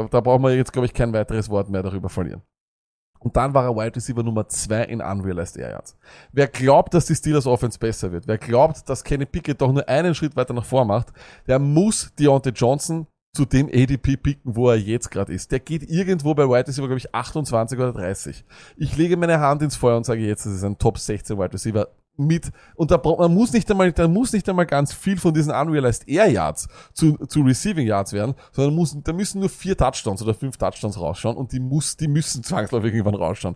da 0.10 0.22
braucht 0.22 0.42
man 0.42 0.56
jetzt, 0.56 0.72
glaube 0.72 0.86
ich, 0.86 0.94
kein 0.94 1.12
weiteres 1.12 1.50
Wort 1.50 1.70
mehr 1.70 1.84
darüber 1.84 2.08
verlieren. 2.08 2.42
Und 3.24 3.38
dann 3.38 3.54
war 3.54 3.66
er 3.66 3.76
Wide 3.76 3.96
Receiver 3.96 4.24
Nummer 4.24 4.48
2 4.48 4.84
in 4.86 5.02
Unrealized 5.02 5.58
Air 5.58 5.72
Yards. 5.72 5.96
Wer 6.32 6.48
glaubt, 6.48 6.94
dass 6.94 7.06
die 7.06 7.16
Steelers 7.16 7.46
Offense 7.46 7.78
besser 7.78 8.12
wird, 8.12 8.28
wer 8.28 8.38
glaubt, 8.38 8.90
dass 8.90 9.04
Kenny 9.04 9.26
Pickett 9.26 9.62
doch 9.62 9.72
nur 9.72 9.88
einen 9.88 10.16
Schritt 10.16 10.36
weiter 10.36 10.54
nach 10.54 10.66
vor 10.66 10.86
macht, 10.86 11.14
der 11.48 11.60
muss 11.60 12.14
Deontay 12.16 12.50
Johnson 12.50 13.08
zu 13.34 13.46
dem 13.46 13.68
ADP 13.68 14.18
picken, 14.18 14.56
wo 14.56 14.70
er 14.70 14.78
jetzt 14.78 15.10
gerade 15.10 15.34
ist. 15.34 15.52
Der 15.52 15.60
geht 15.60 15.90
irgendwo 15.90 16.34
bei 16.34 16.44
Wide 16.48 16.68
Receiver, 16.68 16.88
glaube 16.88 16.98
ich, 16.98 17.14
28 17.16 17.80
oder 17.80 17.94
30. 17.94 18.44
Ich 18.76 18.98
lege 18.98 19.16
meine 19.16 19.40
Hand 19.40 19.62
ins 19.62 19.78
Feuer 19.78 19.96
und 19.96 20.06
sage 20.06 20.22
jetzt, 20.22 20.46
das 20.46 20.54
ist 20.54 20.64
ein 20.64 20.78
Top 20.78 20.98
16 20.98 21.38
Wide 21.38 21.54
Receiver 21.54 21.88
mit, 22.18 22.52
und 22.76 22.92
da 22.92 22.98
braucht, 22.98 23.20
man 23.20 23.34
muss 23.34 23.54
nicht 23.54 23.70
einmal, 23.72 23.92
da 23.92 24.08
muss 24.08 24.34
nicht 24.34 24.48
einmal 24.48 24.66
ganz 24.66 24.94
viel 24.94 25.18
von 25.18 25.34
diesen 25.34 25.52
Unrealized 25.52 26.08
Air 26.08 26.30
Yards 26.30 26.68
zu, 26.94 27.18
zu 27.28 27.42
Receiving 27.42 27.88
Yards 27.88 28.14
werden, 28.14 28.36
sondern 28.52 28.76
muss, 28.76 28.96
da 29.04 29.14
müssen 29.14 29.40
nur 29.40 29.50
vier 29.50 29.78
Touchdowns 29.78 30.22
oder 30.22 30.34
fünf 30.34 30.58
Touchdowns 30.58 31.00
rausschauen 31.00 31.38
und 31.38 31.52
die 31.52 31.60
muss, 31.60 31.98
die 31.98 32.08
müssen 32.08 32.44
zwangsläufig 32.44 32.94
irgendwann 32.94 33.16
rausschauen. 33.16 33.56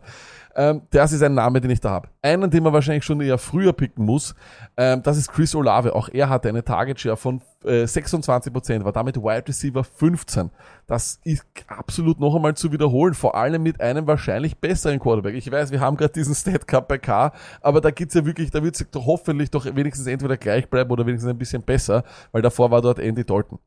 Ähm, 0.57 0.83
das 0.89 1.11
ist 1.11 1.21
ein 1.21 1.33
Name, 1.33 1.59
den 1.59 1.69
ich 1.69 1.81
da 1.81 1.89
habe. 1.89 2.09
Einen, 2.21 2.49
den 2.49 2.63
man 2.63 2.71
wahrscheinlich 2.71 3.03
schon 3.03 3.19
eher 3.19 3.37
früher 3.37 3.73
picken 3.73 4.05
muss, 4.05 4.35
ähm, 4.77 5.03
das 5.03 5.17
ist 5.17 5.31
Chris 5.31 5.53
Olave. 5.53 5.93
Auch 5.93 6.07
er 6.07 6.29
hatte 6.29 6.47
eine 6.47 6.63
Target 6.63 6.99
Share 6.99 7.17
von 7.17 7.41
äh, 7.65 7.83
26%, 7.83 8.85
war 8.85 8.93
damit 8.93 9.17
Wide 9.17 9.49
Receiver 9.49 9.83
15. 9.83 10.51
Das 10.87 11.19
ist 11.25 11.45
absolut 11.67 12.21
noch 12.21 12.35
einmal 12.35 12.55
zu 12.55 12.71
wiederholen, 12.71 13.13
vor 13.13 13.35
allem 13.35 13.63
mit 13.63 13.81
einem 13.81 14.07
wahrscheinlich 14.07 14.57
besseren 14.57 14.99
Quarterback. 14.99 15.35
Ich 15.35 15.51
weiß, 15.51 15.71
wir 15.71 15.81
haben 15.81 15.97
gerade 15.97 16.13
diesen 16.13 16.33
Stat 16.35 16.67
Cup 16.67 16.87
bei 16.87 16.99
K, 16.99 17.33
aber 17.59 17.81
da 17.81 17.91
gibt's 17.91 18.15
ja 18.15 18.25
wirklich, 18.25 18.49
da 18.49 18.63
wird's 18.63 18.85
doch 18.91 19.05
hoffentlich 19.05 19.51
doch 19.51 19.65
wenigstens 19.65 20.07
entweder 20.07 20.37
gleich 20.37 20.69
bleiben 20.69 20.89
oder 20.89 21.05
wenigstens 21.05 21.29
ein 21.29 21.37
bisschen 21.37 21.63
besser, 21.63 22.03
weil 22.31 22.41
davor 22.41 22.71
war 22.71 22.81
dort 22.81 22.99
Andy 22.99 23.25
Dalton. 23.25 23.59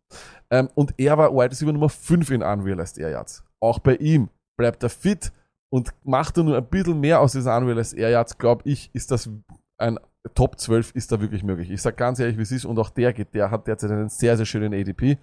Ähm, 0.50 0.70
und 0.74 0.94
er 0.96 1.18
war 1.18 1.34
Wide 1.34 1.50
Receiver 1.50 1.72
Nummer 1.72 1.90
5 1.90 2.30
in 2.30 2.42
Unrealized 2.42 2.96
Air 2.96 3.10
Yards. 3.10 3.44
Auch 3.60 3.78
bei 3.78 3.96
ihm 3.96 4.30
bleibt 4.56 4.82
er 4.82 4.88
fit 4.88 5.32
und 5.70 5.90
macht 6.04 6.36
er 6.36 6.44
nur 6.44 6.56
ein 6.56 6.66
bisschen 6.66 7.00
mehr 7.00 7.20
aus 7.20 7.32
diesen 7.32 7.52
Unrealized 7.52 7.96
Air 7.96 8.10
Yards, 8.10 8.38
glaube 8.38 8.62
ich, 8.64 8.90
ist 8.92 9.10
das 9.10 9.30
ein 9.78 9.98
Top 10.34 10.58
12 10.58 10.94
ist 10.94 11.10
da 11.12 11.20
wirklich 11.20 11.42
möglich. 11.42 11.70
Ich 11.70 11.80
sag 11.80 11.96
ganz 11.96 12.18
ehrlich, 12.18 12.36
wie 12.36 12.42
es 12.42 12.52
ist, 12.52 12.64
und 12.64 12.78
auch 12.78 12.90
der 12.90 13.12
geht, 13.12 13.34
der 13.34 13.50
hat 13.50 13.66
derzeit 13.66 13.90
einen 13.90 14.08
sehr, 14.08 14.36
sehr 14.36 14.46
schönen 14.46 14.74
ADP. 14.74 15.18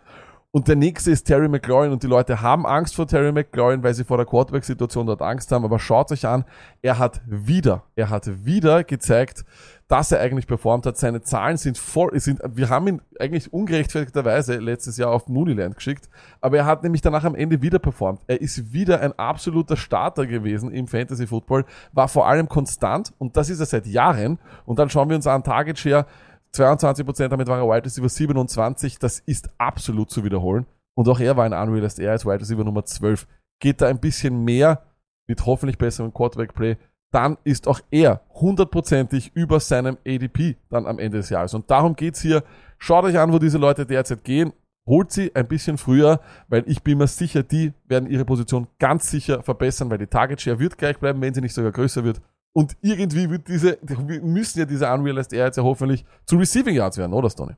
Und 0.52 0.70
der 0.70 0.78
nächste 0.78 1.12
ist 1.12 1.26
Terry 1.26 1.50
McLaurin 1.50 1.91
und 1.91 2.02
die 2.02 2.08
Leute 2.08 2.41
haben 2.41 2.66
Angst 2.66 2.96
vor 2.96 3.06
Terry 3.06 3.34
McLaurin, 3.34 3.84
weil 3.84 3.93
sie 3.93 4.06
vor 4.06 4.16
der 4.16 4.26
Quarterback-Situation 4.26 5.06
dort 5.06 5.22
Angst 5.22 5.52
haben. 5.52 5.66
Aber 5.66 5.80
schaut 5.80 6.14
euch 6.14 6.26
an, 6.26 6.46
er 6.82 6.98
hat 6.98 7.22
wieder, 7.26 7.84
er 7.98 8.10
hat 8.10 8.46
wieder 8.46 8.86
gezeigt, 8.86 9.43
dass 9.88 10.11
er 10.11 10.19
eigentlich 10.19 10.47
performt 10.47 10.86
hat. 10.86 10.97
Seine 10.97 11.21
Zahlen 11.21 11.57
sind 11.57 11.77
voll, 11.77 12.19
sind, 12.19 12.41
wir 12.47 12.69
haben 12.69 12.88
ihn 12.88 13.01
eigentlich 13.19 13.53
ungerechtfertigterweise 13.53 14.57
letztes 14.57 14.97
Jahr 14.97 15.11
auf 15.11 15.27
Mooneyland 15.27 15.75
geschickt, 15.75 16.09
aber 16.41 16.57
er 16.57 16.65
hat 16.65 16.83
nämlich 16.83 17.01
danach 17.01 17.23
am 17.23 17.36
Ende 17.36 17.61
wieder 17.61 17.79
performt. 17.79 18.21
Er 18.27 18.41
ist 18.41 18.73
wieder 18.73 19.01
ein 19.01 19.13
absoluter 19.13 19.77
Starter 19.77 20.25
gewesen 20.25 20.71
im 20.71 20.88
Fantasy 20.88 21.27
Football, 21.27 21.65
war 21.93 22.07
vor 22.07 22.27
allem 22.27 22.49
konstant 22.49 23.13
und 23.19 23.38
das 23.38 23.49
ist 23.49 23.59
er 23.59 23.67
seit 23.67 23.86
Jahren. 23.86 24.39
Und 24.65 24.79
dann 24.79 24.89
schauen 24.89 25.09
wir 25.09 25.15
uns 25.15 25.27
an 25.27 25.43
Target 25.43 25.77
Share 25.77 26.05
22%, 26.53 27.27
damit 27.27 27.47
war 27.47 27.59
er 27.59 27.67
Wide 27.67 27.86
Receiver 27.86 28.09
27, 28.09 28.97
das 28.97 29.19
ist 29.19 29.49
absolut 29.57 30.09
zu 30.09 30.23
wiederholen. 30.23 30.65
Und 30.95 31.09
auch 31.09 31.19
er 31.19 31.38
war 31.38 31.45
ein 31.45 31.53
Unrealized, 31.53 31.99
er 31.99 32.15
ist 32.15 32.25
Wide 32.25 32.39
Receiver 32.39 32.63
Nummer 32.63 32.86
12. 32.86 33.27
Geht 33.59 33.81
da 33.81 33.88
ein 33.88 33.99
bisschen 33.99 34.43
mehr 34.43 34.81
mit 35.27 35.45
hoffentlich 35.45 35.77
besserem 35.77 36.13
Quarterback-Play, 36.13 36.77
dann 37.16 37.38
ist 37.45 37.70
auch 37.70 37.80
er 37.91 38.22
hundertprozentig 38.30 39.32
über 39.36 39.61
seinem 39.61 39.97
ADP 40.05 40.57
dann 40.70 40.86
am 40.86 40.99
Ende 40.99 41.20
des 41.20 41.30
Jahres. 41.30 41.53
Und 41.53 41.72
darum 41.72 41.95
geht's 41.95 42.22
hier. 42.22 42.43
Schaut 42.78 43.05
euch 43.05 43.18
an, 43.18 43.32
wo 43.32 43.39
diese 43.39 43.57
Leute 43.57 43.86
derzeit 43.86 44.26
gehen. 44.26 44.51
Holt 44.86 45.13
sie 45.13 45.34
ein 45.34 45.47
bisschen 45.47 45.78
früher, 45.78 46.20
weil 46.49 46.63
ich 46.68 46.84
bin 46.84 46.97
mir 46.97 47.07
sicher, 47.07 47.41
die 47.41 47.72
werden 47.86 48.09
ihre 48.09 48.26
Position 48.26 48.68
ganz 48.80 49.09
sicher 49.09 49.41
verbessern, 49.43 49.89
weil 49.89 49.97
die 49.97 50.07
Target 50.07 50.41
Share 50.41 50.59
wird 50.59 50.78
gleich 50.78 50.99
bleiben, 50.99 51.22
wenn 51.22 51.34
sie 51.34 51.39
nicht 51.39 51.53
sogar 51.53 51.72
größer 51.72 52.03
wird. 52.03 52.22
Und 52.53 52.76
irgendwie 52.82 53.30
wird 53.30 53.47
diese, 53.47 53.80
müssen 54.22 54.59
ja 54.59 54.66
diese 54.66 54.91
Unrealized 54.91 55.32
Air 55.32 55.45
jetzt 55.45 55.55
ja 55.57 55.63
hoffentlich 55.63 56.05
zu 56.26 56.36
Receiving 56.36 56.76
Yards 56.76 56.97
werden, 56.97 57.13
oder 57.13 57.30
Stoney? 57.30 57.53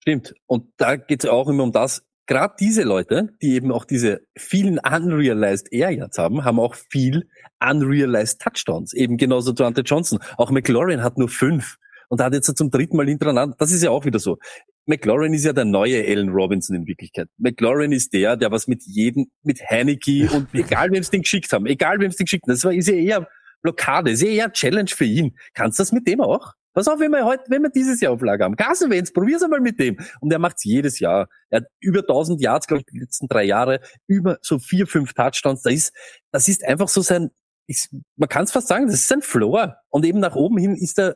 Stimmt. 0.00 0.34
Und 0.46 0.66
da 0.78 0.96
geht 0.96 1.22
es 1.22 1.30
auch 1.30 1.48
immer 1.48 1.62
um 1.62 1.72
das, 1.72 2.04
gerade 2.30 2.54
diese 2.60 2.84
Leute, 2.84 3.30
die 3.42 3.54
eben 3.54 3.72
auch 3.72 3.84
diese 3.84 4.20
vielen 4.38 4.78
unrealized 4.78 5.72
Air 5.72 5.90
Yards 5.90 6.16
haben, 6.16 6.44
haben 6.44 6.60
auch 6.60 6.76
viel 6.76 7.28
unrealized 7.60 8.40
Touchdowns. 8.40 8.94
Eben 8.94 9.16
genauso 9.16 9.50
Dante 9.50 9.80
Johnson. 9.80 10.20
Auch 10.36 10.52
McLaurin 10.52 11.02
hat 11.02 11.18
nur 11.18 11.28
fünf 11.28 11.76
und 12.08 12.22
hat 12.22 12.32
jetzt 12.32 12.56
zum 12.56 12.70
dritten 12.70 12.96
Mal 12.96 13.08
hintereinander, 13.08 13.56
das 13.58 13.72
ist 13.72 13.82
ja 13.82 13.90
auch 13.90 14.04
wieder 14.04 14.20
so. 14.20 14.38
McLaurin 14.86 15.34
ist 15.34 15.44
ja 15.44 15.52
der 15.52 15.64
neue 15.64 16.04
Allen 16.06 16.28
Robinson 16.28 16.76
in 16.76 16.86
Wirklichkeit. 16.86 17.26
McLaurin 17.36 17.90
ist 17.90 18.12
der, 18.12 18.36
der 18.36 18.52
was 18.52 18.68
mit 18.68 18.84
jedem, 18.86 19.26
mit 19.42 19.60
Heineke 19.68 20.30
und 20.30 20.48
egal 20.54 20.92
wem 20.92 21.00
es 21.00 21.10
den 21.10 21.22
geschickt 21.22 21.52
haben, 21.52 21.66
egal 21.66 21.98
wem 21.98 22.10
es 22.10 22.16
den 22.16 22.26
geschickt 22.26 22.44
haben, 22.44 22.52
das 22.52 22.64
war, 22.64 22.72
ist 22.72 22.88
ja 22.88 22.94
eher 22.94 23.28
Blockade, 23.62 24.12
ist 24.12 24.22
ja 24.22 24.28
eher 24.28 24.52
Challenge 24.52 24.88
für 24.88 25.04
ihn. 25.04 25.36
Kannst 25.52 25.80
du 25.80 25.82
das 25.82 25.90
mit 25.90 26.06
dem 26.06 26.20
auch? 26.20 26.52
Pass 26.72 26.86
auf, 26.86 27.00
wenn 27.00 27.10
wir 27.10 27.24
heute, 27.24 27.44
wenn 27.48 27.62
wir 27.62 27.70
dieses 27.70 28.00
Jahr 28.00 28.12
Auflage 28.12 28.44
haben. 28.44 28.56
Carson 28.56 28.90
Wentz, 28.90 29.12
probier's 29.12 29.42
einmal 29.42 29.60
mit 29.60 29.80
dem. 29.80 29.98
Und 30.20 30.32
er 30.32 30.38
macht's 30.38 30.64
jedes 30.64 31.00
Jahr. 31.00 31.28
Er 31.48 31.62
hat 31.62 31.66
über 31.80 32.00
1000 32.00 32.40
Yards, 32.40 32.66
glaube 32.66 32.80
ich, 32.80 32.86
die 32.86 32.98
letzten 32.98 33.26
drei 33.26 33.44
Jahre, 33.44 33.80
über 34.06 34.38
so 34.42 34.58
vier, 34.58 34.86
fünf 34.86 35.12
Touchdowns. 35.14 35.62
Das 35.62 35.72
ist, 35.72 35.92
das 36.30 36.48
ist 36.48 36.64
einfach 36.64 36.88
so 36.88 37.00
sein, 37.00 37.30
ist, 37.66 37.94
man 38.16 38.28
kann 38.28 38.44
es 38.44 38.52
fast 38.52 38.68
sagen, 38.68 38.86
das 38.86 38.96
ist 38.96 39.08
sein 39.08 39.22
Floor. 39.22 39.76
Und 39.88 40.04
eben 40.04 40.20
nach 40.20 40.36
oben 40.36 40.58
hin 40.58 40.76
ist 40.76 40.98
da 40.98 41.14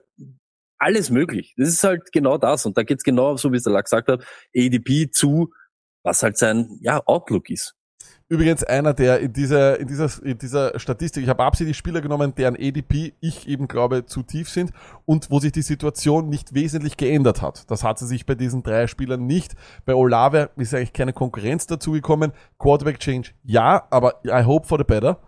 alles 0.79 1.11
möglich. 1.11 1.55
Das 1.57 1.69
ist 1.69 1.85
halt 1.85 2.13
genau 2.13 2.37
das. 2.37 2.67
Und 2.67 2.77
da 2.77 2.83
geht's 2.83 3.05
genau, 3.05 3.37
so 3.37 3.53
wie 3.53 3.57
es 3.57 3.63
der 3.63 3.73
Lack 3.73 3.85
gesagt 3.85 4.09
hat, 4.09 4.25
ADP 4.57 5.11
zu, 5.11 5.53
was 6.03 6.23
halt 6.23 6.37
sein, 6.37 6.79
ja, 6.81 7.01
Outlook 7.07 7.49
ist. 7.51 7.75
Übrigens 8.35 8.64
einer, 8.64 8.95
der 8.95 9.20
in 9.20 9.32
dieser, 9.32 9.78
in 9.78 9.87
dieser, 9.87 10.11
in 10.24 10.37
dieser 10.37 10.76
Statistik, 10.80 11.22
ich 11.22 11.28
habe 11.28 11.45
absichtlich 11.45 11.76
Spieler 11.76 12.01
genommen, 12.01 12.35
deren 12.35 12.57
ADP 12.57 13.14
ich 13.20 13.47
eben 13.47 13.68
glaube 13.68 14.07
zu 14.07 14.24
tief 14.24 14.49
sind 14.49 14.72
und 15.05 15.30
wo 15.30 15.39
sich 15.39 15.53
die 15.53 15.62
Situation 15.62 16.28
nicht 16.28 16.53
wesentlich 16.53 16.97
geändert 16.97 17.43
hat. 17.43 17.70
Das 17.70 17.85
hat 17.85 18.01
sie 18.01 18.09
sich 18.09 18.26
bei 18.26 18.35
diesen 18.35 18.64
drei 18.64 18.89
Spielern 18.89 19.24
nicht. 19.24 19.53
Bei 19.87 19.95
Olave 19.95 20.51
ist 20.57 20.74
eigentlich 20.74 20.93
keine 20.93 21.12
Konkurrenz 21.12 21.68
dazugekommen. 21.68 22.32
Quarterback 22.59 22.99
Change 22.99 23.30
ja, 23.45 23.87
aber 23.91 24.20
I 24.26 24.43
hope 24.45 24.66
for 24.66 24.78
the 24.78 24.85
better. 24.85 25.20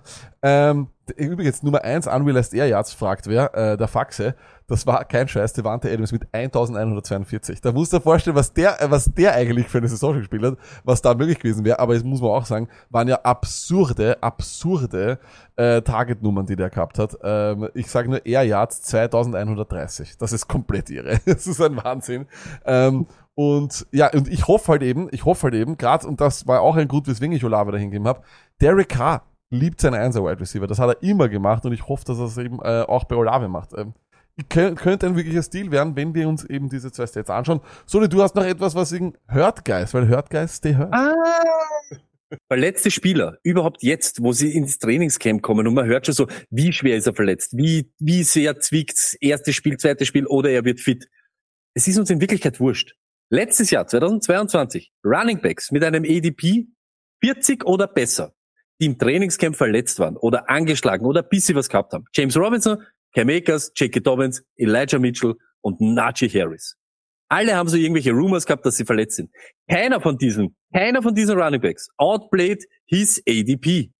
Ähm, 0.42 0.88
übrigens 1.16 1.62
Nummer 1.62 1.84
eins 1.84 2.08
Unrealized 2.08 2.54
Air 2.54 2.66
Yards 2.66 2.92
fragt 2.92 3.28
wer, 3.28 3.54
äh, 3.54 3.76
der 3.76 3.86
Faxe. 3.86 4.34
Das 4.68 4.86
war 4.86 5.04
kein 5.04 5.28
Scheiß, 5.28 5.52
Devante 5.52 5.90
Adams 5.90 6.10
mit 6.10 6.26
1142. 6.32 7.60
Da 7.60 7.70
musst 7.70 7.92
du 7.92 7.98
dir 7.98 8.02
vorstellen, 8.02 8.36
was 8.36 8.52
der, 8.52 8.82
äh, 8.82 8.90
was 8.90 9.12
der 9.14 9.34
eigentlich 9.34 9.68
für 9.68 9.78
eine 9.78 9.88
Saison 9.88 10.14
gespielt 10.14 10.42
hat, 10.42 10.58
was 10.82 11.02
da 11.02 11.14
möglich 11.14 11.38
gewesen 11.38 11.64
wäre. 11.64 11.78
Aber 11.78 11.94
jetzt 11.94 12.04
muss 12.04 12.20
man 12.20 12.30
auch 12.30 12.46
sagen, 12.46 12.68
waren 12.90 13.06
ja 13.06 13.20
absurde, 13.22 14.22
absurde 14.22 15.20
äh, 15.54 15.82
Target-Nummern, 15.82 16.46
die 16.46 16.56
der 16.56 16.70
gehabt 16.70 16.98
hat. 16.98 17.16
Ähm, 17.22 17.68
ich 17.74 17.88
sage 17.88 18.08
nur 18.08 18.26
Air 18.26 18.42
Yards 18.42 18.82
2130. 18.82 20.18
Das 20.18 20.32
ist 20.32 20.48
komplett 20.48 20.90
irre. 20.90 21.20
das 21.26 21.46
ist 21.46 21.60
ein 21.60 21.76
Wahnsinn. 21.76 22.26
Ähm, 22.64 23.06
und 23.34 23.86
ja, 23.92 24.10
und 24.12 24.28
ich 24.28 24.48
hoffe 24.48 24.72
halt 24.72 24.82
eben, 24.82 25.08
ich 25.12 25.24
hoffe 25.26 25.44
halt 25.44 25.54
eben, 25.54 25.76
gerade, 25.76 26.06
und 26.08 26.20
das 26.20 26.46
war 26.46 26.62
auch 26.62 26.74
ein 26.74 26.88
Grund, 26.88 27.06
weswegen 27.06 27.36
ich 27.36 27.44
Olave 27.44 27.70
dahin 27.70 27.90
gegeben 27.90 28.08
habe, 28.08 28.22
Derek 28.60 28.88
Carr 28.88 29.22
liebt 29.50 29.80
seinen 29.80 29.94
Einser 29.94 30.24
Wide 30.24 30.40
Receiver. 30.40 30.66
Das 30.66 30.78
hat 30.78 30.88
er 30.88 31.02
immer 31.02 31.28
gemacht 31.28 31.64
und 31.64 31.72
ich 31.72 31.86
hoffe, 31.86 32.04
dass 32.06 32.18
er 32.18 32.24
es 32.24 32.38
eben 32.38 32.58
äh, 32.62 32.82
auch 32.88 33.04
bei 33.04 33.14
Olave 33.14 33.48
macht. 33.48 33.74
Ähm, 33.76 33.94
könnte 34.48 35.06
ein 35.06 35.16
wirklicher 35.16 35.42
Stil 35.42 35.70
werden, 35.70 35.96
wenn 35.96 36.14
wir 36.14 36.28
uns 36.28 36.44
eben 36.44 36.68
diese 36.68 36.92
zwei 36.92 37.06
Stats 37.06 37.30
anschauen. 37.30 37.60
Soli, 37.86 38.08
du 38.08 38.22
hast 38.22 38.34
noch 38.34 38.44
etwas, 38.44 38.74
was 38.74 38.92
wegen 38.92 39.14
Hurt 39.32 39.64
Guys, 39.64 39.94
weil 39.94 40.08
Hurt 40.08 40.30
Guys, 40.30 40.56
stay 40.56 40.74
hurt. 40.76 40.92
Ah. 40.92 41.14
Verletzte 42.48 42.90
Spieler, 42.90 43.38
überhaupt 43.44 43.82
jetzt, 43.82 44.22
wo 44.22 44.32
sie 44.32 44.52
ins 44.52 44.78
Trainingscamp 44.78 45.42
kommen 45.42 45.66
und 45.66 45.74
man 45.74 45.86
hört 45.86 46.06
schon 46.06 46.14
so, 46.14 46.26
wie 46.50 46.72
schwer 46.72 46.96
ist 46.96 47.06
er 47.06 47.14
verletzt, 47.14 47.56
wie, 47.56 47.92
wie 47.98 48.24
sehr 48.24 48.58
zwickt's, 48.58 49.16
erstes 49.20 49.54
Spiel, 49.54 49.76
zweites 49.76 50.08
Spiel 50.08 50.26
oder 50.26 50.50
er 50.50 50.64
wird 50.64 50.80
fit. 50.80 51.08
Es 51.74 51.86
ist 51.86 51.98
uns 51.98 52.10
in 52.10 52.20
Wirklichkeit 52.20 52.58
wurscht. 52.58 52.94
Letztes 53.30 53.70
Jahr, 53.70 53.86
2022, 53.86 54.92
Running 55.04 55.40
Backs 55.40 55.70
mit 55.70 55.84
einem 55.84 56.04
ADP 56.04 56.66
40 57.22 57.64
oder 57.64 57.86
besser, 57.86 58.34
die 58.80 58.86
im 58.86 58.98
Trainingscamp 58.98 59.56
verletzt 59.56 59.98
waren 60.00 60.16
oder 60.16 60.50
angeschlagen 60.50 61.06
oder 61.06 61.22
bis 61.22 61.46
sie 61.46 61.54
was 61.54 61.68
gehabt 61.68 61.92
haben. 61.92 62.06
James 62.12 62.36
Robinson, 62.36 62.82
Cam 63.16 63.30
Akers, 63.30 63.72
J.K. 63.74 64.00
Dobbins, 64.00 64.42
Elijah 64.58 64.98
Mitchell 64.98 65.36
und 65.62 65.80
Najee 65.80 66.28
Harris. 66.28 66.76
Alle 67.30 67.56
haben 67.56 67.68
so 67.68 67.76
irgendwelche 67.78 68.12
Rumors 68.12 68.44
gehabt, 68.44 68.66
dass 68.66 68.76
sie 68.76 68.84
verletzt 68.84 69.16
sind. 69.16 69.30
Keiner 69.70 70.02
von 70.02 70.18
diesen, 70.18 70.54
keiner 70.72 71.02
von 71.02 71.14
diesen 71.14 71.38
Running 71.38 71.62
Backs 71.62 71.88
outplayed 71.96 72.62
his 72.84 73.22
ADP. 73.26 73.90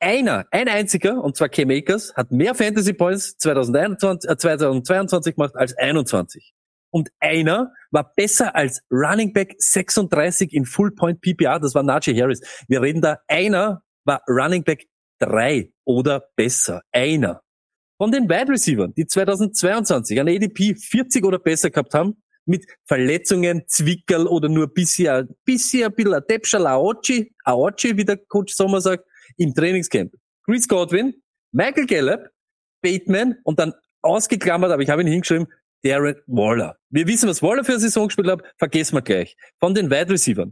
Einer, 0.00 0.44
ein 0.50 0.68
einziger, 0.68 1.24
und 1.24 1.34
zwar 1.34 1.48
Cam 1.48 1.70
Akers, 1.70 2.12
hat 2.14 2.30
mehr 2.30 2.54
Fantasy 2.54 2.92
Points 2.92 3.38
2021, 3.38 4.30
äh, 4.30 4.36
2022 4.36 5.34
gemacht 5.34 5.56
als 5.56 5.74
21. 5.78 6.52
Und 6.90 7.08
einer 7.18 7.72
war 7.90 8.12
besser 8.14 8.54
als 8.54 8.82
Running 8.90 9.32
Back 9.32 9.54
36 9.56 10.52
in 10.52 10.66
Full 10.66 10.94
Point 10.94 11.22
PPR, 11.22 11.58
das 11.58 11.74
war 11.74 11.82
Najee 11.82 12.20
Harris. 12.20 12.42
Wir 12.68 12.82
reden 12.82 13.00
da, 13.00 13.16
einer 13.28 13.82
war 14.04 14.20
Running 14.28 14.62
Back 14.62 14.84
3 15.20 15.72
oder 15.86 16.22
besser. 16.36 16.82
Einer. 16.92 17.40
Von 17.98 18.12
den 18.12 18.28
Wide 18.28 18.52
Receivers, 18.52 18.90
die 18.96 19.06
2022 19.06 20.20
ein 20.20 20.28
ADP 20.28 20.74
40 20.74 21.24
oder 21.24 21.38
besser 21.38 21.70
gehabt 21.70 21.94
haben, 21.94 22.22
mit 22.44 22.66
Verletzungen, 22.84 23.64
Zwickerl 23.66 24.26
oder 24.26 24.48
nur 24.48 24.72
bisher, 24.72 25.26
bisher 25.44 25.86
ein 25.86 25.94
bisschen 25.94 26.14
ein 26.14 26.22
Depschal 26.28 26.66
Aochi, 26.66 27.34
Aochi, 27.44 27.96
wie 27.96 28.04
der 28.04 28.18
Coach 28.18 28.54
Sommer 28.54 28.80
sagt, 28.80 29.04
im 29.36 29.54
Trainingscamp. 29.54 30.12
Chris 30.44 30.68
Godwin, 30.68 31.14
Michael 31.52 31.86
Gallup, 31.86 32.28
Bateman 32.82 33.36
und 33.42 33.58
dann 33.58 33.74
ausgeklammert, 34.02 34.70
aber 34.70 34.82
ich 34.82 34.90
habe 34.90 35.02
ihn 35.02 35.08
hingeschrieben, 35.08 35.48
Darren 35.82 36.16
Waller. 36.26 36.76
Wir 36.90 37.06
wissen, 37.06 37.28
was 37.28 37.42
Waller 37.42 37.64
für 37.64 37.72
eine 37.72 37.80
Saison 37.80 38.08
gespielt 38.08 38.28
hat, 38.28 38.42
vergessen 38.58 38.96
wir 38.96 39.02
gleich. 39.02 39.36
Von 39.60 39.74
den 39.74 39.90
Wide 39.90 40.10
Receivers. 40.10 40.48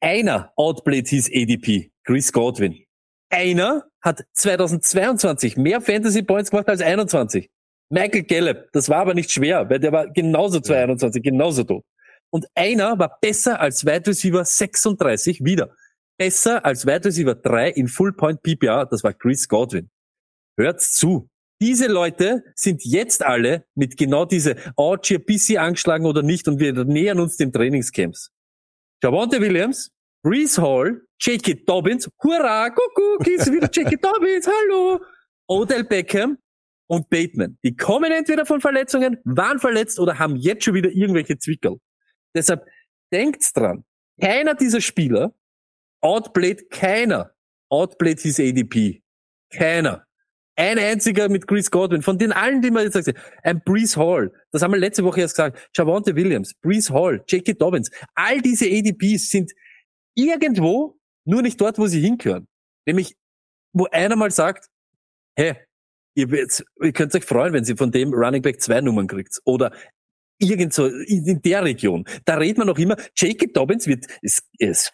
Einer 0.00 0.52
outplayed 0.56 1.08
his 1.08 1.28
ADP, 1.28 1.90
Chris 2.04 2.32
Godwin. 2.32 2.84
Einer 3.30 3.84
hat 4.06 4.24
2022 4.34 5.56
mehr 5.56 5.80
Fantasy 5.80 6.22
Points 6.22 6.50
gemacht 6.50 6.68
als 6.68 6.80
21. 6.80 7.50
Michael 7.90 8.22
Gallup, 8.22 8.68
das 8.72 8.88
war 8.88 8.98
aber 8.98 9.14
nicht 9.14 9.32
schwer, 9.32 9.68
weil 9.68 9.80
der 9.80 9.90
war 9.90 10.08
genauso 10.12 10.60
22, 10.60 11.22
genauso 11.22 11.64
tot. 11.64 11.84
Und 12.30 12.46
einer 12.54 12.98
war 12.98 13.18
besser 13.20 13.60
als 13.60 13.84
Wide 13.84 14.06
Receiver 14.06 14.44
36 14.44 15.44
wieder. 15.44 15.74
Besser 16.18 16.64
als 16.64 16.86
Wide 16.86 17.04
Receiver 17.04 17.34
3 17.34 17.70
in 17.70 17.88
Full 17.88 18.12
Point 18.12 18.42
PPR, 18.42 18.86
das 18.86 19.02
war 19.02 19.12
Chris 19.12 19.48
Godwin. 19.48 19.90
Hört's 20.56 20.94
zu. 20.94 21.28
Diese 21.60 21.86
Leute 21.88 22.44
sind 22.54 22.84
jetzt 22.84 23.24
alle 23.24 23.64
mit 23.74 23.96
genau 23.96 24.24
diese, 24.24 24.56
oh, 24.76 24.96
bisschen 24.96 25.58
angeschlagen 25.58 26.06
oder 26.06 26.22
nicht 26.22 26.46
und 26.48 26.60
wir 26.60 26.72
nähern 26.84 27.18
uns 27.18 27.36
dem 27.36 27.52
Trainingscamps. 27.52 28.30
Javonte 29.02 29.40
Williams, 29.40 29.90
Brees 30.22 30.58
Hall, 30.58 31.05
J.K. 31.20 31.64
Dobbins, 31.66 32.08
hurra, 32.22 32.70
Kuckuck, 32.70 33.26
ist 33.26 33.50
wieder 33.50 33.70
J.K. 33.70 33.96
Dobbins, 33.96 34.46
hallo. 34.46 35.00
Odell 35.48 35.84
Beckham 35.84 36.38
und 36.88 37.08
Bateman. 37.08 37.58
Die 37.64 37.74
kommen 37.74 38.12
entweder 38.12 38.46
von 38.46 38.60
Verletzungen, 38.60 39.18
waren 39.24 39.58
verletzt 39.58 39.98
oder 39.98 40.18
haben 40.18 40.36
jetzt 40.36 40.64
schon 40.64 40.74
wieder 40.74 40.90
irgendwelche 40.90 41.38
Zwickel. 41.38 41.76
Deshalb 42.34 42.66
denkt's 43.12 43.52
dran. 43.52 43.84
Keiner 44.20 44.54
dieser 44.54 44.80
Spieler 44.80 45.34
outplayed 46.00 46.70
keiner. 46.70 47.32
Outplayed 47.68 48.20
his 48.20 48.38
ADP. 48.38 49.02
Keiner. 49.52 50.04
Ein 50.58 50.78
einziger 50.78 51.28
mit 51.28 51.46
Chris 51.46 51.70
Godwin. 51.70 52.00
Von 52.02 52.18
den 52.18 52.32
allen, 52.32 52.62
die 52.62 52.70
man 52.70 52.84
jetzt 52.84 52.94
sagt, 52.94 53.18
ein 53.42 53.60
Breeze 53.64 54.00
Hall. 54.00 54.32
Das 54.52 54.62
haben 54.62 54.72
wir 54.72 54.78
letzte 54.78 55.04
Woche 55.04 55.20
erst 55.20 55.34
gesagt. 55.34 55.68
Javante 55.76 56.14
Williams, 56.16 56.54
Breeze 56.62 56.92
Hall, 56.92 57.22
J.K. 57.28 57.54
Dobbins. 57.54 57.90
All 58.14 58.40
diese 58.40 58.66
ADPs 58.66 59.30
sind 59.30 59.52
irgendwo, 60.14 60.98
nur 61.26 61.42
nicht 61.42 61.60
dort, 61.60 61.78
wo 61.78 61.86
sie 61.86 62.00
hingehören. 62.00 62.46
Nämlich, 62.86 63.16
wo 63.72 63.86
einer 63.86 64.16
mal 64.16 64.30
sagt, 64.30 64.68
hey, 65.36 65.54
ihr, 66.14 66.30
werdet- 66.30 66.64
ihr 66.82 66.92
könnt 66.92 67.14
euch 67.14 67.24
freuen, 67.24 67.52
wenn 67.52 67.64
sie 67.64 67.76
von 67.76 67.90
dem 67.90 68.12
Running 68.14 68.42
Back 68.42 68.60
zwei 68.62 68.80
Nummern 68.80 69.06
kriegt. 69.06 69.40
Oder 69.44 69.72
irgend 70.38 70.74
so 70.74 70.86
in 70.86 71.40
der 71.42 71.64
Region. 71.64 72.04
Da 72.26 72.36
redet 72.36 72.58
man 72.58 72.66
noch 72.66 72.78
immer, 72.78 72.96
J.K. 73.16 73.46
Dobbins 73.54 73.86
wird, 73.86 74.04
ist, 74.20 74.42
ist, 74.58 74.92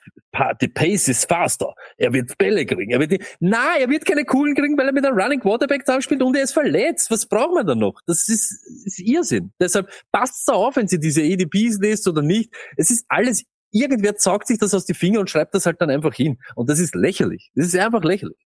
the 0.60 0.68
pace 0.68 1.08
is 1.08 1.24
faster. 1.24 1.74
Er 1.96 2.12
wird 2.12 2.38
Bälle 2.38 2.64
kriegen. 2.64 2.92
Er 2.92 3.00
wird, 3.00 3.20
na, 3.40 3.76
er 3.76 3.88
wird 3.88 4.04
keine 4.04 4.24
coolen 4.24 4.54
kriegen, 4.54 4.78
weil 4.78 4.86
er 4.86 4.92
mit 4.92 5.04
einem 5.04 5.18
Running 5.18 5.40
Quarterback 5.40 5.84
zusammenspielt 5.84 6.22
und 6.22 6.36
er 6.36 6.44
ist 6.44 6.52
verletzt. 6.52 7.10
Was 7.10 7.26
braucht 7.26 7.54
man 7.54 7.66
dann 7.66 7.80
noch? 7.80 8.00
Das 8.06 8.28
ist, 8.28 8.52
ist 8.86 9.00
Irrsinn. 9.00 9.52
Deshalb 9.60 9.90
passt 10.12 10.46
da 10.48 10.52
auf, 10.52 10.76
wenn 10.76 10.86
Sie 10.86 11.00
diese 11.00 11.22
EDPs 11.22 11.78
lest 11.80 12.06
oder 12.06 12.22
nicht. 12.22 12.54
Es 12.76 12.90
ist 12.90 13.04
alles, 13.08 13.42
irgendwer 13.72 14.16
zaugt 14.16 14.46
sich 14.46 14.58
das 14.58 14.74
aus 14.74 14.84
die 14.84 14.94
Finger 14.94 15.20
und 15.20 15.30
schreibt 15.30 15.54
das 15.54 15.66
halt 15.66 15.80
dann 15.80 15.90
einfach 15.90 16.14
hin. 16.14 16.38
Und 16.54 16.70
das 16.70 16.78
ist 16.78 16.94
lächerlich. 16.94 17.50
Das 17.54 17.66
ist 17.66 17.76
einfach 17.76 18.02
lächerlich. 18.04 18.38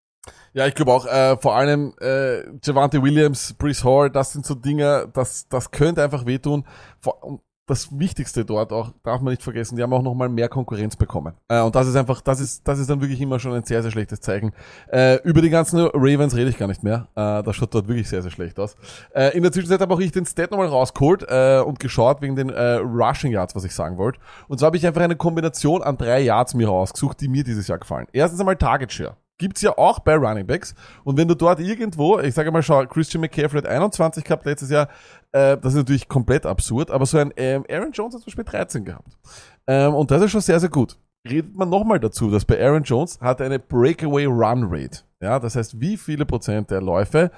Ja, 0.54 0.66
ich 0.66 0.74
glaube 0.74 0.92
auch, 0.92 1.06
äh, 1.06 1.36
vor 1.36 1.54
allem 1.54 1.94
äh, 2.00 2.40
Javante 2.64 3.02
Williams, 3.02 3.54
Brees 3.54 3.84
Hall, 3.84 4.10
das 4.10 4.32
sind 4.32 4.44
so 4.46 4.54
Dinge, 4.54 5.08
das, 5.12 5.48
das 5.48 5.70
könnte 5.70 6.02
einfach 6.02 6.26
wehtun. 6.26 6.64
Vor, 6.98 7.40
das 7.66 7.98
Wichtigste 7.98 8.44
dort 8.44 8.72
auch, 8.72 8.92
darf 9.02 9.20
man 9.20 9.32
nicht 9.32 9.42
vergessen, 9.42 9.76
die 9.76 9.82
haben 9.82 9.92
auch 9.92 10.02
nochmal 10.02 10.28
mehr 10.28 10.48
Konkurrenz 10.48 10.96
bekommen. 10.96 11.34
Äh, 11.48 11.60
und 11.60 11.74
das 11.74 11.88
ist 11.88 11.96
einfach, 11.96 12.20
das 12.20 12.40
ist, 12.40 12.66
das 12.66 12.78
ist 12.78 12.88
dann 12.88 13.00
wirklich 13.00 13.20
immer 13.20 13.40
schon 13.40 13.52
ein 13.54 13.64
sehr, 13.64 13.82
sehr 13.82 13.90
schlechtes 13.90 14.20
Zeichen. 14.20 14.52
Äh, 14.88 15.16
über 15.24 15.42
die 15.42 15.50
ganzen 15.50 15.80
Ravens 15.80 16.36
rede 16.36 16.48
ich 16.48 16.58
gar 16.58 16.68
nicht 16.68 16.84
mehr. 16.84 17.08
Äh, 17.16 17.42
das 17.42 17.56
schaut 17.56 17.74
dort 17.74 17.88
wirklich 17.88 18.08
sehr, 18.08 18.22
sehr 18.22 18.30
schlecht 18.30 18.58
aus. 18.60 18.76
Äh, 19.12 19.36
in 19.36 19.42
der 19.42 19.50
Zwischenzeit 19.50 19.80
habe 19.80 19.92
auch 19.92 20.00
ich 20.00 20.12
den 20.12 20.26
Stat 20.26 20.52
nochmal 20.52 20.68
rausgeholt 20.68 21.24
äh, 21.28 21.60
und 21.60 21.80
geschaut 21.80 22.22
wegen 22.22 22.36
den 22.36 22.50
äh, 22.50 22.74
Rushing 22.74 23.32
Yards, 23.32 23.56
was 23.56 23.64
ich 23.64 23.74
sagen 23.74 23.98
wollte. 23.98 24.20
Und 24.46 24.60
so 24.60 24.66
habe 24.66 24.76
ich 24.76 24.86
einfach 24.86 25.02
eine 25.02 25.16
Kombination 25.16 25.82
an 25.82 25.98
drei 25.98 26.20
Yards 26.20 26.54
mir 26.54 26.68
rausgesucht, 26.68 27.20
die 27.20 27.28
mir 27.28 27.42
dieses 27.42 27.66
Jahr 27.66 27.78
gefallen. 27.78 28.06
Erstens 28.12 28.38
einmal 28.38 28.56
Target 28.56 28.92
Share. 28.92 29.16
Gibt's 29.38 29.60
ja 29.60 29.76
auch 29.76 29.98
bei 29.98 30.14
Running 30.14 30.46
Backs. 30.46 30.74
Und 31.04 31.18
wenn 31.18 31.28
du 31.28 31.34
dort 31.34 31.60
irgendwo, 31.60 32.18
ich 32.20 32.34
sage 32.34 32.50
mal, 32.50 32.62
schau, 32.62 32.86
Christian 32.86 33.20
McCaffrey 33.20 33.58
hat 33.58 33.66
21 33.66 34.24
gehabt 34.24 34.46
letztes 34.46 34.70
Jahr, 34.70 34.88
äh, 35.32 35.56
das 35.58 35.74
ist 35.74 35.78
natürlich 35.78 36.08
komplett 36.08 36.46
absurd, 36.46 36.90
aber 36.90 37.04
so 37.04 37.18
ein 37.18 37.32
ähm, 37.36 37.64
Aaron 37.70 37.92
Jones 37.92 38.14
hat 38.14 38.22
zum 38.22 38.26
Beispiel 38.26 38.44
13 38.44 38.84
gehabt. 38.84 39.18
Ähm, 39.66 39.94
und 39.94 40.10
das 40.10 40.22
ist 40.22 40.30
schon 40.30 40.40
sehr, 40.40 40.58
sehr 40.58 40.70
gut. 40.70 40.98
Redet 41.28 41.54
man 41.56 41.68
nochmal 41.68 42.00
dazu, 42.00 42.30
dass 42.30 42.44
bei 42.44 42.62
Aaron 42.64 42.84
Jones 42.84 43.20
hat 43.20 43.40
er 43.40 43.46
eine 43.46 43.58
Breakaway 43.58 44.24
Run 44.26 44.68
Rate. 44.70 45.00
Ja, 45.20 45.38
das 45.38 45.56
heißt, 45.56 45.80
wie 45.80 45.96
viele 45.96 46.24
Prozent 46.24 46.70
der 46.70 46.80
Läufe 46.80 47.30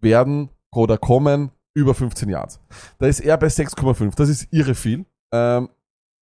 werden 0.00 0.48
oder 0.72 0.98
kommen 0.98 1.50
über 1.74 1.94
15 1.94 2.28
Yards. 2.28 2.60
Da 2.98 3.06
ist 3.06 3.20
er 3.20 3.36
bei 3.36 3.48
6,5. 3.48 4.14
Das 4.16 4.28
ist 4.28 4.48
irre 4.52 4.74
viel. 4.74 5.04
Ähm, 5.32 5.68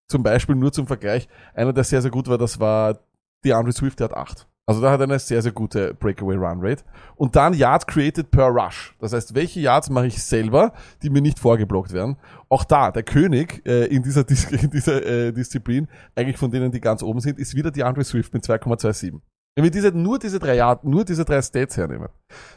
zum 0.08 0.22
Beispiel 0.22 0.56
nur 0.56 0.72
zum 0.72 0.86
Vergleich, 0.86 1.28
einer, 1.54 1.72
der 1.72 1.84
sehr, 1.84 2.02
sehr 2.02 2.10
gut 2.10 2.28
war, 2.28 2.38
das 2.38 2.60
war 2.60 2.98
DeAndre 3.44 3.72
Swift, 3.72 4.00
der 4.00 4.10
hat 4.10 4.16
8. 4.16 4.46
Also 4.66 4.80
da 4.80 4.92
hat 4.92 5.00
er 5.00 5.04
eine 5.04 5.18
sehr, 5.18 5.42
sehr 5.42 5.50
gute 5.50 5.92
Breakaway 5.94 6.36
Run 6.36 6.60
Rate. 6.60 6.84
Und 7.16 7.34
dann 7.34 7.52
Yards 7.52 7.86
created 7.86 8.30
per 8.30 8.46
Rush. 8.46 8.94
Das 9.00 9.12
heißt, 9.12 9.34
welche 9.34 9.60
Yards 9.60 9.90
mache 9.90 10.06
ich 10.06 10.22
selber, 10.22 10.72
die 11.02 11.10
mir 11.10 11.20
nicht 11.20 11.40
vorgeblockt 11.40 11.92
werden. 11.92 12.16
Auch 12.48 12.64
da, 12.64 12.92
der 12.92 13.02
König 13.02 13.66
äh, 13.66 13.86
in 13.86 14.02
dieser, 14.02 14.22
Dis 14.22 14.44
in 14.50 14.70
dieser 14.70 15.04
äh, 15.04 15.32
Disziplin, 15.32 15.88
eigentlich 16.14 16.36
von 16.36 16.50
denen, 16.50 16.70
die 16.70 16.80
ganz 16.80 17.02
oben 17.02 17.20
sind, 17.20 17.38
ist 17.38 17.56
wieder 17.56 17.72
DeAndre 17.72 18.04
Swift 18.04 18.32
mit 18.32 18.44
2,27. 18.44 19.20
Wenn 19.56 19.64
wir 19.64 19.70
diese, 19.70 19.88
nur 19.88 20.18
diese 20.18 20.38
drei 20.38 20.54
Yard, 20.54 20.84
nur 20.84 21.04
diese 21.04 21.24
drei 21.24 21.42
Stats 21.42 21.76
hernehmen, 21.76 22.08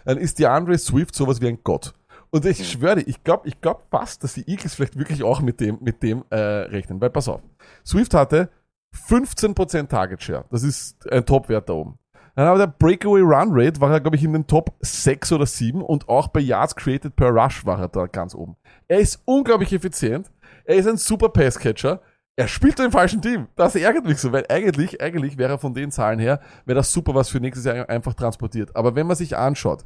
dann 0.06 0.18
ist 0.18 0.38
DeAndre 0.38 0.78
Swift 0.78 1.16
sowas 1.16 1.42
wie 1.42 1.48
ein 1.48 1.60
Gott. 1.64 1.94
Und 2.30 2.46
ich 2.46 2.70
schwöre 2.70 2.98
dir, 2.98 3.08
ich 3.08 3.24
glaube 3.24 3.48
ich 3.48 3.62
glaub 3.62 3.88
fast, 3.90 4.24
dass 4.24 4.34
die 4.34 4.48
Eagles 4.48 4.76
vielleicht 4.76 4.98
wirklich 4.98 5.24
auch 5.24 5.42
mit 5.42 5.60
dem, 5.60 5.80
mit 5.82 6.04
dem 6.04 6.24
äh, 6.30 6.36
rechnen. 6.36 7.02
Weil 7.02 7.10
pass 7.10 7.28
auf, 7.28 7.42
Swift 7.86 8.14
hatte 8.14 8.50
15% 8.96 9.88
Target 9.88 10.24
Share. 10.24 10.46
Das 10.50 10.64
ist 10.64 11.12
ein 11.12 11.26
Top-Wert 11.26 11.70
da 11.70 11.74
oben. 11.74 12.00
Dann 12.36 12.48
aber 12.48 12.58
der 12.58 12.68
Breakaway 12.68 13.22
Run 13.22 13.50
Rate 13.52 13.80
war 13.80 13.92
er, 13.92 14.02
glaube 14.02 14.18
ich, 14.18 14.24
in 14.24 14.34
den 14.34 14.46
Top 14.46 14.74
6 14.82 15.32
oder 15.32 15.46
7 15.46 15.82
und 15.82 16.10
auch 16.10 16.28
bei 16.28 16.42
Yards 16.42 16.76
Created 16.76 17.16
per 17.16 17.30
Rush 17.30 17.66
war 17.66 17.80
er 17.80 17.88
da 17.88 18.08
ganz 18.08 18.36
oben. 18.36 18.58
Er 18.88 19.00
ist 19.00 19.22
unglaublich 19.26 19.72
effizient. 19.72 20.30
Er 20.66 20.76
ist 20.76 20.88
ein 20.88 20.98
super 20.98 21.30
Passcatcher. 21.30 22.02
Er 22.36 22.50
spielt 22.50 22.78
im 22.82 22.92
falschen 22.92 23.22
Team. 23.22 23.48
Das 23.56 23.76
ärgert 23.76 24.06
mich 24.06 24.18
so, 24.18 24.34
weil 24.34 24.46
eigentlich, 24.50 25.02
eigentlich 25.02 25.38
wäre 25.38 25.54
er 25.54 25.58
von 25.58 25.74
den 25.74 25.92
Zahlen 25.92 26.20
her, 26.20 26.42
wäre 26.66 26.76
das 26.76 26.92
super 26.92 27.16
was 27.16 27.30
für 27.30 27.40
nächstes 27.40 27.66
Jahr 27.66 27.88
einfach 27.88 28.14
transportiert. 28.14 28.76
Aber 28.76 28.96
wenn 28.96 29.08
man 29.08 29.16
sich 29.16 29.38
anschaut, 29.38 29.86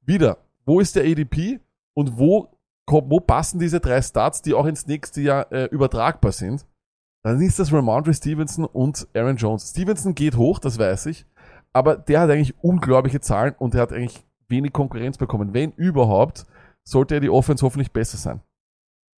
wieder, 0.00 0.38
wo 0.64 0.80
ist 0.80 0.96
der 0.96 1.04
ADP 1.04 1.60
und 1.92 2.18
wo, 2.18 2.48
wo 2.86 3.20
passen 3.20 3.58
diese 3.58 3.80
drei 3.80 4.00
Starts, 4.00 4.40
die 4.40 4.54
auch 4.54 4.64
ins 4.64 4.86
nächste 4.86 5.20
Jahr 5.20 5.52
äh, 5.52 5.66
übertragbar 5.66 6.32
sind, 6.32 6.64
dann 7.22 7.40
ist 7.40 7.58
das 7.58 7.72
Ramondre 7.72 8.14
Stevenson 8.14 8.64
und 8.64 9.08
Aaron 9.14 9.36
Jones. 9.36 9.70
Stevenson 9.70 10.14
geht 10.14 10.36
hoch, 10.36 10.58
das 10.58 10.78
weiß 10.78 11.06
ich, 11.06 11.26
aber 11.72 11.96
der 11.96 12.20
hat 12.20 12.30
eigentlich 12.30 12.54
unglaubliche 12.62 13.20
Zahlen 13.20 13.54
und 13.58 13.74
er 13.74 13.82
hat 13.82 13.92
eigentlich 13.92 14.24
wenig 14.48 14.72
Konkurrenz 14.72 15.18
bekommen. 15.18 15.54
Wenn 15.54 15.72
überhaupt, 15.72 16.46
sollte 16.84 17.14
er 17.14 17.20
die 17.20 17.30
Offense 17.30 17.64
hoffentlich 17.64 17.92
besser 17.92 18.16
sein. 18.16 18.40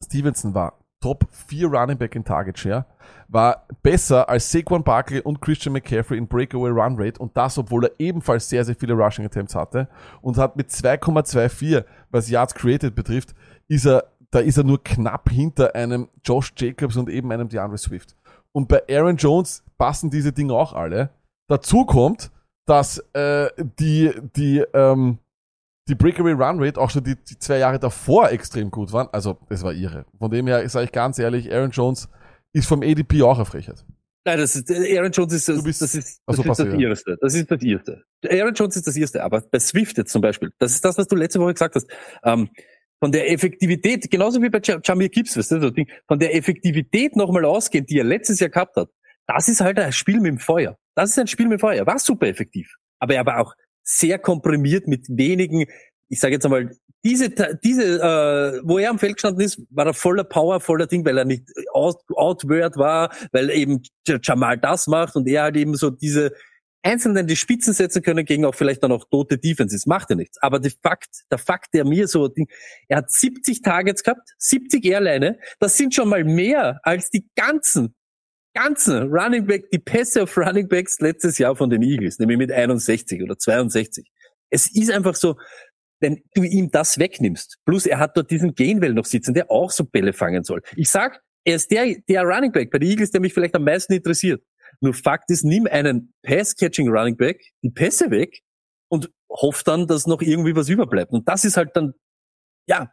Stevenson 0.02 0.54
war 0.54 0.80
Top 1.00 1.26
4 1.30 1.68
Running 1.68 1.96
Back 1.96 2.14
in 2.14 2.24
Target 2.24 2.58
Share, 2.58 2.84
war 3.28 3.66
besser 3.82 4.28
als 4.28 4.50
Saquon 4.50 4.84
Barkley 4.84 5.20
und 5.20 5.40
Christian 5.40 5.72
McCaffrey 5.72 6.18
in 6.18 6.26
Breakaway 6.28 6.70
Run 6.70 6.96
Rate 6.98 7.18
und 7.18 7.34
das, 7.36 7.56
obwohl 7.56 7.86
er 7.86 7.92
ebenfalls 7.98 8.48
sehr, 8.48 8.64
sehr 8.64 8.74
viele 8.74 8.92
Rushing 8.92 9.24
Attempts 9.24 9.54
hatte 9.54 9.88
und 10.20 10.36
hat 10.36 10.56
mit 10.56 10.68
2,24, 10.68 11.84
was 12.10 12.28
Yards 12.28 12.54
Created 12.54 12.94
betrifft, 12.94 13.34
ist 13.68 13.86
er, 13.86 14.04
da 14.30 14.38
ist 14.40 14.56
er 14.56 14.64
nur 14.64 14.82
knapp 14.82 15.30
hinter 15.30 15.74
einem 15.74 16.08
Josh 16.24 16.52
Jacobs 16.56 16.96
und 16.96 17.08
eben 17.08 17.30
einem 17.32 17.48
DeAndre 17.48 17.78
Swift. 17.78 18.16
Und 18.52 18.68
bei 18.68 18.82
Aaron 18.90 19.16
Jones 19.16 19.62
passen 19.78 20.10
diese 20.10 20.32
Dinge 20.32 20.54
auch 20.54 20.72
alle. 20.72 21.10
Dazu 21.48 21.84
kommt, 21.84 22.30
dass 22.66 22.98
äh, 23.12 23.48
die, 23.78 24.12
die, 24.36 24.64
ähm, 24.72 25.18
die 25.88 25.94
Breakaway 25.94 26.32
Run 26.32 26.62
Rate 26.62 26.80
auch 26.80 26.90
schon 26.90 27.02
die, 27.02 27.16
die 27.16 27.38
zwei 27.38 27.58
Jahre 27.58 27.78
davor 27.78 28.30
extrem 28.30 28.70
gut 28.70 28.92
waren. 28.92 29.08
Also, 29.12 29.38
es 29.48 29.62
war 29.62 29.72
ihre. 29.72 30.04
Von 30.18 30.30
dem 30.30 30.46
her 30.46 30.68
sage 30.68 30.84
ich 30.86 30.92
ganz 30.92 31.18
ehrlich, 31.18 31.52
Aaron 31.52 31.70
Jones 31.70 32.08
ist 32.52 32.68
vom 32.68 32.82
ADP 32.82 33.22
auch 33.22 33.36
eine 33.36 33.44
Frechheit. 33.44 33.84
Nein, 34.24 34.38
das 34.38 34.54
ist, 34.54 34.70
Aaron 34.70 35.10
Jones 35.12 35.32
ist, 35.32 35.48
das, 35.48 35.62
bist- 35.64 35.80
das 35.80 35.94
ist, 35.94 36.20
das, 36.26 36.36
so, 36.36 36.42
ist 36.42 36.48
das 36.48 36.58
ja. 36.58 36.78
Erste. 36.78 37.16
Das 37.20 37.34
ist 37.34 37.50
das 37.50 37.62
Erste. 37.62 38.04
Aaron 38.28 38.54
Jones 38.54 38.76
ist 38.76 38.86
das 38.86 38.96
Erste. 38.96 39.24
Aber 39.24 39.40
bei 39.40 39.58
Swift 39.58 39.96
jetzt 39.96 40.12
zum 40.12 40.20
Beispiel, 40.20 40.52
das 40.58 40.72
ist 40.72 40.84
das, 40.84 40.98
was 40.98 41.08
du 41.08 41.16
letzte 41.16 41.40
Woche 41.40 41.54
gesagt 41.54 41.74
hast. 41.74 41.86
Ähm, 42.22 42.50
von 43.00 43.10
der 43.12 43.30
Effektivität, 43.30 44.10
genauso 44.10 44.40
wie 44.42 44.50
bei 44.50 44.60
Ja- 44.62 44.78
Jamir 44.84 45.08
Gibbs, 45.08 45.36
weißt 45.36 45.52
du, 45.52 45.58
das 45.58 45.72
Ding, 45.72 45.88
von 46.06 46.18
der 46.18 46.34
Effektivität 46.34 47.16
nochmal 47.16 47.44
ausgehend, 47.44 47.90
die 47.90 47.98
er 47.98 48.04
letztes 48.04 48.40
Jahr 48.40 48.50
gehabt 48.50 48.76
hat, 48.76 48.88
das 49.26 49.48
ist 49.48 49.60
halt 49.60 49.78
ein 49.78 49.92
Spiel 49.92 50.20
mit 50.20 50.26
dem 50.26 50.38
Feuer. 50.38 50.76
Das 50.94 51.10
ist 51.10 51.18
ein 51.18 51.26
Spiel 51.26 51.46
mit 51.46 51.58
dem 51.58 51.60
Feuer. 51.60 51.76
Er 51.76 51.86
war 51.86 51.98
super 51.98 52.26
effektiv. 52.26 52.72
Aber 52.98 53.14
er 53.14 53.24
war 53.24 53.40
auch 53.40 53.54
sehr 53.82 54.18
komprimiert 54.18 54.86
mit 54.86 55.06
wenigen, 55.08 55.66
ich 56.08 56.20
sage 56.20 56.34
jetzt 56.34 56.44
einmal, 56.44 56.70
diese, 57.02 57.30
diese, 57.64 58.00
äh, 58.00 58.60
wo 58.62 58.78
er 58.78 58.90
am 58.90 58.98
Feld 58.98 59.14
gestanden 59.14 59.42
ist, 59.42 59.62
war 59.70 59.86
er 59.86 59.94
voller 59.94 60.24
Power, 60.24 60.60
voller 60.60 60.86
Ding, 60.86 61.04
weil 61.06 61.16
er 61.16 61.24
nicht 61.24 61.44
out, 61.72 61.96
outward 62.14 62.76
war, 62.76 63.10
weil 63.32 63.48
eben 63.50 63.82
Jamal 64.22 64.58
das 64.58 64.86
macht 64.86 65.16
und 65.16 65.26
er 65.26 65.44
halt 65.44 65.56
eben 65.56 65.74
so 65.76 65.88
diese 65.88 66.32
Einzelnen 66.82 67.26
die 67.26 67.36
Spitzen 67.36 67.74
setzen 67.74 68.02
können 68.02 68.24
gegen 68.24 68.44
auch 68.44 68.54
vielleicht 68.54 68.82
dann 68.82 68.92
auch 68.92 69.04
tote 69.10 69.38
Defenses. 69.38 69.86
Macht 69.86 70.10
ja 70.10 70.16
nichts. 70.16 70.40
Aber 70.40 70.58
der 70.58 70.72
Fakt, 70.82 71.24
der 71.30 71.38
Fakt, 71.38 71.74
der 71.74 71.84
mir 71.84 72.08
so, 72.08 72.32
er 72.88 72.96
hat 72.98 73.10
70 73.10 73.60
Targets 73.62 74.02
gehabt, 74.02 74.30
70 74.38 74.84
Airline, 74.86 75.38
das 75.58 75.76
sind 75.76 75.94
schon 75.94 76.08
mal 76.08 76.24
mehr 76.24 76.80
als 76.82 77.10
die 77.10 77.28
ganzen, 77.36 77.94
ganzen 78.54 79.12
Running 79.12 79.46
Back, 79.46 79.70
die 79.70 79.78
Pässe 79.78 80.22
auf 80.22 80.36
Running 80.38 80.68
Backs 80.68 81.00
letztes 81.00 81.36
Jahr 81.38 81.54
von 81.54 81.68
den 81.68 81.82
Eagles, 81.82 82.18
nämlich 82.18 82.38
mit 82.38 82.52
61 82.52 83.22
oder 83.22 83.38
62. 83.38 84.10
Es 84.48 84.74
ist 84.74 84.90
einfach 84.90 85.14
so, 85.14 85.36
wenn 86.00 86.22
du 86.34 86.42
ihm 86.42 86.70
das 86.70 86.98
wegnimmst, 86.98 87.58
plus 87.66 87.84
er 87.84 87.98
hat 87.98 88.16
dort 88.16 88.30
diesen 88.30 88.54
Gainwell 88.54 88.94
noch 88.94 89.04
sitzen, 89.04 89.34
der 89.34 89.50
auch 89.50 89.70
so 89.70 89.84
Bälle 89.84 90.14
fangen 90.14 90.44
soll. 90.44 90.62
Ich 90.76 90.88
sag, 90.88 91.20
er 91.44 91.56
ist 91.56 91.70
der, 91.70 91.94
der 92.08 92.22
Running 92.22 92.52
Back 92.52 92.70
bei 92.70 92.78
den 92.78 92.90
Eagles, 92.90 93.10
der 93.10 93.20
mich 93.20 93.34
vielleicht 93.34 93.54
am 93.54 93.64
meisten 93.64 93.92
interessiert. 93.92 94.42
Nur 94.80 94.94
Fakt 94.94 95.30
ist, 95.30 95.44
nimm 95.44 95.66
einen 95.66 96.12
Pass-Catching 96.22 96.88
Running 96.88 97.16
Back, 97.16 97.42
die 97.62 97.70
Pässe 97.70 98.10
weg 98.10 98.42
und 98.88 99.10
hoff 99.30 99.62
dann, 99.62 99.86
dass 99.86 100.06
noch 100.06 100.22
irgendwie 100.22 100.56
was 100.56 100.68
überbleibt. 100.68 101.12
Und 101.12 101.28
das 101.28 101.44
ist 101.44 101.56
halt 101.56 101.70
dann, 101.74 101.94
ja, 102.66 102.92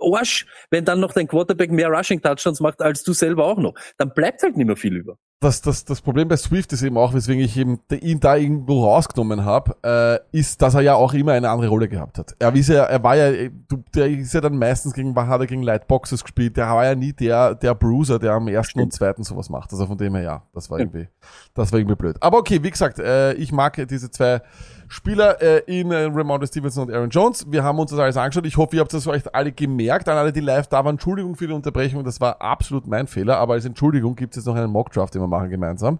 Arsch, 0.00 0.46
wenn 0.70 0.84
dann 0.84 1.00
noch 1.00 1.12
dein 1.12 1.26
Quarterback 1.26 1.70
mehr 1.70 1.88
Rushing 1.88 2.20
Touchdowns 2.20 2.60
macht 2.60 2.80
als 2.80 3.02
du 3.02 3.12
selber 3.12 3.46
auch 3.46 3.58
noch. 3.58 3.74
Dann 3.96 4.14
bleibt 4.14 4.42
halt 4.42 4.56
nicht 4.56 4.66
mehr 4.66 4.76
viel 4.76 4.96
über. 4.96 5.18
Das, 5.40 5.60
das, 5.62 5.84
das 5.84 6.00
Problem 6.00 6.26
bei 6.26 6.36
Swift 6.36 6.72
ist 6.72 6.82
eben 6.82 6.98
auch, 6.98 7.14
weswegen 7.14 7.42
ich 7.42 7.56
eben 7.56 7.78
ihn 7.92 8.18
da 8.18 8.34
irgendwo 8.34 8.84
rausgenommen 8.84 9.44
habe, 9.44 9.76
äh, 10.32 10.36
ist, 10.36 10.60
dass 10.62 10.74
er 10.74 10.80
ja 10.80 10.94
auch 10.94 11.14
immer 11.14 11.32
eine 11.32 11.48
andere 11.48 11.68
Rolle 11.68 11.88
gehabt 11.88 12.18
hat. 12.18 12.34
Er, 12.40 12.52
ist 12.54 12.68
ja, 12.68 12.84
er 12.84 13.02
war 13.04 13.14
ja, 13.14 13.48
du, 13.68 13.84
der 13.94 14.08
ist 14.08 14.34
ja 14.34 14.40
dann 14.40 14.58
meistens 14.58 14.94
gegen, 14.94 15.14
hat 15.14 15.40
er 15.40 15.46
gegen 15.46 15.62
Lightboxes 15.62 16.24
gespielt, 16.24 16.56
der 16.56 16.66
war 16.66 16.84
ja 16.84 16.96
nie 16.96 17.12
der, 17.12 17.54
der 17.54 17.74
Bruiser, 17.76 18.18
der 18.18 18.32
am 18.32 18.48
ersten 18.48 18.80
und 18.80 18.92
zweiten 18.92 19.22
sowas 19.22 19.48
macht. 19.48 19.72
Also 19.72 19.86
von 19.86 19.96
dem 19.96 20.16
her, 20.16 20.24
ja, 20.24 20.42
das 20.52 20.70
war 20.70 20.80
irgendwie, 20.80 21.06
das 21.54 21.70
war 21.70 21.78
irgendwie 21.78 21.96
blöd. 21.96 22.16
Aber 22.20 22.38
okay, 22.38 22.60
wie 22.64 22.70
gesagt, 22.70 22.98
äh, 22.98 23.34
ich 23.34 23.52
mag 23.52 23.86
diese 23.88 24.10
zwei 24.10 24.42
Spieler 24.88 25.40
äh, 25.42 25.62
in 25.66 25.92
äh, 25.92 26.04
Ramondre 26.04 26.46
Stevenson 26.46 26.88
und 26.88 26.94
Aaron 26.94 27.10
Jones. 27.10 27.46
Wir 27.48 27.62
haben 27.62 27.78
uns 27.78 27.90
das 27.90 28.00
alles 28.00 28.16
angeschaut. 28.16 28.46
Ich 28.46 28.56
hoffe, 28.56 28.76
ihr 28.76 28.80
habt 28.80 28.92
das 28.92 29.06
euch 29.06 29.22
alle 29.34 29.52
gemerkt. 29.52 30.08
An 30.08 30.16
alle, 30.16 30.32
die 30.32 30.40
live 30.40 30.66
da 30.66 30.84
waren, 30.84 30.94
Entschuldigung 30.94 31.36
für 31.36 31.46
die 31.46 31.52
Unterbrechung. 31.52 32.04
Das 32.04 32.20
war 32.20 32.40
absolut 32.40 32.86
mein 32.86 33.06
Fehler. 33.06 33.36
Aber 33.36 33.54
als 33.54 33.66
Entschuldigung 33.66 34.16
gibt 34.16 34.32
es 34.32 34.36
jetzt 34.36 34.46
noch 34.46 34.56
einen 34.56 34.72
Mockdraft, 34.72 35.14
den 35.14 35.20
wir 35.20 35.27
machen 35.28 35.50
gemeinsam. 35.50 35.98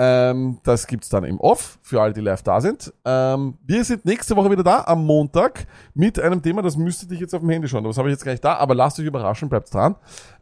Ähm, 0.00 0.60
das 0.62 0.86
gibt's 0.86 1.08
dann 1.08 1.24
im 1.24 1.40
Off 1.40 1.80
für 1.82 2.00
alle, 2.00 2.12
die 2.12 2.20
live 2.20 2.44
da 2.44 2.60
sind. 2.60 2.92
Ähm, 3.04 3.58
wir 3.66 3.82
sind 3.82 4.04
nächste 4.04 4.36
Woche 4.36 4.48
wieder 4.48 4.62
da, 4.62 4.84
am 4.86 5.04
Montag, 5.04 5.66
mit 5.92 6.20
einem 6.20 6.40
Thema, 6.40 6.62
das 6.62 6.76
müsstet 6.76 7.10
ihr 7.10 7.18
jetzt 7.18 7.34
auf 7.34 7.40
dem 7.40 7.50
Handy 7.50 7.66
schauen. 7.66 7.82
Das 7.82 7.98
habe 7.98 8.08
ich 8.08 8.12
jetzt 8.12 8.24
gar 8.24 8.30
nicht 8.30 8.44
da, 8.44 8.54
aber 8.54 8.76
lasst 8.76 9.00
euch 9.00 9.06
überraschen, 9.06 9.48
bleibt 9.48 9.74
dran. 9.74 9.96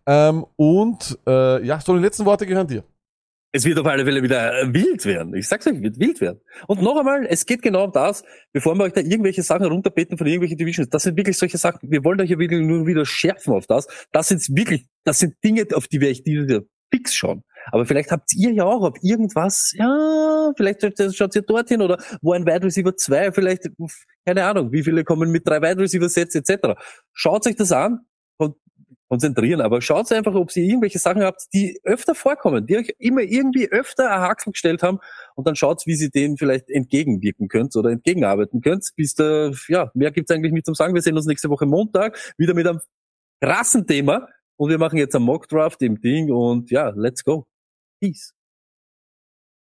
Ähm, 0.04 0.44
und 0.56 1.18
äh, 1.26 1.64
ja, 1.64 1.80
so 1.80 1.94
die 1.94 2.02
letzten 2.02 2.26
Worte 2.26 2.44
gehören 2.44 2.66
dir. 2.66 2.84
Es 3.50 3.64
wird 3.64 3.78
auf 3.78 3.86
alle 3.86 4.04
Fälle 4.04 4.22
wieder 4.22 4.52
wild 4.74 5.06
werden. 5.06 5.34
Ich 5.34 5.48
sag's 5.48 5.66
euch, 5.66 5.80
wird 5.80 5.98
wild 5.98 6.20
werden. 6.20 6.40
Und 6.66 6.82
noch 6.82 6.98
einmal, 6.98 7.24
es 7.26 7.46
geht 7.46 7.62
genau 7.62 7.84
um 7.84 7.92
das, 7.92 8.24
bevor 8.52 8.74
wir 8.74 8.84
euch 8.84 8.92
da 8.92 9.00
irgendwelche 9.00 9.42
Sachen 9.42 9.64
runterbeten 9.64 10.18
von 10.18 10.26
irgendwelchen 10.26 10.58
Divisions. 10.58 10.90
Das 10.90 11.04
sind 11.04 11.16
wirklich 11.16 11.38
solche 11.38 11.56
Sachen. 11.56 11.90
Wir 11.90 12.04
wollen 12.04 12.20
euch 12.20 12.28
ja 12.28 12.38
wirklich 12.38 12.60
nur 12.60 12.86
wieder 12.86 13.06
schärfen 13.06 13.54
auf 13.54 13.66
das. 13.66 13.86
Das 14.12 14.28
sind 14.28 14.46
wirklich, 14.54 14.86
das 15.04 15.20
sind 15.20 15.42
Dinge, 15.42 15.66
auf 15.72 15.88
die 15.88 16.02
wir 16.02 16.10
echt 16.10 16.26
wieder 16.26 16.60
fix 16.92 17.14
schauen. 17.14 17.44
Aber 17.72 17.86
vielleicht 17.86 18.10
habt 18.10 18.32
ihr 18.34 18.52
ja 18.52 18.64
auch 18.64 18.82
auf 18.82 18.96
irgendwas, 19.02 19.72
ja, 19.76 20.52
vielleicht 20.56 20.82
schaut 21.14 21.34
ihr 21.34 21.42
dorthin 21.42 21.82
oder 21.82 21.98
wo 22.22 22.32
ein 22.32 22.46
Wide 22.46 22.62
Receiver 22.64 22.96
2, 22.96 23.32
vielleicht, 23.32 23.68
keine 24.24 24.44
Ahnung, 24.44 24.72
wie 24.72 24.82
viele 24.82 25.04
kommen 25.04 25.30
mit 25.30 25.46
drei 25.46 25.60
Wide 25.62 25.80
Receiver 25.82 26.08
Sets 26.08 26.34
etc. 26.34 26.78
Schaut 27.12 27.46
euch 27.46 27.56
das 27.56 27.72
an, 27.72 28.00
kon- 28.38 28.54
konzentrieren, 29.08 29.60
aber 29.60 29.80
schaut 29.80 30.10
einfach, 30.12 30.34
ob 30.34 30.54
ihr 30.56 30.64
irgendwelche 30.64 30.98
Sachen 30.98 31.22
habt, 31.22 31.46
die 31.54 31.80
öfter 31.84 32.14
vorkommen, 32.14 32.66
die 32.66 32.76
euch 32.76 32.94
immer 32.98 33.20
irgendwie 33.22 33.70
öfter 33.70 34.10
ein 34.10 34.20
Haken 34.20 34.52
gestellt 34.52 34.82
haben 34.82 34.98
und 35.34 35.46
dann 35.46 35.54
schaut, 35.56 35.86
wie 35.86 35.94
sie 35.94 36.10
denen 36.10 36.36
vielleicht 36.36 36.70
entgegenwirken 36.70 37.48
könnt 37.48 37.74
oder 37.76 37.90
entgegenarbeiten 37.90 38.60
könnt. 38.62 38.88
Bis 38.96 39.14
da, 39.14 39.50
ja, 39.68 39.90
mehr 39.94 40.10
gibt's 40.10 40.30
eigentlich 40.30 40.52
nicht 40.52 40.66
zum 40.66 40.74
Sagen. 40.74 40.94
Wir 40.94 41.02
sehen 41.02 41.16
uns 41.16 41.26
nächste 41.26 41.50
Woche 41.50 41.66
Montag 41.66 42.18
wieder 42.36 42.54
mit 42.54 42.66
einem 42.66 42.80
krassen 43.40 43.86
Thema 43.86 44.28
und 44.56 44.70
wir 44.70 44.78
machen 44.78 44.98
jetzt 44.98 45.14
einen 45.14 45.24
Mock 45.24 45.48
Draft 45.48 45.82
im 45.82 46.00
Ding 46.00 46.32
und 46.32 46.70
ja, 46.70 46.88
let's 46.96 47.22
go. 47.22 47.46
Peace. 48.00 48.35